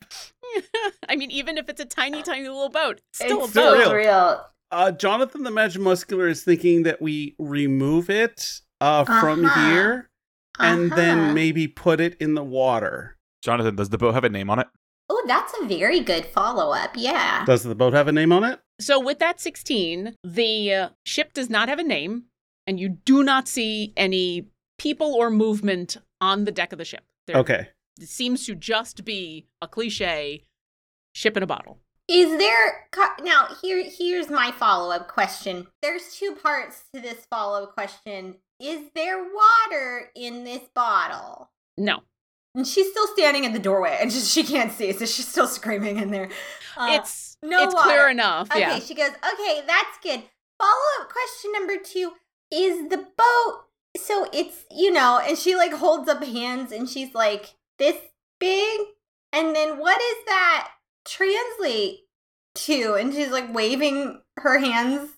I 1.09 1.17
mean, 1.17 1.31
even 1.31 1.59
if 1.59 1.69
it's 1.69 1.81
a 1.81 1.85
tiny, 1.85 2.23
tiny 2.23 2.49
little 2.49 2.69
boat, 2.69 3.01
it's 3.11 3.19
still 3.25 3.39
it's 3.41 3.49
a 3.49 3.51
still 3.51 3.75
boat. 3.75 3.79
real. 3.81 3.95
real. 3.95 4.47
Uh, 4.71 4.91
Jonathan 4.93 5.43
the 5.43 5.51
Magimuscular 5.51 6.29
is 6.31 6.43
thinking 6.43 6.83
that 6.85 7.01
we 7.03 7.35
remove 7.39 8.09
it 8.11 8.61
uh, 8.81 9.05
from 9.05 9.45
Uh-huh. 9.45 9.71
here 9.71 10.11
and 10.59 10.93
Uh-huh. 10.93 10.97
then 11.01 11.35
maybe 11.35 11.67
put 11.69 12.01
it 12.01 12.17
in 12.21 12.35
the 12.35 12.45
water. 12.45 13.17
Jonathan, 13.43 13.77
does 13.77 13.91
the 13.91 13.99
boat 13.99 14.15
have 14.15 14.25
a 14.25 14.29
name 14.31 14.49
on 14.51 14.59
it? 14.59 14.69
Oh, 15.11 15.23
that's 15.27 15.53
a 15.61 15.67
very 15.67 16.01
good 16.01 16.25
follow 16.27 16.73
up. 16.73 16.93
Yeah. 16.97 17.45
Does 17.45 17.63
the 17.63 17.75
boat 17.75 17.93
have 17.93 18.09
a 18.09 18.13
name 18.13 18.33
on 18.33 18.43
it? 18.45 18.59
So 18.81 18.99
with 19.01 19.19
that 19.21 19.41
16, 19.41 20.17
the 20.25 20.73
uh, 20.75 20.89
ship 21.05 21.33
does 21.33 21.49
not 21.49 21.69
have 21.69 21.79
a 21.79 21.85
name, 21.85 22.25
and 22.67 22.81
you 22.81 22.89
do 22.89 23.23
not 23.23 23.47
see 23.49 23.93
any 23.97 24.49
people 24.79 25.15
or 25.15 25.31
movement 25.31 25.97
on 26.21 26.45
the 26.45 26.53
deck 26.53 26.73
of 26.73 26.79
the 26.79 26.85
ship. 26.85 27.05
There 27.27 27.37
Okay. 27.37 27.69
it 28.01 28.09
seems 28.09 28.45
to 28.47 28.55
just 28.55 29.05
be 29.05 29.47
a 29.63 29.69
cliche 29.69 30.45
ship 31.15 31.37
in 31.37 31.43
a 31.43 31.47
bottle. 31.47 31.79
Is 32.07 32.37
there 32.37 32.87
now 33.23 33.49
here 33.63 33.83
here's 33.89 34.29
my 34.29 34.51
follow-up 34.53 35.09
question. 35.09 35.69
There's 35.81 36.15
two 36.17 36.33
parts 36.43 36.83
to 36.93 37.01
this 37.01 37.27
follow-up 37.31 37.73
question. 37.73 38.35
Is 38.61 38.91
there 38.95 39.25
water 39.25 40.11
in 40.15 40.45
this 40.45 40.63
bottle? 40.75 41.51
No. 41.79 42.01
And 42.55 42.67
she's 42.67 42.91
still 42.91 43.07
standing 43.09 43.45
in 43.45 43.53
the 43.53 43.59
doorway 43.59 43.97
and 44.01 44.11
just 44.11 44.31
she 44.31 44.45
can't 44.45 44.71
see, 44.71 44.93
so 44.93 45.07
she's 45.07 45.27
still 45.27 45.49
screaming 45.49 45.99
in 45.99 46.11
there. 46.11 46.29
Uh, 46.77 46.89
it's 46.91 47.34
no 47.45 47.65
it's 47.65 47.75
clear 47.75 48.09
enough. 48.09 48.51
Okay, 48.51 48.61
Yeah. 48.61 48.79
she 48.81 48.95
goes, 48.95 49.11
okay, 49.11 49.63
that's 49.67 49.99
good. 50.03 50.23
Follow 50.59 50.81
up 51.01 51.09
question 51.11 51.53
number 51.53 51.77
two 51.83 52.13
is 52.51 52.89
the 52.89 52.97
boat, 53.17 53.65
so 53.97 54.27
it's, 54.33 54.65
you 54.71 54.91
know, 54.93 55.21
and 55.27 55.37
she 55.39 55.55
like 55.57 55.73
holds 55.73 56.09
up 56.09 56.23
hands 56.25 56.73
and 56.73 56.89
she's 56.89 57.15
like, 57.15 57.55
this 57.79 57.97
big? 58.41 58.81
And 59.33 59.55
then 59.55 59.79
what 59.79 59.99
does 59.99 60.25
that 60.27 60.71
translate 61.05 62.01
to? 62.55 62.95
And 62.95 63.13
she's 63.13 63.31
like 63.31 63.53
waving 63.53 64.21
her 64.39 64.59
hands. 64.59 65.11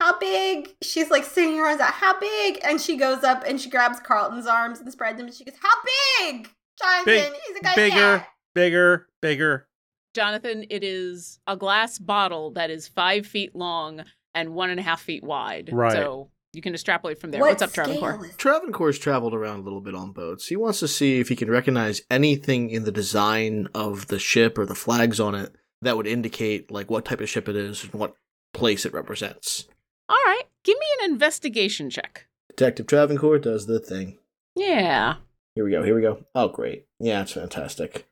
How 0.00 0.18
big? 0.18 0.74
She's 0.82 1.10
like 1.10 1.24
sitting 1.24 1.56
her 1.58 1.64
arms 1.66 1.80
out. 1.80 1.92
How 1.92 2.18
big? 2.18 2.58
And 2.64 2.80
she 2.80 2.96
goes 2.96 3.22
up 3.22 3.44
and 3.46 3.60
she 3.60 3.70
grabs 3.70 4.00
Carlton's 4.00 4.46
arms 4.46 4.80
and 4.80 4.90
spreads 4.90 5.16
them. 5.18 5.26
And 5.26 5.34
she 5.34 5.44
goes, 5.44 5.54
How 5.62 5.74
big? 6.20 6.48
Jonathan, 6.80 7.04
Big- 7.04 7.32
he's 7.46 7.56
a 7.56 7.62
guy. 7.62 7.74
bigger, 7.74 8.26
bigger, 8.54 9.06
bigger. 9.20 9.68
Jonathan, 10.14 10.64
it 10.70 10.84
is 10.84 11.38
a 11.46 11.56
glass 11.56 11.98
bottle 11.98 12.50
that 12.52 12.70
is 12.70 12.88
five 12.88 13.26
feet 13.26 13.54
long 13.54 14.04
and 14.34 14.54
one 14.54 14.70
and 14.70 14.80
a 14.80 14.82
half 14.82 15.00
feet 15.00 15.24
wide. 15.24 15.70
Right. 15.72 15.92
So 15.92 16.30
you 16.52 16.60
can 16.60 16.74
extrapolate 16.74 17.18
from 17.18 17.30
there. 17.30 17.40
What 17.40 17.50
What's 17.50 17.62
up, 17.62 17.72
Travancore? 17.72 18.14
scale 18.14 18.24
is 18.24 18.36
Travancore's 18.36 18.98
traveled 18.98 19.34
around 19.34 19.60
a 19.60 19.62
little 19.62 19.80
bit 19.80 19.94
on 19.94 20.12
boats. 20.12 20.48
He 20.48 20.56
wants 20.56 20.80
to 20.80 20.88
see 20.88 21.18
if 21.18 21.28
he 21.28 21.36
can 21.36 21.50
recognize 21.50 22.02
anything 22.10 22.70
in 22.70 22.84
the 22.84 22.92
design 22.92 23.68
of 23.74 24.08
the 24.08 24.18
ship 24.18 24.58
or 24.58 24.66
the 24.66 24.74
flags 24.74 25.18
on 25.18 25.34
it 25.34 25.54
that 25.80 25.96
would 25.96 26.06
indicate 26.06 26.70
like 26.70 26.90
what 26.90 27.04
type 27.04 27.20
of 27.20 27.28
ship 27.28 27.48
it 27.48 27.56
is 27.56 27.84
and 27.84 27.94
what 27.94 28.14
place 28.52 28.84
it 28.84 28.92
represents. 28.92 29.66
All 30.08 30.16
right. 30.26 30.44
Give 30.62 30.76
me 30.78 30.86
an 31.00 31.12
investigation 31.12 31.88
check. 31.88 32.26
Detective 32.50 32.86
Travancore 32.86 33.38
does 33.38 33.66
the 33.66 33.80
thing. 33.80 34.18
Yeah. 34.54 35.16
Here 35.54 35.64
we 35.64 35.70
go. 35.70 35.82
Here 35.82 35.94
we 35.94 36.02
go. 36.02 36.24
Oh, 36.34 36.48
great. 36.48 36.86
Yeah, 37.00 37.22
it's 37.22 37.32
fantastic. 37.32 38.06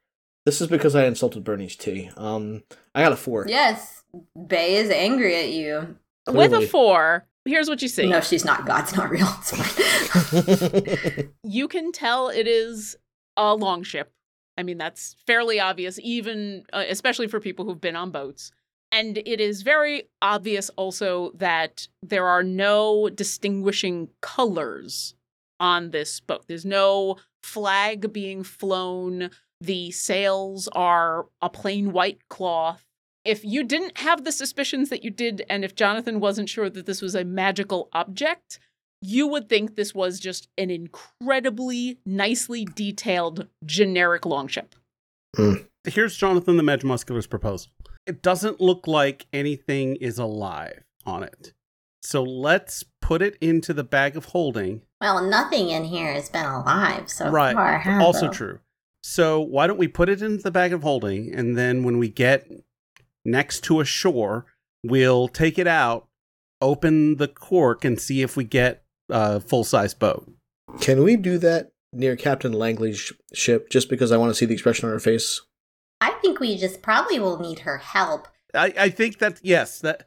This 0.46 0.60
is 0.60 0.68
because 0.68 0.94
I 0.94 1.04
insulted 1.04 1.44
Bernie's 1.44 1.76
tea. 1.76 2.10
Um, 2.16 2.62
I 2.94 3.02
got 3.02 3.12
a 3.12 3.16
four. 3.16 3.46
Yes, 3.48 4.04
Bay 4.46 4.76
is 4.76 4.90
angry 4.90 5.36
at 5.36 5.50
you. 5.50 5.96
With 6.26 6.52
a 6.52 6.66
four, 6.66 7.26
here's 7.44 7.68
what 7.68 7.82
you 7.82 7.88
see. 7.88 8.06
No, 8.08 8.20
she's 8.20 8.44
not. 8.44 8.66
God's 8.66 8.96
not 8.96 9.10
real. 9.10 9.28
It's 9.38 9.50
fine. 9.56 11.28
You 11.44 11.68
can 11.68 11.92
tell 11.92 12.28
it 12.28 12.46
is 12.46 12.96
a 13.36 13.54
longship. 13.54 14.12
I 14.56 14.62
mean, 14.62 14.78
that's 14.78 15.16
fairly 15.26 15.58
obvious, 15.58 15.98
even 16.02 16.64
uh, 16.72 16.84
especially 16.88 17.26
for 17.26 17.40
people 17.40 17.64
who've 17.64 17.80
been 17.80 17.96
on 17.96 18.10
boats. 18.10 18.52
And 18.92 19.18
it 19.18 19.40
is 19.40 19.62
very 19.62 20.04
obvious 20.20 20.68
also 20.70 21.32
that 21.36 21.88
there 22.02 22.26
are 22.26 22.42
no 22.42 23.08
distinguishing 23.08 24.08
colors 24.20 25.14
on 25.58 25.90
this 25.90 26.20
boat. 26.20 26.44
There's 26.48 26.64
no 26.64 27.16
flag 27.42 28.12
being 28.12 28.42
flown. 28.42 29.30
The 29.60 29.90
sails 29.90 30.68
are 30.68 31.26
a 31.42 31.50
plain 31.50 31.92
white 31.92 32.28
cloth. 32.28 32.84
If 33.24 33.44
you 33.44 33.62
didn't 33.64 33.98
have 33.98 34.24
the 34.24 34.32
suspicions 34.32 34.88
that 34.88 35.04
you 35.04 35.10
did, 35.10 35.44
and 35.50 35.64
if 35.64 35.74
Jonathan 35.74 36.20
wasn't 36.20 36.48
sure 36.48 36.70
that 36.70 36.86
this 36.86 37.02
was 37.02 37.14
a 37.14 37.24
magical 37.24 37.88
object, 37.92 38.58
you 39.02 39.26
would 39.26 39.48
think 39.48 39.76
this 39.76 39.94
was 39.94 40.20
just 40.20 40.48
an 40.56 40.70
incredibly 40.70 41.98
nicely 42.06 42.64
detailed 42.64 43.46
generic 43.64 44.24
longship. 44.24 44.74
Hmm. 45.36 45.54
Here's 45.84 46.16
Jonathan 46.16 46.56
the 46.56 46.62
Magimuscular's 46.62 47.26
proposal. 47.26 47.72
It 48.06 48.22
doesn't 48.22 48.60
look 48.60 48.86
like 48.86 49.26
anything 49.32 49.96
is 49.96 50.18
alive 50.18 50.82
on 51.06 51.22
it. 51.22 51.52
So 52.02 52.22
let's 52.22 52.84
put 53.00 53.22
it 53.22 53.36
into 53.40 53.72
the 53.72 53.84
bag 53.84 54.16
of 54.16 54.26
holding. 54.26 54.82
Well, 55.00 55.22
nothing 55.22 55.70
in 55.70 55.84
here 55.84 56.12
has 56.12 56.28
been 56.28 56.44
alive 56.44 57.10
so 57.10 57.30
right. 57.30 57.54
far. 57.54 57.78
has 57.78 58.02
Also 58.02 58.28
true. 58.28 58.58
So 59.02 59.40
why 59.40 59.66
don't 59.66 59.78
we 59.78 59.88
put 59.88 60.08
it 60.08 60.22
into 60.22 60.42
the 60.42 60.50
bag 60.50 60.72
of 60.72 60.82
holding 60.82 61.34
and 61.34 61.56
then 61.56 61.82
when 61.84 61.98
we 61.98 62.08
get 62.08 62.50
next 63.24 63.64
to 63.64 63.80
a 63.80 63.84
shore, 63.84 64.46
we'll 64.84 65.28
take 65.28 65.58
it 65.58 65.66
out, 65.66 66.08
open 66.60 67.16
the 67.16 67.28
cork 67.28 67.84
and 67.84 68.00
see 68.00 68.22
if 68.22 68.36
we 68.36 68.44
get 68.44 68.82
a 69.08 69.40
full-size 69.40 69.94
boat. 69.94 70.30
Can 70.80 71.02
we 71.02 71.16
do 71.16 71.38
that 71.38 71.72
near 71.92 72.16
Captain 72.16 72.52
Langley's 72.52 73.12
ship 73.32 73.70
just 73.70 73.88
because 73.88 74.12
I 74.12 74.16
want 74.16 74.30
to 74.30 74.34
see 74.34 74.46
the 74.46 74.54
expression 74.54 74.88
on 74.88 74.92
her 74.92 75.00
face? 75.00 75.40
I 76.00 76.12
think 76.22 76.40
we 76.40 76.56
just 76.56 76.82
probably 76.82 77.18
will 77.18 77.38
need 77.38 77.60
her 77.60 77.78
help. 77.78 78.28
I, 78.54 78.72
I 78.78 78.90
think 78.90 79.18
that 79.18 79.40
yes, 79.42 79.80
that 79.80 80.04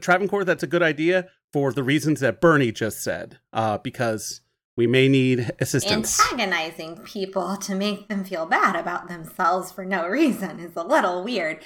Travancore, 0.00 0.44
that's 0.44 0.62
a 0.62 0.68
good 0.68 0.82
idea 0.82 1.28
for 1.52 1.72
the 1.72 1.82
reasons 1.82 2.20
that 2.20 2.40
Bernie 2.40 2.72
just 2.72 3.02
said. 3.02 3.38
Uh, 3.52 3.78
because 3.78 4.41
we 4.76 4.86
may 4.86 5.08
need 5.08 5.50
assistance. 5.60 6.18
Antagonizing 6.20 6.98
people 6.98 7.56
to 7.58 7.74
make 7.74 8.08
them 8.08 8.24
feel 8.24 8.46
bad 8.46 8.74
about 8.74 9.08
themselves 9.08 9.70
for 9.70 9.84
no 9.84 10.08
reason 10.08 10.58
is 10.60 10.76
a 10.76 10.82
little 10.82 11.22
weird. 11.22 11.62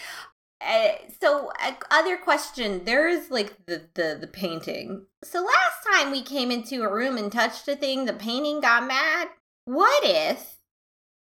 Uh, 0.60 0.88
so, 1.20 1.52
uh, 1.62 1.72
other 1.90 2.16
question: 2.16 2.84
There's 2.84 3.30
like 3.30 3.66
the, 3.66 3.88
the 3.94 4.16
the 4.20 4.26
painting. 4.26 5.06
So 5.22 5.40
last 5.40 5.86
time 5.92 6.10
we 6.10 6.22
came 6.22 6.50
into 6.50 6.82
a 6.82 6.92
room 6.92 7.16
and 7.16 7.30
touched 7.30 7.68
a 7.68 7.76
thing, 7.76 8.04
the 8.06 8.12
painting 8.12 8.60
got 8.60 8.86
mad. 8.86 9.28
What 9.66 10.02
if 10.04 10.56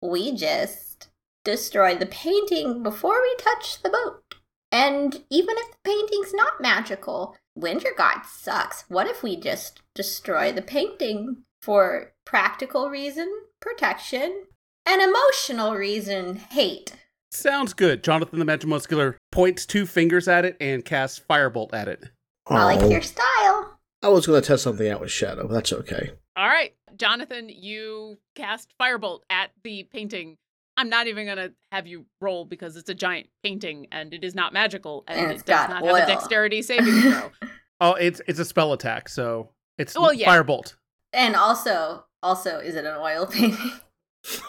we 0.02 0.36
just 0.36 1.10
destroy 1.44 1.96
the 1.96 2.06
painting 2.06 2.84
before 2.84 3.22
we 3.22 3.36
touch 3.38 3.82
the 3.82 3.90
boat? 3.90 4.36
And 4.72 5.24
even 5.30 5.56
if 5.58 5.72
the 5.72 5.78
painting's 5.84 6.34
not 6.34 6.62
magical, 6.62 7.36
Winter 7.56 7.94
God 7.98 8.22
sucks. 8.26 8.86
What 8.88 9.08
if 9.08 9.24
we 9.24 9.36
just 9.36 9.82
destroy 9.94 10.52
the 10.52 10.62
painting 10.62 11.44
for 11.62 12.14
practical 12.26 12.90
reason, 12.90 13.32
protection, 13.60 14.44
and 14.86 15.02
emotional 15.02 15.76
reason, 15.76 16.36
hate? 16.38 16.96
Sounds 17.32 17.74
good. 17.74 18.04
Jonathan 18.04 18.40
the 18.40 18.46
Magimuscular 18.46 19.16
points 19.32 19.66
two 19.66 19.86
fingers 19.86 20.28
at 20.28 20.44
it 20.46 20.58
and 20.60 20.84
casts 20.84 21.22
Firebolt 21.30 21.74
at 21.74 21.88
it. 21.88 22.04
I 22.48 22.64
like 22.66 22.82
Oh. 22.82 22.90
your 22.90 23.02
style. 23.02 23.80
I 24.04 24.10
was 24.10 24.26
going 24.26 24.42
to 24.42 24.46
test 24.48 24.64
something 24.64 24.90
out 24.90 25.00
with 25.00 25.12
Shadow. 25.12 25.48
but 25.48 25.54
That's 25.54 25.72
okay. 25.72 26.12
All 26.36 26.48
right, 26.48 26.74
Jonathan, 26.98 27.50
you 27.50 28.18
cast 28.36 28.74
Firebolt 28.82 29.20
at 29.30 29.52
the 29.64 29.84
painting. 29.84 30.38
I'm 30.78 30.90
not 30.90 31.08
even 31.08 31.26
going 31.26 31.38
to 31.38 31.54
have 31.72 31.86
you 31.86 32.06
roll 32.20 32.46
because 32.46 32.76
it's 32.76 32.90
a 32.90 32.94
giant 32.96 33.28
painting 33.44 33.88
and 33.92 34.14
it 34.14 34.24
is 34.24 34.34
not 34.34 34.52
magical 34.54 35.04
and, 35.08 35.20
And 35.20 35.32
it 35.32 35.36
it's 35.36 35.44
does 35.44 35.70
not 35.70 35.84
oil. 35.84 35.96
have 35.96 36.10
a 36.10 36.12
dexterity 36.12 36.62
saving 36.62 37.02
throw. 37.02 37.32
Oh, 37.84 37.94
it's 37.96 38.22
it's 38.28 38.38
a 38.38 38.46
spell 38.46 38.74
attack, 38.74 39.10
so 39.10 39.50
it's 39.80 39.98
Well, 39.98 40.14
yeah. 40.14 40.30
Firebolt. 40.30 40.76
And 41.14 41.36
also, 41.36 42.06
also, 42.24 42.60
is 42.60 42.76
it 42.76 42.86
an 42.86 42.96
oil 42.98 43.26
painting? 43.32 43.72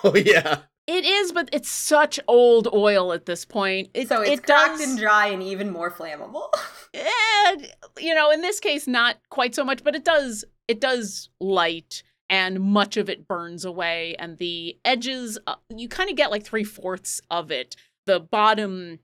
Oh, 0.05 0.15
yeah. 0.15 0.59
it 0.87 1.07
is, 1.07 1.33
but 1.33 1.49
it's 1.51 1.71
such 1.71 2.21
old 2.29 2.69
oil 2.75 3.15
at 3.15 3.25
this 3.25 3.47
point. 3.47 3.89
It, 3.95 4.07
so 4.09 4.21
it's 4.21 4.33
it 4.33 4.43
cracked 4.43 4.81
does, 4.81 4.87
and 4.87 4.99
dry 4.99 5.29
and 5.29 5.43
even 5.43 5.71
more 5.71 5.91
flammable. 5.91 6.49
eh, 6.95 7.57
you 7.99 8.15
know, 8.15 8.31
in 8.31 8.43
this 8.43 8.61
case, 8.61 8.87
not 8.87 9.17
quite 9.31 9.55
so 9.55 9.65
much, 9.65 9.83
but 9.83 9.95
it 9.95 10.05
does 10.05 10.45
it 10.69 10.79
does 10.79 11.31
light 11.41 12.03
and 12.29 12.61
much 12.61 12.99
of 12.99 13.09
it 13.09 13.27
burns 13.27 13.65
away, 13.65 14.15
and 14.19 14.37
the 14.37 14.77
edges 14.85 15.39
uh, 15.47 15.55
you 15.75 15.89
kind 15.89 16.11
of 16.11 16.17
get 16.17 16.31
like 16.31 16.45
three 16.45 16.65
fourths 16.65 17.23
of 17.31 17.51
it. 17.51 17.75
The 18.05 18.21
bottom 18.21 18.99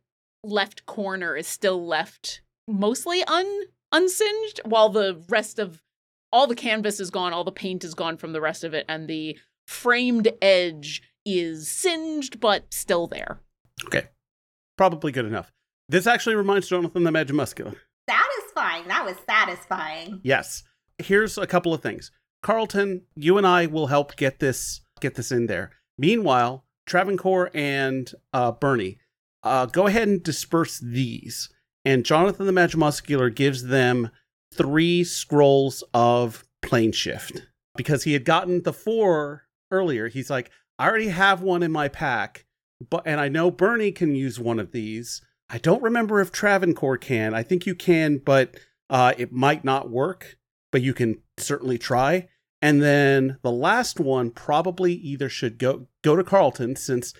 left 0.44 0.84
corner 0.84 1.34
is 1.34 1.46
still 1.46 1.86
left 1.86 2.42
mostly 2.68 3.24
un 3.24 3.62
unsinged, 3.90 4.60
while 4.64 4.90
the 4.90 5.22
rest 5.30 5.58
of 5.58 5.80
all 6.32 6.46
the 6.46 6.54
canvas 6.54 7.00
is 7.00 7.10
gone, 7.10 7.32
all 7.32 7.44
the 7.44 7.52
paint 7.52 7.84
is 7.84 7.94
gone 7.94 8.16
from 8.16 8.32
the 8.32 8.40
rest 8.40 8.64
of 8.64 8.74
it, 8.74 8.84
and 8.88 9.08
the 9.08 9.38
framed 9.66 10.28
edge 10.40 11.02
is 11.24 11.68
singed 11.68 12.40
but 12.40 12.72
still 12.72 13.06
there. 13.06 13.40
Okay. 13.86 14.08
Probably 14.76 15.12
good 15.12 15.26
enough. 15.26 15.52
This 15.88 16.06
actually 16.06 16.36
reminds 16.36 16.68
Jonathan 16.68 17.04
the 17.04 17.10
Magimuscular. 17.10 17.76
satisfying. 18.08 18.88
That 18.88 19.04
was 19.04 19.16
satisfying. 19.28 20.20
Yes. 20.22 20.62
Here's 20.98 21.38
a 21.38 21.46
couple 21.46 21.72
of 21.74 21.82
things. 21.82 22.10
Carlton, 22.42 23.02
you 23.16 23.36
and 23.38 23.46
I 23.46 23.66
will 23.66 23.88
help 23.88 24.16
get 24.16 24.38
this 24.38 24.80
get 25.00 25.14
this 25.14 25.30
in 25.32 25.46
there. 25.46 25.70
Meanwhile, 25.96 26.64
Travancore 26.86 27.50
and 27.54 28.10
uh, 28.32 28.52
Bernie, 28.52 28.98
uh, 29.42 29.66
go 29.66 29.86
ahead 29.86 30.08
and 30.08 30.22
disperse 30.22 30.78
these. 30.78 31.50
And 31.84 32.04
Jonathan 32.04 32.46
the 32.46 32.52
Magimuscular 32.52 33.34
gives 33.34 33.64
them 33.64 34.10
three 34.58 35.04
scrolls 35.04 35.82
of 35.94 36.44
plane 36.60 36.92
shift 36.92 37.46
because 37.76 38.02
he 38.02 38.12
had 38.12 38.24
gotten 38.24 38.62
the 38.64 38.72
four 38.72 39.44
earlier. 39.70 40.08
He's 40.08 40.28
like, 40.28 40.50
I 40.78 40.88
already 40.88 41.08
have 41.08 41.40
one 41.40 41.62
in 41.62 41.72
my 41.72 41.88
pack, 41.88 42.44
but 42.90 43.04
and 43.06 43.20
I 43.20 43.28
know 43.28 43.50
Bernie 43.50 43.92
can 43.92 44.14
use 44.14 44.38
one 44.38 44.58
of 44.58 44.72
these. 44.72 45.22
I 45.48 45.58
don't 45.58 45.82
remember 45.82 46.20
if 46.20 46.30
Travancore 46.30 46.98
can. 46.98 47.32
I 47.32 47.42
think 47.42 47.64
you 47.64 47.74
can, 47.74 48.18
but 48.18 48.56
uh, 48.90 49.14
it 49.16 49.32
might 49.32 49.64
not 49.64 49.90
work, 49.90 50.36
but 50.70 50.82
you 50.82 50.92
can 50.92 51.22
certainly 51.38 51.78
try. 51.78 52.28
And 52.60 52.82
then 52.82 53.38
the 53.42 53.52
last 53.52 54.00
one 54.00 54.30
probably 54.30 54.92
either 54.92 55.28
should 55.28 55.58
go 55.58 55.86
go 56.02 56.16
to 56.16 56.24
Carlton 56.24 56.76
since 56.76 57.14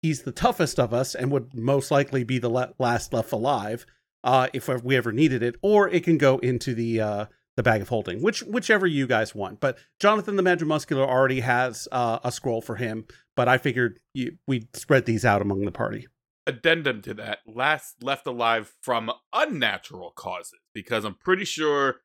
he's 0.00 0.22
the 0.22 0.32
toughest 0.32 0.78
of 0.78 0.94
us 0.94 1.14
and 1.14 1.32
would 1.32 1.54
most 1.54 1.90
likely 1.90 2.22
be 2.24 2.38
the 2.38 2.50
la- 2.50 2.68
last 2.78 3.12
left 3.12 3.32
alive 3.32 3.84
uh, 4.24 4.48
if 4.52 4.68
we 4.82 4.96
ever 4.96 5.12
needed 5.12 5.42
it, 5.42 5.54
or 5.62 5.88
it 5.88 6.02
can 6.02 6.18
go 6.18 6.38
into 6.38 6.74
the 6.74 7.00
uh, 7.00 7.26
the 7.56 7.62
bag 7.62 7.82
of 7.82 7.88
holding, 7.90 8.22
which 8.22 8.42
whichever 8.42 8.86
you 8.86 9.06
guys 9.06 9.34
want. 9.34 9.60
But 9.60 9.78
Jonathan 10.00 10.36
the 10.36 10.42
Magimuscular 10.42 11.06
already 11.06 11.40
has 11.40 11.86
uh, 11.92 12.18
a 12.24 12.32
scroll 12.32 12.60
for 12.60 12.76
him, 12.76 13.04
but 13.36 13.48
I 13.48 13.58
figured 13.58 14.00
you, 14.14 14.38
we'd 14.48 14.74
spread 14.74 15.04
these 15.04 15.24
out 15.24 15.42
among 15.42 15.64
the 15.64 15.70
party. 15.70 16.08
Addendum 16.46 17.00
to 17.02 17.14
that, 17.14 17.38
last 17.46 18.02
left 18.02 18.26
alive 18.26 18.74
from 18.82 19.10
unnatural 19.32 20.12
causes, 20.16 20.58
because 20.74 21.04
I'm 21.04 21.14
pretty 21.14 21.44
sure 21.44 21.96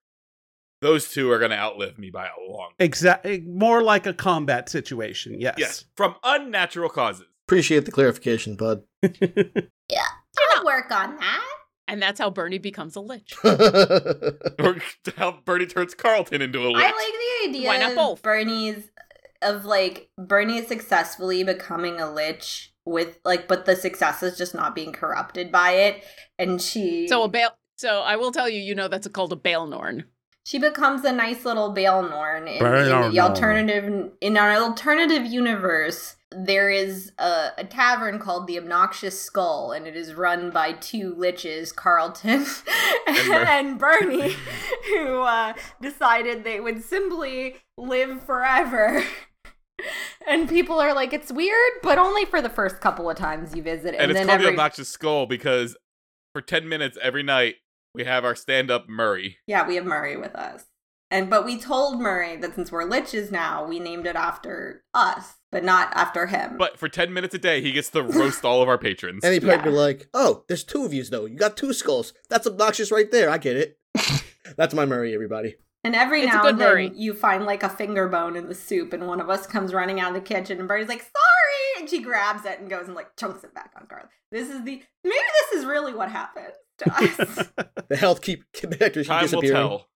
those 0.81 1.09
two 1.09 1.29
are 1.31 1.39
going 1.39 1.51
to 1.51 1.57
outlive 1.57 1.97
me 1.97 2.09
by 2.09 2.27
a 2.27 2.51
long. 2.51 2.71
Exactly, 2.79 3.41
more 3.41 3.81
like 3.81 4.05
a 4.05 4.13
combat 4.13 4.69
situation. 4.69 5.39
Yes. 5.41 5.55
Yes, 5.57 5.85
from 5.95 6.15
unnatural 6.23 6.89
causes. 6.89 7.25
Appreciate 7.47 7.85
the 7.85 7.91
clarification, 7.91 8.55
bud. 8.55 8.83
Yeah, 9.91 10.05
I'll 10.55 10.65
work 10.65 10.91
on 10.91 11.17
that. 11.17 11.58
And 11.89 12.01
that's 12.01 12.19
how 12.19 12.29
Bernie 12.29 12.59
becomes 12.59 12.95
a 12.95 13.01
lich. 13.01 13.35
Or 13.43 14.77
how 15.17 15.39
Bernie 15.43 15.65
turns 15.65 15.95
Carlton 15.95 16.41
into 16.41 16.59
a 16.59 16.69
lich. 16.69 16.75
I 16.77 16.91
like 16.91 16.93
the 16.93 17.49
idea 17.49 17.67
Why 17.67 17.77
not 17.77 17.91
of 17.91 17.95
both? 17.95 18.21
Bernie's 18.21 18.89
of 19.41 19.65
like 19.65 20.09
Bernie 20.17 20.63
successfully 20.65 21.43
becoming 21.43 21.99
a 21.99 22.11
lich 22.11 22.73
with 22.85 23.19
like 23.23 23.47
but 23.47 23.65
the 23.65 23.75
success 23.75 24.21
is 24.21 24.37
just 24.37 24.53
not 24.53 24.75
being 24.75 24.91
corrupted 24.91 25.51
by 25.51 25.71
it. 25.71 26.03
And 26.37 26.61
she 26.61 27.07
So 27.07 27.23
a 27.23 27.27
bail. 27.29 27.49
So 27.77 28.01
I 28.01 28.17
will 28.17 28.31
tell 28.31 28.49
you, 28.49 28.59
you 28.61 28.75
know 28.75 28.87
that's 28.87 29.07
called 29.07 29.31
a 29.31 29.37
Baelnorn. 29.37 30.03
she 30.45 30.59
becomes 30.59 31.05
a 31.05 31.11
nice 31.13 31.45
little 31.45 31.73
Baelnorn 31.73 32.41
in, 32.41 32.47
in 32.47 32.59
Baelnorn. 32.61 33.11
the 33.11 33.19
alternative 33.21 34.11
in 34.21 34.37
our 34.37 34.53
alternative 34.53 35.25
universe. 35.25 36.15
There 36.31 36.69
is 36.69 37.11
a, 37.17 37.49
a 37.57 37.63
tavern 37.63 38.19
called 38.19 38.45
the 38.45 38.57
Obnoxious 38.57 39.19
Skull, 39.19 39.71
and 39.71 39.87
it 39.87 39.95
is 39.95 40.13
run 40.13 40.51
by 40.51 40.73
two 40.73 41.15
liches, 41.15 41.75
Carlton 41.75 42.45
and, 43.07 43.33
And 43.33 43.79
Bernie, 43.79 44.35
who 44.87 45.21
uh, 45.21 45.53
decided 45.81 46.43
they 46.43 46.59
would 46.59 46.83
simply 46.83 47.57
live 47.77 48.23
forever. 48.23 49.03
and 50.27 50.47
people 50.47 50.79
are 50.79 50.93
like, 50.93 51.13
it's 51.13 51.31
weird, 51.31 51.73
but 51.81 51.97
only 51.97 52.25
for 52.25 52.41
the 52.41 52.49
first 52.49 52.79
couple 52.79 53.09
of 53.09 53.17
times 53.17 53.55
you 53.55 53.63
visit. 53.63 53.95
and, 53.95 53.97
And, 53.97 54.11
it's 54.11 54.19
then 54.19 54.27
called 54.27 54.41
the 54.41 54.49
obnoxious 54.49 54.89
skull 54.89 55.25
because 55.25 55.75
for 56.33 56.41
10 56.41 56.69
minutes 56.69 56.97
every 57.01 57.23
night 57.23 57.55
we 57.95 58.03
have 58.03 58.23
our 58.23 58.35
stand-up 58.35 58.87
murray 58.87 59.37
Yeah, 59.47 59.67
we 59.67 59.75
have 59.75 59.85
Murray 59.85 60.15
with 60.15 60.35
us. 60.35 60.65
And 61.11 61.29
but 61.29 61.43
we 61.43 61.59
told 61.59 61.99
Murray 61.99 62.37
that 62.37 62.53
since 62.53 62.71
we're 62.71 62.87
liches 62.87 63.31
now, 63.31 63.65
we 63.65 63.79
named 63.79 64.05
it 64.05 64.15
after 64.15 64.83
us, 64.93 65.37
but 65.51 65.63
not 65.63 65.89
after 65.95 66.27
him. 66.27 66.57
but 66.57 66.77
for 66.77 66.87
10 66.89 67.11
minutes 67.13 67.33
a 67.35 67.39
day 67.39 67.61
he 67.61 67.71
gets 67.71 67.89
to 67.89 68.03
roast 68.03 68.43
all 68.45 68.61
of 68.61 68.69
our 68.69 68.77
patrons 68.77 69.23
And 69.23 69.33
he'd 69.33 69.43
probably 69.43 69.71
be 69.71 69.77
like, 69.77 70.07
oh, 70.13 70.43
there's 70.47 70.63
two 70.63 70.85
of 70.85 70.93
yous, 70.93 71.09
though. 71.09 71.25
You 71.25 71.35
got 71.37 71.57
two 71.57 71.73
skulls. 71.73 72.13
That's 72.29 72.45
obnoxious 72.47 72.91
right 72.91 73.09
there. 73.11 73.29
I 73.29 73.37
get 73.37 73.55
it. 73.57 73.77
That's 74.57 74.73
my 74.73 74.85
Murray, 74.85 75.13
everybody. 75.13 75.55
and 75.83 75.95
every 75.95 76.21
It's 76.23 76.33
now 76.33 76.45
and 76.47 76.59
then 76.59 76.67
Murray. 76.69 76.91
you 76.95 77.13
find 77.13 77.45
like 77.45 77.63
a 77.63 77.69
finger 77.69 78.07
bone 78.07 78.35
in 78.35 78.47
the 78.47 78.55
soup, 78.55 78.93
and 78.93 79.07
one 79.07 79.19
of 79.21 79.29
us 79.29 79.45
comes 79.47 79.73
running 79.73 79.99
out 79.99 80.09
of 80.09 80.15
the 80.15 80.21
kitchen, 80.27 80.59
and 80.59 80.67
Bernie's 80.67 80.87
like, 80.87 81.01
"Sorry," 81.01 81.79
and 81.81 81.89
she 81.89 82.01
grabs 82.01 82.45
it 82.45 82.59
and 82.59 82.69
goes 82.69 82.85
and 82.87 82.95
like 82.95 83.15
chunks 83.17 83.43
it 83.43 83.53
back 83.53 83.71
on 83.79 83.87
Carl. 83.87 84.05
This 84.31 84.49
is 84.49 84.63
the 84.63 84.81
maybe 85.03 85.15
this 85.51 85.59
is 85.59 85.65
really 85.65 85.93
what 85.93 86.09
happened 86.11 86.53
to 86.79 86.93
us. 86.93 87.47
The 87.89 87.95
health 87.97 88.21
keep 88.21 88.43
connectors 88.53 88.93
keep 88.93 89.07
time 89.07 89.29
will 89.31 89.41
tell 89.41 89.87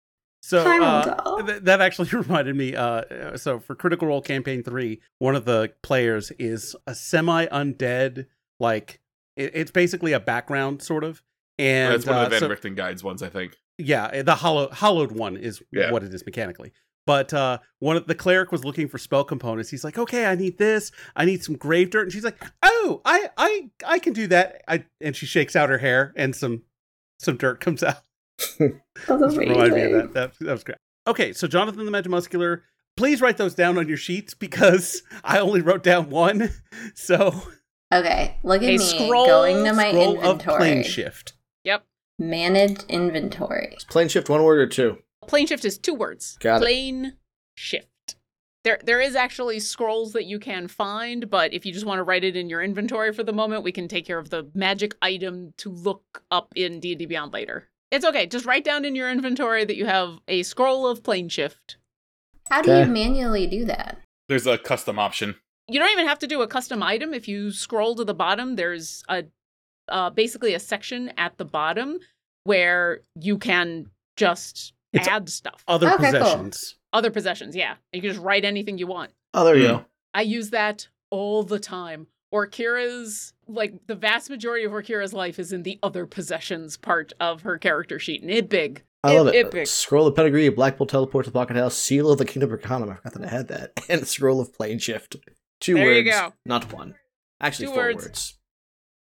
So 0.45 0.59
uh, 0.59 1.41
th- 1.43 1.61
that 1.63 1.79
actually 1.79 2.09
reminded 2.11 2.57
me. 2.57 2.75
Uh, 2.75 2.85
uh, 2.85 3.37
so 3.37 3.59
for 3.59 3.75
Critical 3.75 4.09
Role 4.09 4.21
Campaign 4.21 4.61
Three, 4.61 4.99
one 5.19 5.37
of 5.37 5.45
the 5.45 5.71
players 5.83 6.31
is 6.37 6.75
a 6.85 6.93
semi-undead. 6.93 8.25
Like 8.59 8.99
it, 9.37 9.51
it's 9.55 9.71
basically 9.71 10.11
a 10.13 10.19
background 10.19 10.81
sort 10.81 11.03
of. 11.05 11.21
And 11.59 11.93
That's 11.93 12.05
one 12.05 12.15
of 12.15 12.21
the 12.21 12.25
uh, 12.27 12.29
Van 12.29 12.39
so- 12.41 12.49
Richten 12.49 12.75
guides 12.75 13.03
ones, 13.03 13.23
I 13.23 13.29
think. 13.29 13.55
yeah, 13.77 14.21
the 14.21 14.35
hollow 14.35 14.69
hollowed 14.71 15.11
one 15.13 15.37
is 15.37 15.61
Yeah. 15.71 15.91
what 15.91 16.03
it 16.03 16.13
is 16.13 16.25
mechanically. 16.25 16.73
But 17.05 17.33
uh, 17.33 17.59
one 17.79 17.95
of 17.97 18.07
the 18.07 18.15
cleric 18.15 18.51
was 18.51 18.63
looking 18.65 18.87
for 18.87 18.97
spell 18.97 19.23
components. 19.25 19.69
He's 19.69 19.83
like, 19.83 19.97
"Okay, 19.97 20.25
I 20.25 20.35
need 20.35 20.57
this. 20.57 20.91
I 21.15 21.25
need 21.25 21.43
some 21.43 21.55
grave 21.55 21.89
dirt." 21.89 22.03
And 22.03 22.11
she's 22.11 22.23
like, 22.23 22.41
"Oh, 22.63 23.01
I, 23.05 23.29
I, 23.37 23.69
I 23.85 23.99
can 23.99 24.13
do 24.13 24.27
that." 24.27 24.61
I 24.67 24.85
and 25.01 25.13
she 25.15 25.25
shakes 25.25 25.55
out 25.55 25.69
her 25.69 25.77
hair, 25.79 26.13
and 26.15 26.33
some, 26.35 26.63
some 27.19 27.35
dirt 27.37 27.59
comes 27.59 27.81
out. 27.83 27.97
That's 28.59 29.37
Remind 29.37 29.73
me 29.73 29.81
of 29.83 29.91
that. 29.91 30.13
That, 30.13 30.33
that 30.39 30.51
was 30.51 30.63
great. 30.63 30.77
Okay, 31.07 31.33
so 31.33 31.47
Jonathan 31.47 31.85
the 31.85 31.91
Magimuscular, 31.91 32.61
please 32.97 33.21
write 33.21 33.37
those 33.37 33.55
down 33.55 33.77
on 33.77 33.87
your 33.87 33.97
sheets 33.97 34.33
because 34.33 35.03
I 35.23 35.39
only 35.39 35.61
wrote 35.61 35.83
down 35.83 36.09
one. 36.09 36.49
So 36.95 37.41
Okay, 37.93 38.37
look 38.43 38.61
at 38.63 38.69
A 38.69 38.71
me 38.73 38.77
scroll- 38.77 39.25
going 39.25 39.63
to 39.65 39.73
my 39.73 39.89
scroll 39.91 40.17
of 40.19 40.23
inventory. 40.23 40.57
plane 40.57 40.83
shift. 40.83 41.33
Yep. 41.63 41.85
Managed 42.19 42.85
inventory. 42.89 43.77
Plane 43.89 44.07
shift 44.09 44.29
one 44.29 44.43
word 44.43 44.59
or 44.59 44.67
two. 44.67 44.97
Plane 45.27 45.45
shift 45.47 45.63
is 45.65 45.77
two 45.77 45.93
words. 45.93 46.37
Got 46.39 46.57
it. 46.57 46.59
Plane 46.65 47.13
shift. 47.55 47.87
There, 48.63 48.79
there 48.83 48.99
is 49.01 49.15
actually 49.15 49.59
scrolls 49.59 50.13
that 50.13 50.25
you 50.25 50.39
can 50.39 50.67
find, 50.67 51.29
but 51.29 51.53
if 51.53 51.65
you 51.65 51.73
just 51.73 51.85
want 51.85 51.99
to 51.99 52.03
write 52.03 52.23
it 52.23 52.35
in 52.35 52.49
your 52.49 52.61
inventory 52.63 53.13
for 53.13 53.23
the 53.23 53.33
moment, 53.33 53.63
we 53.63 53.71
can 53.71 53.87
take 53.87 54.05
care 54.05 54.17
of 54.19 54.29
the 54.29 54.49
magic 54.53 54.95
item 55.01 55.53
to 55.57 55.69
look 55.69 56.23
up 56.31 56.53
in 56.55 56.79
D&D 56.79 57.05
Beyond 57.05 57.33
later. 57.33 57.69
It's 57.93 58.03
okay. 58.05 58.25
Just 58.25 58.45
write 58.47 58.63
down 58.63 58.85
in 58.85 58.95
your 58.95 59.11
inventory 59.11 59.65
that 59.65 59.75
you 59.75 59.85
have 59.85 60.17
a 60.27 60.41
scroll 60.41 60.87
of 60.87 61.03
plane 61.03 61.29
shift. 61.29 61.77
How 62.49 62.63
do 62.63 62.71
Okay. 62.71 62.87
you 62.87 62.91
manually 62.91 63.45
do 63.45 63.65
that? 63.65 63.99
There's 64.27 64.47
a 64.47 64.57
custom 64.57 64.97
option. 64.97 65.35
You 65.67 65.79
don't 65.79 65.91
even 65.91 66.07
have 66.07 66.17
to 66.19 66.27
do 66.27 66.41
a 66.41 66.47
custom 66.47 66.81
item. 66.81 67.13
If 67.13 67.27
you 67.27 67.51
scroll 67.51 67.93
to 67.95 68.03
the 68.03 68.15
bottom, 68.15 68.55
there's 68.55 69.03
a 69.07 69.25
uh, 69.89 70.09
basically 70.09 70.55
a 70.55 70.59
section 70.59 71.09
at 71.17 71.37
the 71.37 71.45
bottom 71.45 71.99
where 72.45 73.01
you 73.19 73.37
can 73.37 73.91
just 74.17 74.73
It's 74.91 75.07
add 75.07 75.29
stuff. 75.29 75.63
Other 75.67 75.87
Okay, 75.93 75.97
cool. 75.97 76.19
possessions. 76.19 76.75
Other 76.93 77.11
possessions, 77.11 77.55
yeah. 77.55 77.75
You 77.91 78.01
can 78.01 78.09
just 78.11 78.23
write 78.23 78.43
anything 78.45 78.77
you 78.79 78.87
want. 78.87 79.11
Oh, 79.35 79.43
there 79.45 79.55
you 79.57 79.67
Hmm. 79.67 79.73
go. 79.75 79.85
I 80.15 80.21
use 80.23 80.49
that 80.49 80.87
all 81.11 81.43
the 81.43 81.59
time. 81.59 82.07
Orkira's 82.33 83.33
like 83.47 83.87
the 83.87 83.95
vast 83.95 84.29
majority 84.29 84.65
of 84.65 84.71
Orkira's 84.71 85.13
life 85.13 85.39
is 85.39 85.51
in 85.53 85.63
the 85.63 85.79
other 85.83 86.05
possessions 86.05 86.77
part 86.77 87.13
of 87.19 87.41
her 87.41 87.57
character 87.57 87.99
sheet, 87.99 88.21
and 88.21 88.31
it 88.31 88.49
big. 88.49 88.83
I 89.03 89.17
love 89.17 89.27
it. 89.27 89.35
It 89.35 89.51
big. 89.51 89.67
Scroll 89.67 90.07
of 90.07 90.15
pedigree, 90.15 90.47
Black 90.49 90.77
Bolt 90.77 90.89
teleport 90.89 91.25
to 91.25 91.31
the 91.31 91.37
pocket 91.37 91.57
house, 91.57 91.75
seal 91.75 92.09
of 92.11 92.17
the 92.19 92.25
kingdom 92.25 92.49
of 92.51 92.53
Arcanum. 92.53 92.89
I 92.89 92.95
forgot 92.95 93.13
that 93.13 93.23
I 93.23 93.27
had 93.29 93.47
that. 93.49 93.71
And 93.89 94.07
scroll 94.07 94.39
of 94.39 94.53
plane 94.53 94.79
shift. 94.79 95.17
Two 95.59 95.75
There 95.75 95.91
you 95.93 96.05
words, 96.05 96.17
go. 96.17 96.33
not 96.45 96.71
one. 96.73 96.95
Actually, 97.41 97.67
Two 97.67 97.73
four 97.73 97.83
words. 97.83 98.05
words. 98.05 98.37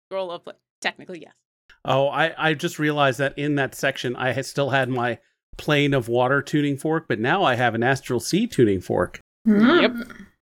Scroll 0.09 0.31
of 0.31 0.45
plane. 0.45 0.57
technically 0.81 1.21
yes. 1.23 1.33
Oh, 1.85 2.09
I, 2.09 2.51
I 2.51 2.55
just 2.55 2.79
realized 2.79 3.19
that 3.19 3.37
in 3.39 3.55
that 3.57 3.75
section, 3.75 4.15
I 4.15 4.33
had 4.33 4.47
still 4.47 4.71
had 4.71 4.89
my 4.91 5.19
plane 5.57 5.93
of 5.95 6.09
water 6.09 6.41
tuning 6.43 6.77
fork, 6.77 7.07
but 7.09 7.19
now 7.19 7.43
I 7.43 7.55
have 7.57 7.75
an 7.75 7.83
astral 7.83 8.21
sea 8.21 8.47
tuning 8.47 8.81
fork. 8.81 9.19
Yep. 9.47 9.91
Hmm. 9.93 10.03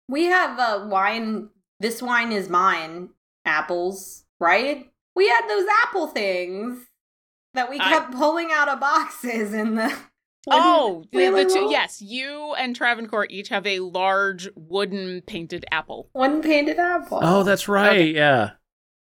We 0.09 0.25
have 0.27 0.59
uh, 0.59 0.87
wine. 0.89 1.49
This 1.81 2.03
wine 2.03 2.33
is 2.33 2.49
mine. 2.49 3.11
Apples, 3.45 4.25
right? 4.41 4.91
We 5.15 5.29
had 5.29 5.47
those 5.49 5.67
apple 5.85 6.07
things 6.09 6.87
that 7.55 7.69
we 7.71 7.79
I- 7.79 7.91
kept 7.91 8.13
pulling 8.13 8.51
out 8.53 8.69
of 8.69 8.81
boxes 8.81 9.53
in 9.55 9.75
the. 9.77 9.93
Oh, 10.51 11.05
the, 11.13 11.31
the 11.31 11.45
two, 11.45 11.69
yes, 11.71 12.03
you 12.03 12.53
and 12.59 12.75
Travancore 12.75 13.29
each 13.31 13.49
have 13.51 13.65
a 13.65 13.79
large 13.79 14.49
wooden 14.57 15.21
painted 15.21 15.65
apple. 15.71 16.09
One 16.15 16.43
painted 16.43 16.81
apple. 16.81 17.21
Oh, 17.23 17.45
that's 17.45 17.69
right. 17.69 17.91
Okay. 17.93 18.07
Yeah. 18.17 18.51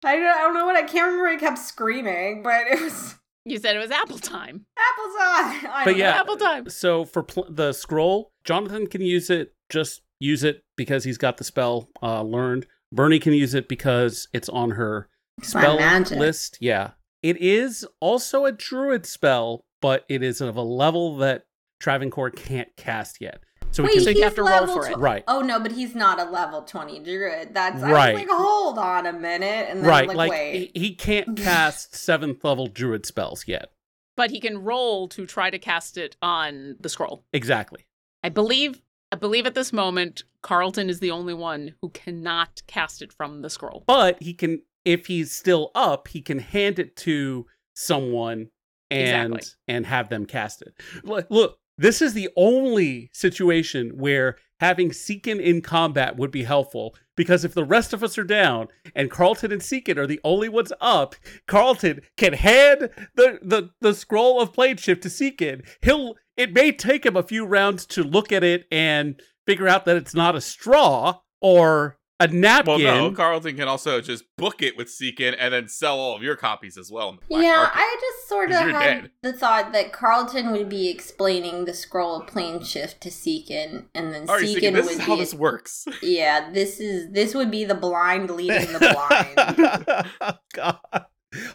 I 0.04 0.16
don't, 0.16 0.26
I 0.26 0.42
don't 0.42 0.52
know 0.52 0.66
what 0.66 0.76
I 0.76 0.82
can't 0.82 1.06
remember. 1.12 1.28
It 1.28 1.40
kept 1.40 1.56
screaming, 1.56 2.42
but 2.42 2.66
it 2.66 2.78
was 2.78 3.14
You 3.46 3.56
said 3.56 3.74
it 3.74 3.78
was 3.78 3.90
apple 3.90 4.18
time. 4.18 4.66
apple 4.76 5.12
time. 5.18 5.70
I 5.74 5.82
But 5.86 5.96
yeah. 5.96 6.10
know. 6.10 6.16
Apple 6.18 6.36
time. 6.36 6.68
So 6.68 7.06
for 7.06 7.22
pl- 7.22 7.46
the 7.48 7.72
scroll, 7.72 8.30
Jonathan 8.44 8.86
can 8.86 9.00
use 9.00 9.30
it. 9.30 9.54
Just 9.70 10.02
use 10.20 10.44
it 10.44 10.62
because 10.76 11.04
he's 11.04 11.16
got 11.16 11.38
the 11.38 11.44
spell 11.44 11.88
uh, 12.02 12.20
learned. 12.20 12.66
Bernie 12.94 13.18
can 13.18 13.32
use 13.32 13.54
it 13.54 13.68
because 13.68 14.28
it's 14.32 14.48
on 14.48 14.70
her 14.72 15.08
It's 15.38 15.48
spell 15.50 15.76
list. 16.16 16.58
Yeah. 16.60 16.90
It 17.22 17.38
is 17.38 17.86
also 18.00 18.44
a 18.44 18.52
druid 18.52 19.06
spell, 19.06 19.64
but 19.80 20.04
it 20.08 20.22
is 20.22 20.40
of 20.40 20.56
a 20.56 20.62
level 20.62 21.16
that 21.16 21.46
Travancore 21.80 22.30
can't 22.30 22.68
cast 22.76 23.20
yet. 23.20 23.40
So 23.72 23.82
we 23.82 23.88
Wait, 23.88 23.94
can 23.94 24.02
So 24.04 24.10
you 24.10 24.14
he's 24.16 24.24
have 24.24 24.34
to 24.36 24.42
roll 24.42 24.50
level 24.60 24.74
for 24.76 24.86
it. 24.88 24.94
tw- 24.94 24.98
Right. 24.98 25.24
Oh 25.26 25.40
no, 25.40 25.58
but 25.58 25.72
he's 25.72 25.94
not 25.96 26.20
a 26.20 26.30
level 26.30 26.62
twenty 26.62 27.00
druid. 27.00 27.52
That's 27.54 27.82
I 27.82 27.90
Right. 27.90 28.14
was 28.14 28.22
like, 28.22 28.30
hold 28.30 28.78
on 28.78 29.06
a 29.06 29.12
minute, 29.12 29.66
and 29.68 29.80
then 29.80 29.88
right, 29.88 30.06
like, 30.06 30.16
like 30.16 30.30
wait. 30.30 30.70
he, 30.74 30.80
he 30.80 30.94
can't 30.94 31.36
cast 31.36 31.96
seventh 31.96 32.44
level 32.44 32.68
druid 32.68 33.04
spells 33.04 33.48
yet. 33.48 33.70
But 34.16 34.30
he 34.30 34.38
can 34.38 34.58
roll 34.62 35.08
to 35.08 35.26
try 35.26 35.50
to 35.50 35.58
cast 35.58 35.96
it 35.96 36.16
on 36.22 36.76
the 36.78 36.88
scroll. 36.88 37.24
Exactly. 37.32 37.86
I 38.22 38.28
believe 38.28 38.80
I 39.14 39.16
believe 39.16 39.46
at 39.46 39.54
this 39.54 39.72
moment 39.72 40.24
Carlton 40.42 40.90
is 40.90 40.98
the 40.98 41.12
only 41.12 41.34
one 41.34 41.76
who 41.80 41.90
cannot 41.90 42.62
cast 42.66 43.00
it 43.00 43.12
from 43.12 43.42
the 43.42 43.48
scroll. 43.48 43.84
But 43.86 44.20
he 44.20 44.34
can, 44.34 44.62
if 44.84 45.06
he's 45.06 45.30
still 45.30 45.70
up, 45.76 46.08
he 46.08 46.20
can 46.20 46.40
hand 46.40 46.80
it 46.80 46.96
to 46.96 47.46
someone 47.74 48.48
and 48.90 49.34
Exactly. 49.34 49.50
and 49.68 49.86
have 49.86 50.08
them 50.08 50.26
cast 50.26 50.62
it. 50.62 50.74
Look, 51.04 51.28
look, 51.30 51.58
this 51.78 52.02
is 52.02 52.12
the 52.12 52.28
only 52.36 53.08
situation 53.12 53.90
where 53.90 54.36
having 54.58 54.90
Seekin 54.90 55.40
in 55.40 55.60
combat 55.62 56.16
would 56.16 56.32
be 56.32 56.42
helpful 56.42 56.96
because 57.16 57.44
if 57.44 57.54
the 57.54 57.64
rest 57.64 57.92
of 57.92 58.02
us 58.02 58.18
are 58.18 58.24
down 58.24 58.66
and 58.96 59.12
Carlton 59.12 59.52
and 59.52 59.62
Seekin 59.62 59.96
are 59.96 60.08
the 60.08 60.20
only 60.24 60.48
ones 60.48 60.72
up, 60.80 61.14
Carlton 61.46 62.00
can 62.16 62.32
hand 62.32 62.90
the 63.14 63.38
the, 63.42 63.70
the 63.80 63.94
scroll 63.94 64.40
of 64.40 64.52
plane 64.52 64.76
shift 64.76 65.04
to 65.04 65.08
Seekin. 65.08 65.62
He'll 65.82 66.16
it 66.36 66.52
may 66.52 66.72
take 66.72 67.06
him 67.06 67.16
a 67.16 67.22
few 67.22 67.44
rounds 67.44 67.86
to 67.86 68.02
look 68.02 68.32
at 68.32 68.44
it 68.44 68.66
and 68.70 69.20
figure 69.46 69.68
out 69.68 69.84
that 69.84 69.96
it's 69.96 70.14
not 70.14 70.34
a 70.34 70.40
straw 70.40 71.20
or 71.40 71.98
a 72.20 72.28
napkin. 72.28 72.66
Well, 72.66 72.78
napkin. 72.78 73.02
no, 73.02 73.12
Carlton 73.12 73.56
can 73.56 73.68
also 73.68 74.00
just 74.00 74.24
book 74.36 74.62
it 74.62 74.76
with 74.76 74.88
Seekin 74.88 75.34
and 75.38 75.52
then 75.52 75.68
sell 75.68 75.98
all 75.98 76.16
of 76.16 76.22
your 76.22 76.36
copies 76.36 76.78
as 76.78 76.90
well. 76.90 77.10
In 77.10 77.16
the 77.16 77.22
black 77.28 77.42
yeah, 77.42 77.56
market. 77.56 77.72
I 77.76 77.96
just 78.00 78.28
sort 78.28 78.50
of 78.50 78.56
had 78.56 79.02
dead. 79.02 79.10
the 79.22 79.32
thought 79.32 79.72
that 79.72 79.92
Carlton 79.92 80.52
would 80.52 80.68
be 80.68 80.88
explaining 80.88 81.64
the 81.64 81.74
scroll 81.74 82.20
of 82.20 82.26
plane 82.26 82.62
shift 82.62 83.00
to 83.02 83.10
Seekin, 83.10 83.86
and 83.94 84.12
then 84.12 84.28
Are 84.28 84.40
you 84.40 84.48
Seekin 84.48 84.54
thinking 84.60 84.74
this 84.74 84.86
would 84.86 84.92
is 84.92 84.98
be 84.98 85.04
how 85.04 85.16
this 85.16 85.34
works? 85.34 85.86
yeah, 86.02 86.50
this 86.50 86.80
is 86.80 87.10
this 87.12 87.34
would 87.34 87.50
be 87.50 87.64
the 87.64 87.74
blind 87.74 88.30
leading 88.30 88.72
the 88.72 88.78
blind. 90.18 90.36
God. 90.54 91.06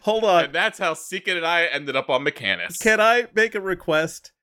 Hold 0.01 0.25
on. 0.25 0.45
and 0.45 0.53
that's 0.53 0.77
how 0.77 0.93
Seekin 0.93 1.37
and 1.37 1.45
I 1.45 1.63
ended 1.65 1.95
up 1.95 2.09
on 2.09 2.23
Mechanus. 2.25 2.77
Can 2.79 2.99
I 2.99 3.27
make 3.33 3.55
a 3.55 3.61
request? 3.61 4.33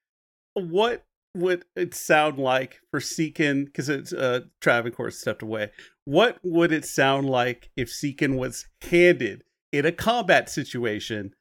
What 0.57 1.05
would 1.35 1.65
it 1.77 1.95
sound 1.95 2.39
like 2.39 2.81
for 2.91 2.99
Seekin? 3.01 3.67
Because 3.67 3.89
it's 3.91 4.13
uh, 4.13 4.41
Travancore 4.61 5.11
stepped 5.11 5.43
away. 5.43 5.71
What 6.07 6.39
would 6.43 6.73
it 6.73 6.85
sound 6.87 7.29
like 7.29 7.71
if 7.77 7.89
Seekin 7.91 8.37
was 8.37 8.67
handed 8.83 9.45
in 9.73 9.85
a 9.85 9.93
combat 9.93 10.49
situation 10.49 11.33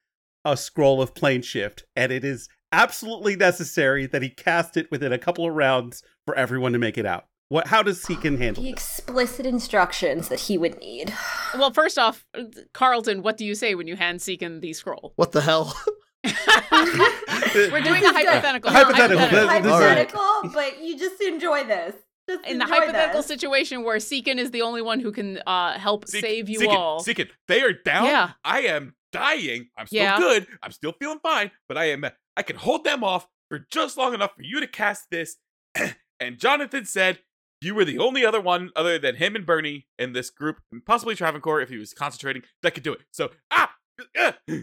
a 0.43 0.57
scroll 0.57 1.01
of 1.01 1.15
plane 1.15 1.41
shift, 1.41 1.85
and 1.95 2.11
it 2.11 2.23
is 2.25 2.49
absolutely 2.71 3.35
necessary 3.35 4.05
that 4.05 4.21
he 4.21 4.29
cast 4.29 4.75
it 4.77 4.91
within 4.91 5.13
a 5.13 5.17
couple 5.17 5.47
of 5.47 5.55
rounds 5.55 6.03
for 6.27 6.35
everyone 6.35 6.73
to 6.73 6.77
make 6.79 6.97
it 6.97 7.05
out? 7.05 7.25
What? 7.49 7.67
How 7.67 7.81
does 7.81 8.03
Seekin 8.03 8.37
handle 8.39 8.63
the 8.63 8.71
this? 8.71 8.99
explicit 8.99 9.45
instructions 9.45 10.27
that 10.29 10.41
he 10.41 10.57
would 10.57 10.77
need. 10.79 11.13
Well, 11.57 11.71
first 11.71 11.97
off, 11.97 12.25
Carlton, 12.73 13.21
what 13.21 13.37
do 13.37 13.45
you 13.45 13.55
say 13.55 13.75
when 13.75 13.87
you 13.87 13.95
hand 13.95 14.19
Seekin 14.19 14.59
the 14.59 14.73
scroll? 14.73 15.13
What 15.15 15.31
the 15.31 15.39
hell? 15.39 15.73
We're 17.71 17.81
doing 17.81 18.03
a 18.03 18.11
hypothetical. 18.13 18.71
Hypothetical. 18.71 19.23
It's 19.23 19.31
This- 19.31 19.31
this 19.31 19.43
is- 19.43 19.49
hypothetical, 19.49 20.41
but 20.53 20.83
you 20.83 20.97
just 20.97 21.21
enjoy 21.21 21.63
this. 21.65 21.95
Just 22.27 22.45
In 22.47 22.57
the 22.57 22.65
hypothetical 22.65 23.19
this. 23.19 23.27
situation 23.27 23.83
where 23.83 23.97
Seekin 23.97 24.37
is 24.39 24.49
the 24.51 24.63
only 24.63 24.81
one 24.81 24.99
who 24.99 25.11
can 25.11 25.39
uh, 25.45 25.77
help 25.77 26.07
Seek- 26.07 26.21
save 26.25 26.49
you 26.49 26.59
Seekin, 26.59 26.75
all. 26.75 26.99
Seekin, 26.99 27.29
they 27.47 27.61
are 27.61 27.73
down. 27.73 28.05
Yeah. 28.05 28.31
I 28.43 28.61
am 28.61 28.95
dying. 29.11 29.69
I'm 29.77 29.85
still 29.85 30.01
Yeah. 30.01 30.17
good. 30.17 30.47
I'm 30.63 30.71
still 30.71 30.93
feeling 30.93 31.19
fine, 31.21 31.51
but 31.67 31.77
I 31.77 31.85
am. 31.91 32.03
I 32.35 32.41
can 32.41 32.55
hold 32.55 32.83
them 32.83 33.03
off 33.03 33.27
for 33.49 33.59
just 33.71 33.95
long 33.95 34.13
enough 34.15 34.31
for 34.35 34.41
you 34.41 34.59
to 34.59 34.65
cast 34.67 35.11
this. 35.11 35.37
and 36.19 36.39
Jonathan 36.39 36.85
said 36.85 37.19
you 37.61 37.75
were 37.75 37.85
the 37.85 37.99
only 37.99 38.25
other 38.25 38.41
one, 38.41 38.71
other 38.75 38.97
than 38.97 39.15
him 39.17 39.35
and 39.35 39.45
Bernie, 39.45 39.85
in 39.99 40.13
this 40.13 40.29
group, 40.31 40.57
and 40.71 40.83
possibly 40.83 41.13
Travancore 41.15 41.61
if 41.61 41.69
he 41.69 41.77
was 41.77 41.93
concentrating, 41.93 42.41
that 42.63 42.73
could 42.73 42.83
do 42.83 42.93
it. 42.93 43.01
So 43.11 43.31
ah, 43.51 43.71
ah. 44.17 44.35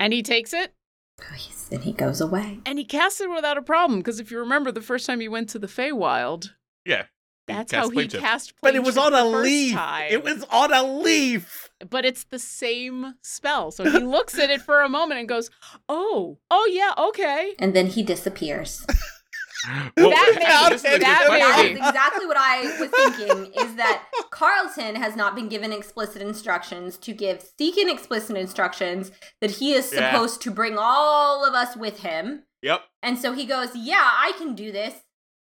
And 0.00 0.12
he 0.12 0.22
takes 0.22 0.52
it 0.52 0.74
Please, 1.18 1.68
and 1.72 1.82
he 1.84 1.92
goes 1.92 2.20
away. 2.20 2.60
and 2.66 2.78
he 2.78 2.84
casts 2.84 3.20
it 3.20 3.30
without 3.30 3.56
a 3.58 3.62
problem. 3.62 4.00
Because 4.00 4.20
if 4.20 4.30
you 4.30 4.38
remember 4.38 4.70
the 4.70 4.82
first 4.82 5.06
time 5.06 5.20
he 5.20 5.28
went 5.28 5.48
to 5.50 5.58
the 5.58 5.66
Feywild, 5.66 6.50
yeah. 6.84 7.04
that's 7.46 7.72
how 7.72 7.88
he 7.88 7.94
plane 7.94 8.08
shift. 8.10 8.22
cast 8.22 8.52
But 8.60 8.74
it 8.74 8.82
was 8.82 8.98
on 8.98 9.14
a 9.14 9.24
leaf. 9.24 9.74
time. 9.74 10.08
It 10.10 10.22
was 10.22 10.44
on 10.50 10.72
a 10.74 10.82
leaf. 10.82 11.70
but 11.88 12.04
it's 12.04 12.24
the 12.24 12.38
same 12.38 13.14
spell. 13.22 13.70
So 13.70 13.84
he 13.84 13.98
looks 13.98 14.38
at 14.38 14.50
it 14.50 14.60
for 14.62 14.82
a 14.82 14.88
moment 14.88 15.20
and 15.20 15.28
goes, 15.28 15.50
"Oh, 15.88 16.38
oh 16.50 16.68
yeah, 16.72 16.92
okay." 17.08 17.54
And 17.58 17.74
then 17.74 17.86
he 17.86 18.02
disappears. 18.02 18.84
Well, 19.96 20.10
That 20.10 20.68
this 20.70 20.82
maybe, 20.82 20.98
that 21.04 21.24
question. 21.26 21.66
Maybe. 21.66 21.80
is 21.80 21.86
exactly 21.88 22.26
what 22.26 22.36
I 22.38 22.62
was 22.78 22.90
thinking. 22.90 23.52
Is 23.60 23.74
that 23.76 24.04
Carlton 24.30 24.96
has 24.96 25.16
not 25.16 25.34
been 25.34 25.48
given 25.48 25.72
explicit 25.72 26.20
instructions 26.22 26.96
to 26.98 27.12
give 27.12 27.42
Seekin 27.58 27.90
explicit 27.92 28.36
instructions 28.36 29.10
that 29.40 29.52
he 29.52 29.72
is 29.72 29.92
Yeah. 29.92 30.10
supposed 30.12 30.42
to 30.42 30.50
bring 30.50 30.76
all 30.78 31.44
of 31.44 31.54
us 31.54 31.76
with 31.76 32.00
him. 32.00 32.42
Yep. 32.62 32.82
And 33.02 33.18
so 33.18 33.32
he 33.32 33.44
goes, 33.46 33.70
"Yeah, 33.74 34.02
I 34.02 34.32
can 34.38 34.54
do 34.54 34.72
this." 34.72 34.94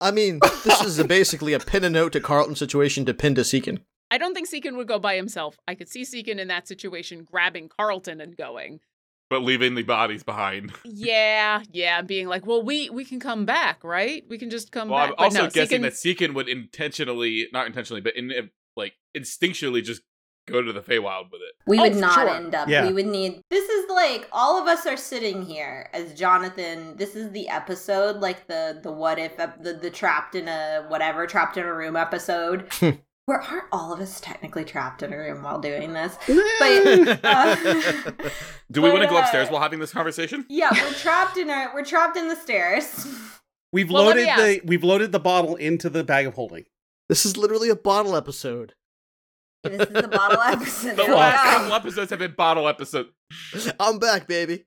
I 0.01 0.11
mean, 0.11 0.41
this 0.65 0.81
is 0.83 0.99
a, 0.99 1.05
basically 1.05 1.53
a 1.53 1.61
pin 1.61 1.85
a 1.85 1.91
note 1.91 2.13
to 2.15 2.21
Carlton 2.21 2.57
situation 2.57 3.05
to 3.05 3.15
pin 3.15 3.35
to 3.37 3.43
Seekin. 3.43 3.83
I 4.11 4.19
don't 4.19 4.35
think 4.35 4.49
Seekin 4.49 4.77
would 4.77 4.89
go 4.89 4.99
by 4.99 5.15
himself. 5.17 5.59
I 5.69 5.75
could 5.75 5.89
see 5.89 6.03
Seekin 6.03 6.39
in 6.39 6.49
that 6.49 6.67
situation 6.69 7.25
grabbing 7.25 7.69
Carlton 7.69 8.21
and 8.21 8.37
going, 8.37 8.81
But 9.33 9.45
leaving 9.45 9.75
the 9.77 9.83
bodies 9.83 10.23
behind. 10.23 10.73
"Yeah, 10.85 11.63
yeah," 11.73 12.01
and 12.01 12.07
being 12.07 12.29
like, 12.29 12.45
"Well, 12.45 12.63
we 12.63 12.91
we 12.91 13.03
can 13.07 13.19
come 13.19 13.47
back, 13.47 13.83
right? 13.83 14.23
We 14.29 14.37
can 14.37 14.51
just 14.51 14.73
come 14.73 14.91
Well, 14.91 14.99
I'm. 15.01 15.09
But 15.11 15.19
also 15.19 15.45
no, 15.45 15.49
guessing 15.49 15.81
Seekin- 15.81 15.83
that 15.85 15.95
Seekin 15.95 16.35
would 16.35 16.49
intentionally, 16.51 17.49
not 17.51 17.67
intentionally, 17.67 18.03
but 18.03 18.15
in 18.15 18.51
like 18.77 18.93
instinctually 19.17 19.83
just 19.83 20.03
go 20.47 20.61
to 20.61 20.71
the 20.73 20.83
Feywild 20.83 21.31
with 21.33 21.41
it. 21.41 21.55
We 21.67 21.79
Oh, 21.79 21.83
would 21.83 21.95
for 21.95 22.01
not 22.01 22.15
sure. 22.15 22.29
end 22.29 22.55
up. 22.55 22.69
Yeah. 22.69 22.87
We 22.87 22.93
would 22.93 23.07
need. 23.07 23.41
This 23.49 23.67
is 23.71 23.89
like 23.91 24.29
all 24.33 24.61
of 24.61 24.69
us 24.69 24.85
are 24.87 24.99
sitting 24.99 25.47
here 25.47 25.89
as 25.95 26.13
Jonathan. 26.13 26.97
This 26.99 27.17
is 27.17 27.31
the 27.33 27.49
episode, 27.49 28.17
like 28.17 28.47
the 28.49 28.81
the 28.83 28.93
what 28.93 29.19
if 29.19 29.39
the 29.39 29.79
the 29.81 29.89
trapped 29.91 30.35
in 30.35 30.47
a 30.49 30.85
whatever 30.89 31.27
trapped 31.27 31.57
in 31.57 31.65
a 31.65 31.73
room 31.73 31.97
episode. 31.97 32.67
Where 33.27 33.41
aren't 33.41 33.65
all 33.71 33.93
of 33.93 34.01
us 34.01 34.21
technically 34.21 34.65
trapped 34.65 35.03
in 35.03 35.13
a 35.13 35.17
room 35.17 35.43
while 35.45 35.61
doing 35.61 35.93
this? 35.93 36.17
But 36.59 37.21
uh, 37.25 37.57
Do 38.73 38.83
we 38.83 38.91
want 38.91 39.03
to 39.03 39.09
go 39.09 39.17
upstairs 39.19 39.49
uh, 39.49 39.53
while 39.53 39.63
having 39.63 39.79
this 39.79 39.93
conversation? 39.93 40.45
yeah, 40.49 40.71
we're 40.73 40.93
trapped 40.95 41.37
in 41.37 41.49
a 41.51 41.69
we're 41.75 41.85
trapped 41.85 42.17
in 42.17 42.29
the 42.29 42.37
stairs. 42.37 43.07
We've 43.73 43.91
Well, 43.91 44.05
loaded 44.05 44.27
the 44.27 44.61
we've 44.65 44.85
loaded 44.85 45.13
the 45.13 45.21
bottle 45.21 45.55
into 45.57 45.89
the 45.89 46.03
bag 46.05 46.27
of 46.27 46.35
holding. 46.35 46.65
This 47.09 47.25
is 47.25 47.37
literally 47.37 47.69
a 47.69 47.77
bottle 47.77 48.17
episode. 48.17 48.75
this 49.63 49.89
is 49.89 49.95
the 50.03 50.09
bottle 50.09 50.41
episode. 50.41 50.97
The 50.97 51.05
last 51.05 51.45
go. 51.45 51.59
couple 51.59 51.73
episodes 51.75 52.11
have 52.11 52.19
been 52.19 52.35
bottle 52.37 52.67
episodes. 52.69 53.11
I'm 53.79 53.99
back, 53.99 54.27
baby. 54.27 54.65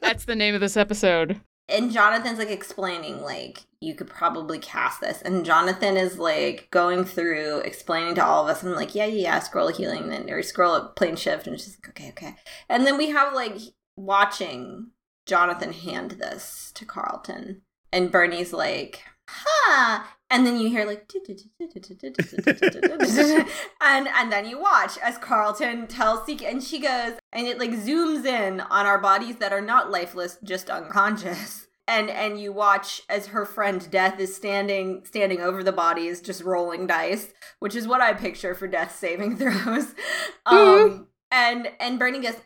That's 0.00 0.24
the 0.24 0.36
name 0.36 0.54
of 0.54 0.60
this 0.60 0.76
episode. 0.76 1.40
And 1.72 1.90
Jonathan's 1.90 2.38
like 2.38 2.50
explaining 2.50 3.22
like 3.22 3.64
you 3.80 3.94
could 3.94 4.08
probably 4.08 4.58
cast 4.58 5.00
this. 5.00 5.22
And 5.22 5.44
Jonathan 5.44 5.96
is 5.96 6.18
like 6.18 6.68
going 6.70 7.04
through 7.04 7.58
explaining 7.60 8.14
to 8.16 8.24
all 8.24 8.44
of 8.44 8.50
us. 8.54 8.62
And 8.62 8.72
like 8.72 8.94
yeah 8.94 9.06
yeah 9.06 9.22
yeah 9.22 9.38
scroll 9.40 9.68
healing 9.68 10.08
then 10.08 10.30
or 10.30 10.42
scroll 10.42 10.74
of 10.74 10.94
plane 10.94 11.16
shift. 11.16 11.46
And 11.46 11.58
she's 11.58 11.78
like 11.78 11.88
okay 11.90 12.10
okay. 12.10 12.36
And 12.68 12.86
then 12.86 12.96
we 12.96 13.10
have 13.10 13.34
like 13.34 13.56
watching 13.96 14.90
Jonathan 15.26 15.72
hand 15.72 16.12
this 16.12 16.70
to 16.74 16.84
Carlton. 16.84 17.62
And 17.92 18.12
Bernie's 18.12 18.52
like 18.52 19.04
huh 19.28 20.04
and 20.30 20.46
then 20.46 20.58
you 20.58 20.68
hear 20.70 20.86
like 20.86 21.08
and 23.80 24.08
and 24.08 24.32
then 24.32 24.46
you 24.46 24.58
watch 24.58 24.98
as 24.98 25.18
Carlton 25.18 25.86
tells 25.86 26.26
Seek 26.26 26.42
and 26.42 26.62
she 26.62 26.80
goes 26.80 27.14
and 27.32 27.46
it 27.46 27.58
like 27.58 27.70
zooms 27.70 28.24
in 28.24 28.60
on 28.60 28.86
our 28.86 28.98
bodies 28.98 29.36
that 29.36 29.52
are 29.52 29.60
not 29.60 29.90
lifeless 29.90 30.38
just 30.42 30.70
unconscious 30.70 31.66
and 31.86 32.08
and 32.10 32.40
you 32.40 32.52
watch 32.52 33.02
as 33.08 33.26
her 33.28 33.44
friend 33.44 33.90
Death 33.90 34.18
is 34.18 34.34
standing 34.34 35.04
standing 35.04 35.40
over 35.40 35.62
the 35.62 35.72
bodies 35.72 36.20
just 36.20 36.42
rolling 36.42 36.86
dice 36.86 37.32
which 37.58 37.76
is 37.76 37.86
what 37.86 38.00
I 38.00 38.14
picture 38.14 38.54
for 38.54 38.66
death 38.66 38.96
saving 38.96 39.36
throws 39.36 39.94
um 40.46 41.08
and 41.30 41.68
and 41.78 41.98
Bernie 41.98 42.20
goes 42.20 42.40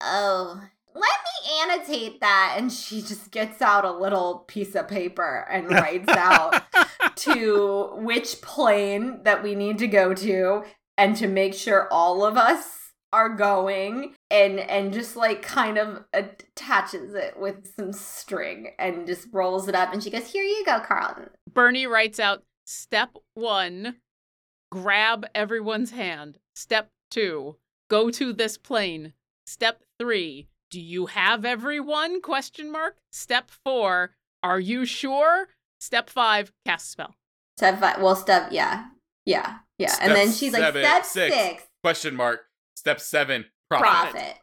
oh 0.00 0.62
let 0.98 1.02
me 1.02 1.60
annotate 1.62 2.20
that 2.20 2.54
and 2.56 2.72
she 2.72 3.00
just 3.00 3.30
gets 3.30 3.62
out 3.62 3.84
a 3.84 3.92
little 3.92 4.44
piece 4.48 4.74
of 4.74 4.88
paper 4.88 5.46
and 5.50 5.70
writes 5.70 6.08
out 6.10 6.62
to 7.16 7.90
which 7.94 8.40
plane 8.40 9.22
that 9.24 9.42
we 9.42 9.54
need 9.54 9.78
to 9.78 9.86
go 9.86 10.14
to 10.14 10.64
and 10.96 11.16
to 11.16 11.26
make 11.26 11.54
sure 11.54 11.88
all 11.92 12.24
of 12.24 12.36
us 12.36 12.74
are 13.12 13.30
going 13.30 14.14
and 14.30 14.60
and 14.60 14.92
just 14.92 15.16
like 15.16 15.40
kind 15.40 15.78
of 15.78 16.04
attaches 16.12 17.14
it 17.14 17.38
with 17.38 17.74
some 17.74 17.92
string 17.92 18.72
and 18.78 19.06
just 19.06 19.28
rolls 19.32 19.66
it 19.66 19.74
up 19.74 19.92
and 19.92 20.02
she 20.02 20.10
goes 20.10 20.30
here 20.30 20.42
you 20.42 20.62
go 20.66 20.78
carlton 20.80 21.30
Bernie 21.54 21.86
writes 21.86 22.20
out 22.20 22.42
step 22.68 23.16
one, 23.32 23.96
grab 24.70 25.26
everyone's 25.34 25.90
hand. 25.90 26.38
Step 26.54 26.90
two, 27.10 27.56
go 27.88 28.10
to 28.10 28.32
this 28.32 28.58
plane. 28.58 29.14
Step 29.46 29.82
three, 29.98 30.48
do 30.70 30.80
you 30.80 31.06
have 31.06 31.44
everyone? 31.44 32.20
Question 32.20 32.70
mark. 32.70 32.96
Step 33.12 33.50
four, 33.64 34.12
are 34.42 34.60
you 34.60 34.84
sure? 34.84 35.48
Step 35.80 36.10
five, 36.10 36.52
cast 36.66 36.90
spell. 36.90 37.14
step 37.56 37.78
five 37.80 38.00
well 38.02 38.16
step 38.16 38.48
yeah 38.50 38.86
yeah 39.26 39.58
yeah 39.78 39.88
Step 39.90 40.06
and 40.08 40.16
then 40.16 40.32
she's 40.32 40.52
like 40.52 40.62
seven, 40.62 40.82
step 40.82 41.04
six. 41.04 41.34
six, 41.36 41.62
Question 41.84 42.16
mark. 42.16 42.40
Step 42.76 43.00
seven. 43.00 43.44
Profit. 43.70 44.12
profit 44.12 44.36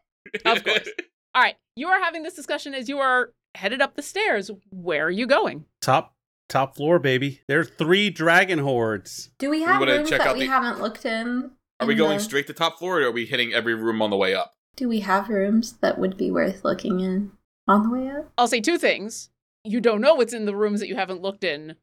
Of 0.46 0.64
course. 0.64 0.90
All 1.36 1.42
right, 1.42 1.56
you 1.76 1.88
are 1.90 2.00
having 2.02 2.24
this 2.24 2.34
discussion 2.36 2.74
as 2.74 2.88
you 2.90 3.00
are 3.00 3.32
headed 3.56 3.82
up 3.82 3.96
the 3.96 4.02
stairs. 4.02 4.50
Where 4.72 5.06
are 5.08 5.12
you 5.12 5.28
going? 5.28 5.66
Top 5.82 6.14
top 6.50 6.76
floor, 6.76 7.00
baby. 7.00 7.42
There 7.48 7.60
are 7.60 7.66
three 7.66 8.10
dragon 8.10 8.60
hoards. 8.60 9.30
do 9.40 9.50
we 9.50 9.62
have 9.64 9.80
wanna 9.80 9.98
rooms 9.98 10.10
check 10.10 10.20
that 10.20 10.28
out 10.30 10.36
we 10.38 10.42
the- 10.46 10.52
haven't 10.52 10.82
looked 10.82 11.06
in 11.06 11.52
Are 11.80 11.88
we 11.88 11.96
going 11.96 12.18
the- 12.18 12.24
straight 12.24 12.48
to 12.48 12.54
top 12.54 12.80
floor 12.80 13.02
or 13.02 13.06
are 13.08 13.12
we 13.12 13.26
hitting 13.26 13.54
every 13.54 13.74
room 13.76 14.02
on 14.02 14.10
the 14.10 14.18
way 14.18 14.34
up? 14.34 14.54
Do 14.76 14.90
we 14.90 15.02
have 15.02 15.30
rooms 15.30 15.74
that 15.82 15.98
would 15.98 16.18
be 16.18 16.32
worth 16.32 16.64
looking 16.64 17.00
in 17.00 17.32
on 17.68 17.84
the 17.84 17.90
way 17.90 18.10
up 18.10 18.32
I'll 18.38 18.48
say 18.48 18.62
two 18.62 18.78
things. 18.78 19.30
You 19.64 19.82
don't 19.82 20.02
know 20.02 20.16
what's 20.16 20.34
in 20.34 20.46
the 20.46 20.56
rooms 20.56 20.80
that 20.80 20.88
you 20.88 20.96
haven't 20.96 21.22
looked 21.22 21.44
in. 21.44 21.76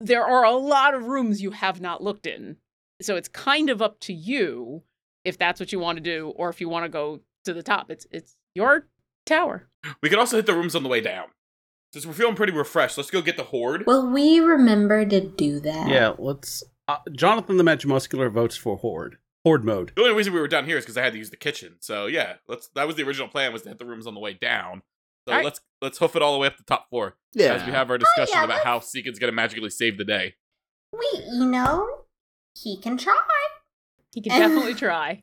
There 0.00 0.24
are 0.24 0.44
a 0.44 0.52
lot 0.52 0.94
of 0.94 1.06
rooms 1.06 1.40
you 1.40 1.52
have 1.52 1.80
not 1.80 2.02
looked 2.02 2.26
in. 2.26 2.56
So 3.00 3.16
it's 3.16 3.28
kind 3.28 3.70
of 3.70 3.80
up 3.80 4.00
to 4.00 4.12
you 4.12 4.82
if 5.24 5.38
that's 5.38 5.60
what 5.60 5.72
you 5.72 5.78
want 5.78 5.96
to 5.96 6.02
do 6.02 6.32
or 6.36 6.50
if 6.50 6.60
you 6.60 6.68
want 6.68 6.84
to 6.84 6.88
go 6.88 7.20
to 7.44 7.54
the 7.54 7.62
top. 7.62 7.90
It's 7.90 8.06
it's 8.10 8.36
your 8.54 8.86
tower. 9.24 9.68
We 10.02 10.08
could 10.08 10.18
also 10.18 10.36
hit 10.36 10.46
the 10.46 10.54
rooms 10.54 10.74
on 10.74 10.82
the 10.82 10.88
way 10.88 11.00
down. 11.00 11.26
Since 11.92 12.06
we're 12.06 12.12
feeling 12.14 12.36
pretty 12.36 12.52
refreshed, 12.52 12.96
let's 12.96 13.10
go 13.10 13.20
get 13.20 13.36
the 13.36 13.44
hoard. 13.44 13.84
will 13.86 14.10
we 14.10 14.40
remember 14.40 15.04
to 15.04 15.20
do 15.20 15.60
that 15.60 15.88
Yeah, 15.88 16.14
let's. 16.18 16.64
Uh, 16.88 16.96
Jonathan 17.12 17.58
the 17.58 17.64
Magimuscular 17.64 18.30
votes 18.30 18.56
for 18.56 18.76
hoard. 18.76 19.18
Horde 19.44 19.64
mode. 19.64 19.92
The 19.96 20.02
only 20.02 20.14
reason 20.14 20.32
we 20.32 20.40
were 20.40 20.48
down 20.48 20.66
here 20.66 20.78
is 20.78 20.84
because 20.84 20.96
I 20.96 21.02
had 21.02 21.12
to 21.12 21.18
use 21.18 21.30
the 21.30 21.36
kitchen. 21.36 21.76
So 21.80 22.06
yeah, 22.06 22.34
let's. 22.48 22.68
That 22.74 22.86
was 22.86 22.96
the 22.96 23.02
original 23.02 23.28
plan 23.28 23.52
was 23.52 23.62
to 23.62 23.70
hit 23.70 23.78
the 23.78 23.84
rooms 23.84 24.06
on 24.06 24.14
the 24.14 24.20
way 24.20 24.34
down. 24.34 24.82
So 25.26 25.32
Alright. 25.32 25.44
let's 25.44 25.60
let's 25.80 25.98
hoof 25.98 26.16
it 26.16 26.22
all 26.22 26.32
the 26.32 26.38
way 26.38 26.46
up 26.48 26.56
to 26.56 26.64
top 26.64 26.88
floor 26.90 27.16
Yeah. 27.34 27.54
as 27.54 27.64
we 27.66 27.72
have 27.72 27.90
our 27.90 27.98
discussion 27.98 28.34
oh, 28.36 28.40
yeah, 28.40 28.44
about 28.44 28.64
how 28.64 28.78
Seekin's 28.80 29.18
gonna 29.18 29.32
magically 29.32 29.70
save 29.70 29.96
the 29.98 30.04
day. 30.04 30.34
we 30.92 31.08
you 31.30 31.44
know 31.46 32.04
he 32.60 32.76
can 32.76 32.96
try 32.96 33.16
He 34.12 34.20
can 34.20 34.32
definitely 34.40 34.74
try. 34.74 35.22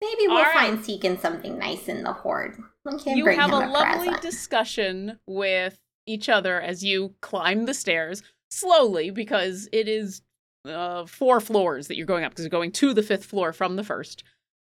Maybe 0.00 0.28
we'll 0.28 0.36
All 0.38 0.42
right. 0.44 0.54
find 0.54 0.78
Seekin 0.78 1.18
something 1.18 1.58
nice 1.58 1.88
in 1.88 2.04
the 2.04 2.12
hoard. 2.12 2.56
We 2.84 3.14
You 3.14 3.26
have 3.26 3.50
a 3.52 3.56
a, 3.56 3.66
lovely 3.68 4.06
present. 4.06 4.22
discussion 4.22 5.18
with 5.26 5.80
each 6.06 6.28
other 6.28 6.60
as 6.60 6.84
you 6.84 7.14
climb 7.20 7.66
the 7.66 7.74
stairs 7.74 8.22
slowly 8.50 9.10
because 9.10 9.68
it 9.72 9.88
is 9.88 10.22
uh, 10.64 11.06
four 11.06 11.40
floors 11.40 11.88
that 11.88 11.96
you're 11.96 12.06
going 12.06 12.24
up 12.24 12.32
because 12.32 12.44
you're 12.44 12.50
going 12.50 12.72
to 12.72 12.94
the 12.94 13.02
fifth 13.02 13.24
floor 13.24 13.52
from 13.52 13.76
the 13.76 13.84
first. 13.84 14.24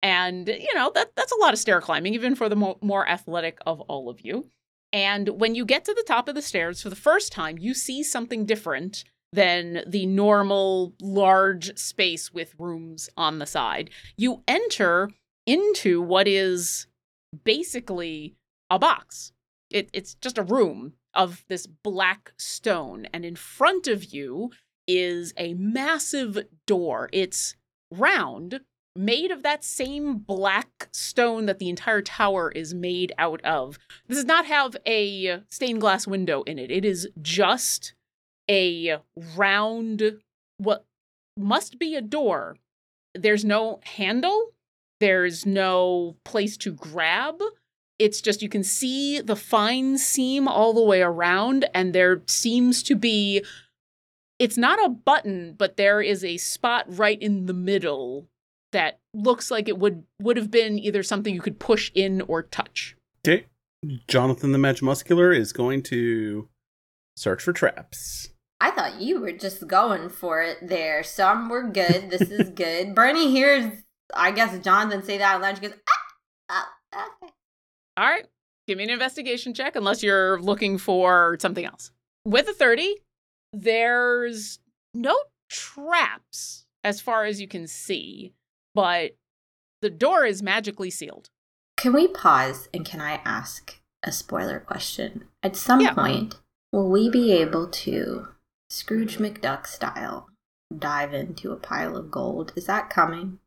And, 0.02 0.48
you 0.48 0.74
know, 0.74 0.92
that 0.96 1.16
that's 1.16 1.32
a 1.32 1.38
lot 1.38 1.54
of 1.54 1.60
stair 1.60 1.80
climbing, 1.80 2.14
even 2.14 2.36
for 2.36 2.50
the 2.50 2.56
mo- 2.56 2.78
more 2.82 3.08
athletic 3.08 3.58
of 3.66 3.80
all 3.82 4.10
of 4.10 4.22
you. 4.22 4.50
And 4.92 5.30
when 5.30 5.56
you 5.56 5.66
get 5.66 5.86
to 5.86 5.94
the 5.94 6.04
top 6.06 6.28
of 6.28 6.36
the 6.36 6.42
stairs 6.42 6.82
for 6.82 6.90
the 6.90 6.96
first 6.96 7.32
time, 7.32 7.58
you 7.58 7.74
see 7.74 8.04
something 8.04 8.46
different 8.46 9.04
than 9.32 9.84
the 9.88 10.06
normal 10.06 10.94
large 11.02 11.76
space 11.78 12.32
with 12.32 12.54
rooms 12.60 13.10
on 13.18 13.40
the 13.40 13.48
side. 13.48 13.90
You 14.16 14.44
enter 14.48 15.10
into 15.48 16.02
what 16.02 16.28
is 16.28 16.86
basically 17.44 18.36
a 18.70 18.78
box. 18.78 19.32
It, 19.72 19.90
it's 19.94 20.14
just 20.16 20.38
a 20.38 20.44
room 20.44 20.94
of 21.16 21.44
this 21.48 21.66
black 21.66 22.34
stone. 22.38 23.08
And 23.12 23.26
in 23.26 23.36
front 23.36 23.88
of 23.88 24.14
you 24.14 24.52
is 24.88 25.34
a 25.38 25.54
massive 25.54 26.46
door. 26.66 27.10
It's 27.12 27.56
round, 27.92 28.62
made 28.96 29.32
of 29.32 29.44
that 29.44 29.64
same 29.64 30.18
black 30.18 30.90
stone 30.92 31.46
that 31.48 31.60
the 31.60 31.70
entire 31.70 32.02
tower 32.02 32.52
is 32.52 32.74
made 32.74 33.12
out 33.18 33.42
of. 33.42 33.80
This 34.08 34.18
does 34.20 34.26
not 34.26 34.46
have 34.46 34.76
a 34.86 35.42
stained 35.50 35.82
glass 35.82 36.06
window 36.06 36.44
in 36.44 36.60
it. 36.60 36.70
It 36.70 36.86
is 36.86 37.08
just 37.22 37.94
a 38.50 38.98
round, 39.36 40.20
what 40.58 40.86
must 41.38 41.80
be 41.80 41.96
a 41.96 42.02
door. 42.02 42.58
There's 43.16 43.46
no 43.46 43.80
handle, 43.84 44.52
there's 45.00 45.46
no 45.46 46.16
place 46.24 46.58
to 46.58 46.72
grab. 46.72 47.42
It's 48.00 48.22
just 48.22 48.42
you 48.42 48.50
can 48.50 48.64
see 48.64 49.22
the 49.22 49.36
fine 49.36 49.98
seam 49.98 50.48
all 50.48 50.74
the 50.74 50.84
way 50.84 51.02
around, 51.02 51.66
and 51.74 51.94
there 51.94 52.22
seems 52.28 52.84
to 52.84 52.96
be. 52.96 53.44
It's 54.40 54.58
not 54.58 54.84
a 54.84 54.90
button, 54.90 55.56
but 55.58 55.78
there 55.78 56.02
is 56.02 56.24
a 56.24 56.38
spot 56.38 56.86
right 56.88 57.22
in 57.22 57.46
the 57.46 57.54
middle 57.54 58.28
that 58.72 59.00
looks 59.14 59.52
like 59.52 59.70
it 59.70 59.78
would 59.78 60.04
would 60.20 60.38
have 60.38 60.52
been 60.52 60.80
either 60.80 61.04
something 61.04 61.34
you 61.34 61.42
could 61.42 61.60
push 61.60 61.92
in 61.94 62.22
or 62.22 62.44
touch. 62.44 62.96
Okay. 63.26 63.46
Jonathan 64.08 64.52
the 64.52 64.58
Magimuscular 64.58 65.36
is 65.38 65.54
going 65.54 65.84
to 65.84 66.50
search 67.16 67.44
for 67.44 67.54
traps. 67.54 68.30
I 68.60 68.72
thought 68.72 69.02
you 69.02 69.20
were 69.20 69.34
just 69.34 69.68
going 69.68 70.10
for 70.10 70.42
it 70.42 70.58
there. 70.62 71.04
Some 71.04 71.50
were 71.50 71.64
good. 71.64 72.10
This 72.10 72.22
is 72.22 72.50
good. 72.56 72.96
Bernie 72.96 73.30
hears, 73.30 73.72
I 74.14 74.32
guess, 74.32 74.58
Jonathan 74.64 75.04
say 75.04 75.18
that 75.18 75.36
out 75.36 75.42
loud. 75.42 75.56
She 75.58 75.62
goes, 75.64 75.78
ah, 76.50 76.70
ah, 76.94 77.10
okay. 77.22 77.34
All 77.98 78.06
right. 78.06 78.26
Give 78.68 78.78
me 78.78 78.86
an 78.86 78.90
investigation 78.90 79.54
check 79.54 79.76
unless 79.76 80.02
you're 80.02 80.42
looking 80.42 80.78
for 80.78 81.38
something 81.42 81.66
else. 81.66 81.92
With 82.26 82.48
a 82.48 82.54
30, 82.54 82.96
there's 83.54 84.60
no 84.94 85.16
traps 85.50 86.66
as 86.84 87.00
far 87.00 87.26
as 87.26 87.40
you 87.40 87.48
can 87.48 87.68
see, 87.68 88.34
but 88.76 89.16
the 89.82 89.90
door 89.90 90.26
is 90.26 90.42
magically 90.44 90.90
sealed. 90.90 91.30
Can 91.78 91.94
we 91.94 92.08
pause 92.08 92.68
and 92.74 92.84
can 92.86 93.00
I 93.00 93.22
ask 93.24 93.80
a 94.04 94.12
spoiler 94.12 94.60
question? 94.60 95.26
At 95.42 95.56
some 95.56 95.82
Yeah. 95.82 95.94
point, 95.94 96.36
will 96.72 96.90
we 96.90 97.10
be 97.10 97.32
able 97.32 97.68
to, 97.68 98.28
Scrooge 98.70 99.18
McDuck 99.18 99.68
style, 99.68 100.30
dive 100.78 101.14
into 101.14 101.52
a 101.52 101.56
pile 101.58 101.96
of 101.96 102.10
gold? 102.10 102.52
Is 102.56 102.66
that 102.66 102.90
coming? 102.90 103.40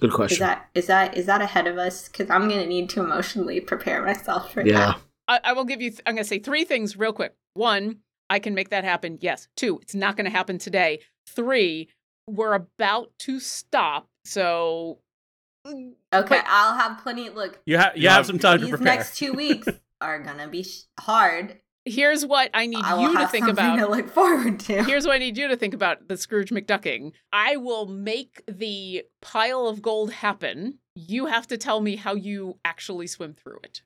Good 0.00 0.12
question. 0.12 0.34
Is 0.36 0.38
that 0.38 0.68
is 0.74 0.86
that 0.86 1.16
is 1.16 1.26
that 1.26 1.42
ahead 1.42 1.66
of 1.66 1.76
us? 1.76 2.08
Because 2.08 2.30
I'm 2.30 2.48
gonna 2.48 2.66
need 2.66 2.88
to 2.90 3.00
emotionally 3.00 3.60
prepare 3.60 4.04
myself 4.04 4.52
for 4.52 4.64
yeah. 4.64 4.92
that. 4.92 5.00
I, 5.26 5.50
I 5.50 5.52
will 5.52 5.64
give 5.64 5.82
you, 5.82 5.90
th- 5.90 6.00
I'm 6.06 6.14
going 6.14 6.24
to 6.24 6.28
say 6.28 6.38
three 6.38 6.64
things 6.64 6.96
real 6.96 7.12
quick. 7.12 7.34
One, 7.52 7.98
I 8.30 8.38
can 8.38 8.54
make 8.54 8.70
that 8.70 8.84
happen. 8.84 9.18
Yes. 9.20 9.48
Two, 9.56 9.78
it's 9.82 9.94
not 9.94 10.16
going 10.16 10.24
to 10.26 10.30
happen 10.30 10.58
today. 10.58 11.00
Three, 11.28 11.88
we're 12.26 12.54
about 12.54 13.10
to 13.20 13.40
stop. 13.40 14.08
So, 14.24 14.98
mm, 15.66 15.92
Okay, 16.12 16.36
But- 16.36 16.44
I'll 16.46 16.76
have 16.76 17.02
plenty. 17.02 17.30
Look, 17.30 17.60
You, 17.66 17.78
ha- 17.78 17.92
you 17.94 18.02
You 18.02 18.08
have 18.08 18.16
have- 18.18 18.26
some 18.26 18.38
time 18.38 18.60
to 18.60 18.68
prepare. 18.68 18.78
these 18.78 18.84
next 18.84 19.16
two 19.18 19.32
weeks 19.32 19.66
are 20.00 20.18
gonna 20.20 20.46
be 20.48 20.62
sh- 20.62 20.82
hard. 21.00 21.60
here's 21.84 22.24
what 22.26 22.50
I 22.52 22.66
need 22.66 22.84
I 22.84 23.00
you 23.00 23.16
to 23.18 23.26
think 23.28 23.48
about. 23.48 23.76
to 23.76 23.86
look 23.86 24.08
forward 24.10 24.60
to. 24.60 24.84
Here's 24.84 25.06
what 25.06 25.14
I 25.14 25.18
need 25.18 25.38
you 25.38 25.48
to 25.48 25.56
think 25.56 25.72
about 25.72 26.06
the 26.08 26.16
Scrooge 26.18 26.50
McDucking. 26.50 27.12
I 27.32 27.56
will 27.56 27.86
make 27.86 28.42
the 28.46 29.04
pile 29.22 29.66
of 29.66 29.80
gold 29.80 30.12
happen. 30.12 30.80
You 30.94 31.26
have 31.26 31.46
to 31.46 31.56
tell 31.56 31.80
me 31.80 31.96
how 31.96 32.14
you 32.14 32.58
actually 32.64 33.06
swim 33.06 33.32
through 33.32 33.60
it. 33.64 33.80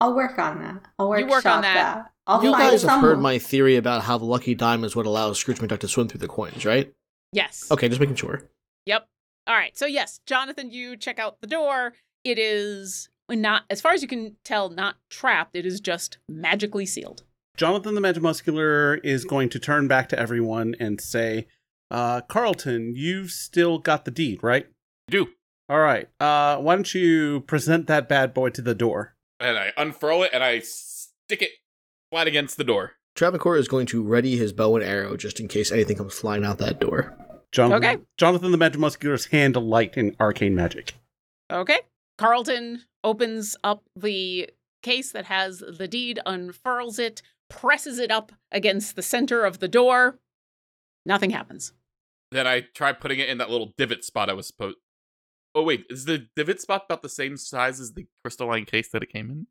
I'll 0.00 0.14
work 0.14 0.38
on 0.38 0.58
that. 0.60 0.82
I'll 0.98 1.08
work, 1.08 1.20
You 1.20 1.26
work 1.26 1.46
on 1.46 1.62
that. 1.62 2.10
I'll 2.26 2.42
you 2.42 2.50
find 2.52 2.70
guys 2.70 2.82
have 2.82 2.90
some. 2.90 3.00
heard 3.00 3.20
my 3.20 3.38
theory 3.38 3.76
about 3.76 4.02
how 4.02 4.18
the 4.18 4.24
lucky 4.24 4.54
dime 4.54 4.82
is 4.84 4.96
what 4.96 5.06
allows 5.06 5.38
Scrooge 5.38 5.58
McDuck 5.58 5.80
to 5.80 5.88
swim 5.88 6.08
through 6.08 6.20
the 6.20 6.28
coins, 6.28 6.64
right? 6.64 6.92
Yes. 7.32 7.70
Okay, 7.70 7.88
just 7.88 8.00
making 8.00 8.16
sure. 8.16 8.48
Yep. 8.86 9.06
All 9.46 9.54
right. 9.54 9.76
So 9.76 9.86
yes, 9.86 10.20
Jonathan, 10.26 10.70
you 10.70 10.96
check 10.96 11.18
out 11.18 11.40
the 11.40 11.46
door. 11.46 11.94
It 12.24 12.38
is 12.38 13.08
not, 13.30 13.62
as 13.70 13.80
far 13.80 13.92
as 13.92 14.02
you 14.02 14.08
can 14.08 14.36
tell, 14.44 14.70
not 14.70 14.96
trapped. 15.10 15.54
It 15.56 15.66
is 15.66 15.80
just 15.80 16.18
magically 16.28 16.86
sealed. 16.86 17.22
Jonathan 17.56 17.94
the 17.94 18.00
Magimuscular 18.00 18.98
is 19.04 19.24
going 19.24 19.48
to 19.50 19.58
turn 19.58 19.86
back 19.86 20.08
to 20.08 20.18
everyone 20.18 20.74
and 20.80 21.00
say, 21.00 21.46
uh, 21.90 22.20
Carlton, 22.22 22.94
you've 22.96 23.30
still 23.30 23.78
got 23.78 24.04
the 24.04 24.10
deed, 24.10 24.42
right? 24.42 24.66
Do. 25.08 25.28
All 25.68 25.78
right. 25.80 26.08
Uh, 26.18 26.56
why 26.58 26.74
don't 26.74 26.94
you 26.94 27.40
present 27.42 27.86
that 27.86 28.08
bad 28.08 28.34
boy 28.34 28.48
to 28.50 28.62
the 28.62 28.74
door? 28.74 29.13
And 29.40 29.58
I 29.58 29.72
unfurl 29.76 30.22
it 30.22 30.30
and 30.32 30.42
I 30.42 30.60
stick 30.60 31.42
it 31.42 31.50
flat 32.10 32.26
against 32.26 32.56
the 32.56 32.64
door. 32.64 32.92
Travancore 33.14 33.56
is 33.56 33.68
going 33.68 33.86
to 33.86 34.02
ready 34.02 34.36
his 34.36 34.52
bow 34.52 34.74
and 34.76 34.84
arrow 34.84 35.16
just 35.16 35.38
in 35.40 35.48
case 35.48 35.70
anything 35.70 35.96
comes 35.96 36.14
flying 36.14 36.44
out 36.44 36.58
that 36.58 36.80
door. 36.80 37.16
Jonathan, 37.52 37.84
Okay. 37.84 38.02
Jonathan 38.16 38.50
the 38.50 38.58
Magimuscular's 38.58 39.26
hand 39.26 39.54
light 39.56 39.96
in 39.96 40.16
arcane 40.18 40.54
magic. 40.54 40.94
Okay. 41.52 41.80
Carlton 42.18 42.82
opens 43.04 43.56
up 43.62 43.84
the 43.94 44.50
case 44.82 45.12
that 45.12 45.26
has 45.26 45.62
the 45.78 45.86
deed, 45.88 46.18
unfurls 46.26 46.98
it, 46.98 47.22
presses 47.48 47.98
it 47.98 48.10
up 48.10 48.32
against 48.50 48.96
the 48.96 49.02
center 49.02 49.44
of 49.44 49.60
the 49.60 49.68
door. 49.68 50.18
Nothing 51.06 51.30
happens. 51.30 51.72
Then 52.32 52.46
I 52.46 52.62
try 52.74 52.92
putting 52.92 53.20
it 53.20 53.28
in 53.28 53.38
that 53.38 53.50
little 53.50 53.72
divot 53.76 54.04
spot 54.04 54.28
I 54.28 54.32
was 54.32 54.46
supposed. 54.48 54.78
Oh 55.54 55.62
wait, 55.62 55.86
is 55.90 56.04
the 56.04 56.26
divot 56.36 56.60
spot 56.60 56.84
about 56.88 57.02
the 57.02 57.08
same 57.08 57.36
size 57.36 57.80
as 57.80 57.92
the 57.92 58.06
crystalline 58.22 58.64
case 58.64 58.88
that 58.90 59.02
it 59.02 59.10
came 59.12 59.30
in? 59.30 59.46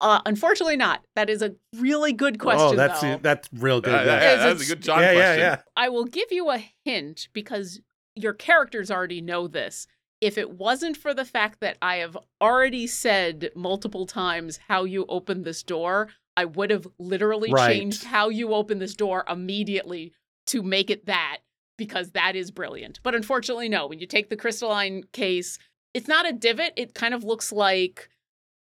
Uh, 0.00 0.20
unfortunately, 0.26 0.76
not. 0.76 1.02
That 1.16 1.28
is 1.28 1.42
a 1.42 1.56
really 1.76 2.12
good 2.12 2.38
question. 2.38 2.60
oh, 2.68 2.76
that's 2.76 3.00
though. 3.00 3.18
that's 3.20 3.48
real 3.52 3.80
good. 3.80 3.94
Uh, 3.94 4.02
yeah. 4.04 4.20
yeah, 4.20 4.32
Is 4.34 4.40
that 4.40 4.52
was 4.54 4.62
it- 4.62 4.64
a 4.72 4.74
good 4.76 4.82
John 4.84 5.00
yeah, 5.00 5.10
yeah, 5.12 5.16
question. 5.18 5.40
yeah. 5.40 5.60
I 5.76 5.88
will 5.88 6.04
give 6.04 6.30
you 6.30 6.50
a 6.50 6.64
hint 6.84 7.28
because 7.32 7.80
your 8.14 8.32
characters 8.32 8.90
already 8.90 9.20
know 9.20 9.48
this. 9.48 9.86
If 10.20 10.38
it 10.38 10.50
wasn't 10.50 10.96
for 10.96 11.14
the 11.14 11.24
fact 11.24 11.60
that 11.60 11.78
I 11.82 11.96
have 11.96 12.16
already 12.40 12.86
said 12.86 13.50
multiple 13.54 14.06
times 14.06 14.58
how 14.68 14.84
you 14.84 15.04
open 15.08 15.42
this 15.42 15.62
door, 15.62 16.08
I 16.36 16.44
would 16.44 16.70
have 16.70 16.86
literally 16.98 17.52
Right. 17.52 17.76
changed 17.76 18.04
how 18.04 18.28
you 18.28 18.54
open 18.54 18.78
this 18.78 18.94
door 18.94 19.24
immediately 19.28 20.12
to 20.46 20.62
make 20.62 20.90
it 20.90 21.06
that 21.06 21.38
because 21.78 22.10
that 22.10 22.36
is 22.36 22.50
brilliant. 22.50 23.00
But 23.02 23.14
unfortunately, 23.14 23.70
no. 23.70 23.86
When 23.86 23.98
you 23.98 24.06
take 24.06 24.28
the 24.28 24.36
crystalline 24.36 25.04
case, 25.12 25.58
it's 25.94 26.08
not 26.08 26.28
a 26.28 26.32
divot. 26.32 26.74
It 26.76 26.92
kind 26.92 27.14
of 27.14 27.24
looks 27.24 27.50
like 27.50 28.10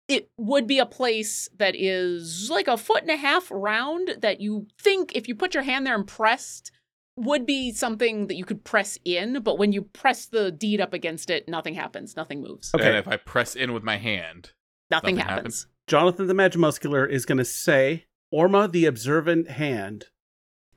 it 0.07 0.31
would 0.39 0.69
be 0.69 0.79
a 0.79 0.87
place 0.87 1.49
that 1.59 1.75
is 1.75 2.49
like 2.49 2.69
a 2.69 2.77
foot 2.77 3.03
and 3.03 3.11
a 3.11 3.17
half 3.17 3.51
round 3.51 4.19
that 4.21 4.41
you 4.41 4.69
think 4.81 5.17
if 5.17 5.27
you 5.27 5.35
put 5.35 5.55
your 5.55 5.65
hand 5.65 5.85
there 5.85 5.97
and 5.97 6.07
pressed 6.07 6.71
would 7.17 7.47
be 7.47 7.73
something 7.73 8.29
that 8.29 8.37
you 8.37 8.45
could 8.45 8.63
press 8.63 8.99
in, 9.05 9.43
but 9.43 9.59
when 9.59 9.73
you 9.73 9.83
press 9.83 10.27
the 10.27 10.53
deed 10.53 10.81
up 10.81 10.93
against 10.93 11.31
it, 11.31 11.49
nothing 11.49 11.75
happens. 11.75 12.15
Nothing 12.15 12.43
moves. 12.43 12.73
Okay. 12.75 12.87
And 12.87 12.97
if 12.97 13.09
I 13.09 13.17
press 13.17 13.57
in 13.57 13.73
with 13.73 13.83
my 13.83 13.97
hand, 13.97 14.53
Nothing, 14.91 15.17
Nothing 15.17 15.29
happens. 15.29 15.67
Jonathan 15.87 16.27
the 16.27 16.35
Magimuscular 16.35 17.09
is 17.09 17.27
going 17.27 17.39
to 17.39 17.45
say, 17.45 18.05
Orma 18.33 18.71
the 18.71 18.87
Observant 18.87 19.51
Hand. 19.51 20.07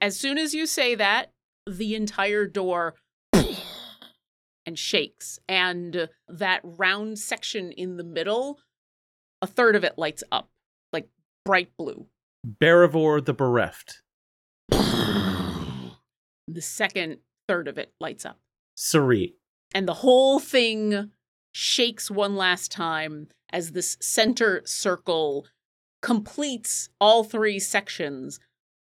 As 0.01 0.17
soon 0.17 0.37
as 0.37 0.53
you 0.53 0.65
say 0.65 0.95
that, 0.95 1.31
the 1.78 1.95
entire 1.95 2.45
door 2.47 2.95
and 4.65 4.78
shakes, 4.78 5.39
and 5.47 6.09
that 6.28 6.61
round 6.63 7.17
section 7.20 7.72
in 7.72 7.97
the 7.97 8.03
middle, 8.03 8.59
a 9.41 9.47
third 9.47 9.76
of 9.76 9.84
it 9.84 9.97
lights 9.97 10.24
up 10.32 10.49
like 10.91 11.07
bright 11.45 11.70
blue. 11.78 12.07
Barivor 12.45 13.24
the 13.24 13.34
Bereft. 13.34 14.01
The 14.72 16.61
second 16.61 17.20
third 17.47 17.67
of 17.67 17.78
it 17.78 17.93
lights 17.99 18.26
up. 18.26 18.39
Sari. 18.76 19.36
and 19.74 19.88
the 19.88 19.95
whole 19.95 20.39
thing 20.39 21.11
shakes 21.51 22.09
one 22.09 22.36
last 22.36 22.72
time 22.72 23.28
as 23.51 23.72
this 23.72 23.97
center 23.99 24.61
circle 24.65 25.45
completes 26.01 26.89
all 27.01 27.24
three 27.24 27.59
sections, 27.59 28.39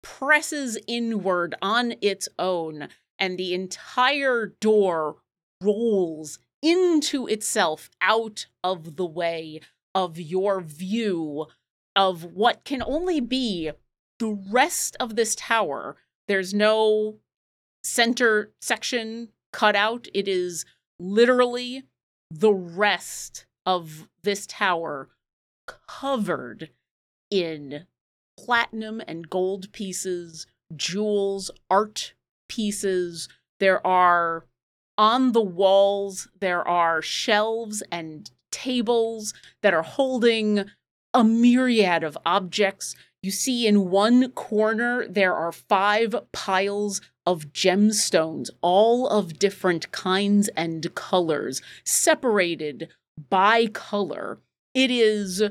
presses 0.02 0.78
inward 0.88 1.56
on 1.62 1.94
its 2.02 2.28
own, 2.40 2.90
and 3.20 3.38
the 3.38 3.54
entire 3.54 4.54
door 4.60 5.18
rolls 5.62 6.40
into 6.62 7.28
itself 7.28 7.90
out 8.02 8.48
of 8.64 8.96
the 8.96 9.06
way 9.06 9.62
of 9.94 10.20
your 10.20 10.62
view 10.62 11.48
of 11.96 12.24
what 12.24 12.64
can 12.64 12.82
only 12.84 13.20
be 13.20 13.72
the 14.20 14.40
rest 14.52 14.96
of 15.00 15.16
this 15.16 15.36
tower. 15.36 15.98
There's 16.28 16.54
no 16.54 17.18
center 17.84 18.52
section 18.62 19.30
cut 19.52 19.76
out. 19.76 20.08
It 20.14 20.28
is 20.28 20.66
literally 21.00 21.84
the 22.30 22.54
rest 22.54 23.46
of 23.66 24.08
this 24.24 24.46
tower 24.48 25.10
covered 25.88 26.70
in 27.30 27.86
platinum 28.38 29.02
and 29.08 29.30
gold 29.30 29.72
pieces, 29.72 30.48
jewels, 30.76 31.52
art 31.70 32.14
pieces. 32.50 33.30
There 33.60 33.86
are 33.86 34.46
on 34.98 35.32
the 35.32 35.42
walls, 35.42 36.28
there 36.40 36.68
are 36.68 37.02
shelves 37.02 37.82
and 37.92 38.30
tables 38.52 39.34
that 39.62 39.74
are 39.74 39.84
holding 39.84 40.66
a 41.14 41.24
myriad 41.24 42.04
of 42.04 42.18
objects. 42.26 42.96
You 43.24 43.32
see 43.32 43.68
in 43.68 43.90
one 43.90 44.32
corner, 44.32 45.08
there 45.08 45.36
are 45.36 45.52
five 45.52 46.16
piles 46.32 47.02
of 47.26 47.54
gemstones, 47.54 48.50
all 48.62 49.08
of 49.08 49.38
different 49.40 49.92
kinds 49.92 50.50
and 50.50 50.94
colors, 50.96 51.62
separated 51.84 52.90
by 53.30 53.68
color. 53.68 54.40
It 54.74 54.90
is 54.90 55.44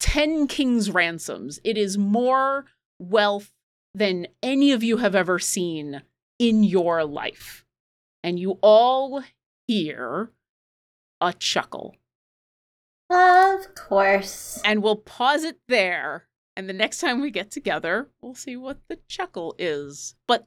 10 0.00 0.46
king's 0.46 0.90
ransoms. 0.90 1.60
It 1.64 1.76
is 1.76 1.98
more 1.98 2.66
wealth 2.98 3.52
than 3.94 4.28
any 4.42 4.72
of 4.72 4.82
you 4.82 4.98
have 4.98 5.14
ever 5.14 5.38
seen 5.38 6.02
in 6.38 6.62
your 6.62 7.04
life. 7.04 7.64
And 8.22 8.38
you 8.38 8.58
all 8.62 9.22
hear 9.66 10.30
a 11.20 11.32
chuckle. 11.32 11.96
Of 13.10 13.74
course. 13.74 14.60
And 14.64 14.82
we'll 14.82 14.96
pause 14.96 15.44
it 15.44 15.58
there. 15.68 16.26
And 16.56 16.68
the 16.68 16.74
next 16.74 16.98
time 16.98 17.20
we 17.20 17.30
get 17.30 17.50
together, 17.50 18.08
we'll 18.20 18.34
see 18.34 18.56
what 18.56 18.78
the 18.88 18.98
chuckle 19.08 19.54
is. 19.58 20.14
But 20.26 20.46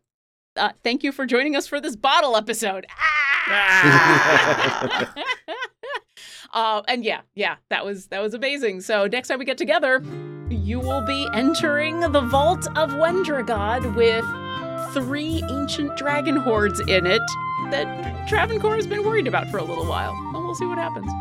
uh, 0.56 0.72
thank 0.84 1.04
you 1.04 1.12
for 1.12 1.26
joining 1.26 1.56
us 1.56 1.68
for 1.68 1.80
this 1.80 1.96
bottle 1.96 2.36
episode. 2.36 2.86
Ah! 3.00 5.14
uh, 6.54 6.82
and 6.88 7.04
yeah, 7.04 7.22
yeah, 7.36 7.56
that 7.70 7.86
was 7.86 8.08
that 8.08 8.22
was 8.22 8.34
amazing. 8.34 8.82
So 8.82 9.08
next 9.08 9.28
time 9.28 9.40
we 9.40 9.46
get 9.46 9.58
together, 9.58 10.04
you 10.50 10.80
will 10.80 11.02
be 11.02 11.28
entering 11.34 12.00
the 12.00 12.22
vault 12.22 12.68
of 12.76 12.92
Wendragod 12.92 13.96
with 13.96 14.26
three 14.94 15.44
ancient 15.50 15.96
dragon 15.98 16.36
hoards 16.36 16.80
in 16.82 17.06
it 17.06 17.22
that 17.72 18.28
Travancore 18.28 18.76
has 18.76 18.86
been 18.86 19.04
worried 19.04 19.28
about 19.28 19.50
for 19.50 19.58
a 19.58 19.64
little 19.64 19.86
while. 19.86 20.14
And 20.34 20.44
we'll 20.44 20.56
see 20.56 20.66
what 20.66 20.78
happens. 20.78 21.12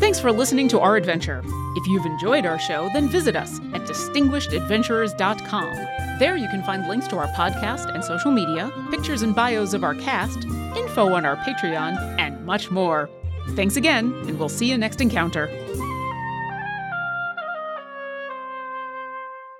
Thanks 0.00 0.20
for 0.20 0.30
listening 0.30 0.68
to 0.68 0.78
our 0.80 0.96
adventure. 0.96 1.42
If 1.74 1.86
you've 1.88 2.06
enjoyed 2.06 2.46
our 2.46 2.58
show, 2.58 2.88
then 2.92 3.08
visit 3.08 3.34
us 3.34 3.58
at 3.74 3.82
distinguishedadventurers.com. 3.82 6.18
There 6.18 6.36
you 6.36 6.48
can 6.48 6.62
find 6.62 6.88
links 6.88 7.08
to 7.08 7.18
our 7.18 7.26
podcast 7.28 7.92
and 7.92 8.04
social 8.04 8.30
media, 8.30 8.70
pictures 8.90 9.22
and 9.22 9.34
bios 9.34 9.74
of 9.74 9.82
our 9.82 9.96
cast, 9.96 10.44
info 10.76 11.12
on 11.14 11.24
our 11.24 11.36
Patreon, 11.38 11.96
and 12.18 12.46
much 12.46 12.70
more. 12.70 13.10
Thanks 13.50 13.76
again, 13.76 14.12
and 14.26 14.38
we'll 14.38 14.48
see 14.48 14.70
you 14.70 14.78
next 14.78 15.00
encounter. 15.00 15.48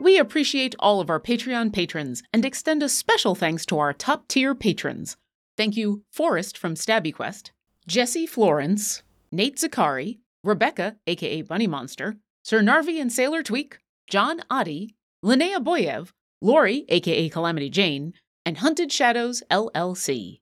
We 0.01 0.19
appreciate 0.19 0.77
all 0.79 1.01
of 1.01 1.11
our 1.11 1.21
Patreon 1.21 1.73
patrons 1.73 2.23
and 2.33 2.45
extend 2.45 2.83
a 2.85 2.89
special 2.89 3.35
thanks 3.35 3.67
to 3.67 3.79
our 3.79 3.93
top 3.93 4.29
tier 4.29 4.55
patrons. 4.55 5.17
Thank 5.57 5.77
you, 5.77 6.05
Forrest 6.13 6.57
from 6.57 6.75
Stabby 6.75 7.13
Quest, 7.13 7.51
Jesse 7.89 8.27
Florence, 8.27 9.03
Nate 9.33 9.57
Zakari, 9.57 10.19
Rebecca, 10.45 10.97
aka 11.07 11.43
Bunny 11.43 11.67
Monster, 11.67 12.17
Sir 12.45 12.61
Narvi 12.61 13.01
and 13.01 13.13
Sailor 13.13 13.43
Tweak, 13.43 13.79
John 14.09 14.43
Adi, 14.49 14.95
Linnea 15.25 15.59
Boyev, 15.59 16.13
Lori, 16.41 16.85
aka 16.89 17.29
Calamity 17.29 17.69
Jane, 17.69 18.15
and 18.47 18.59
Hunted 18.59 18.93
Shadows 18.93 19.43
LLC. 19.51 20.41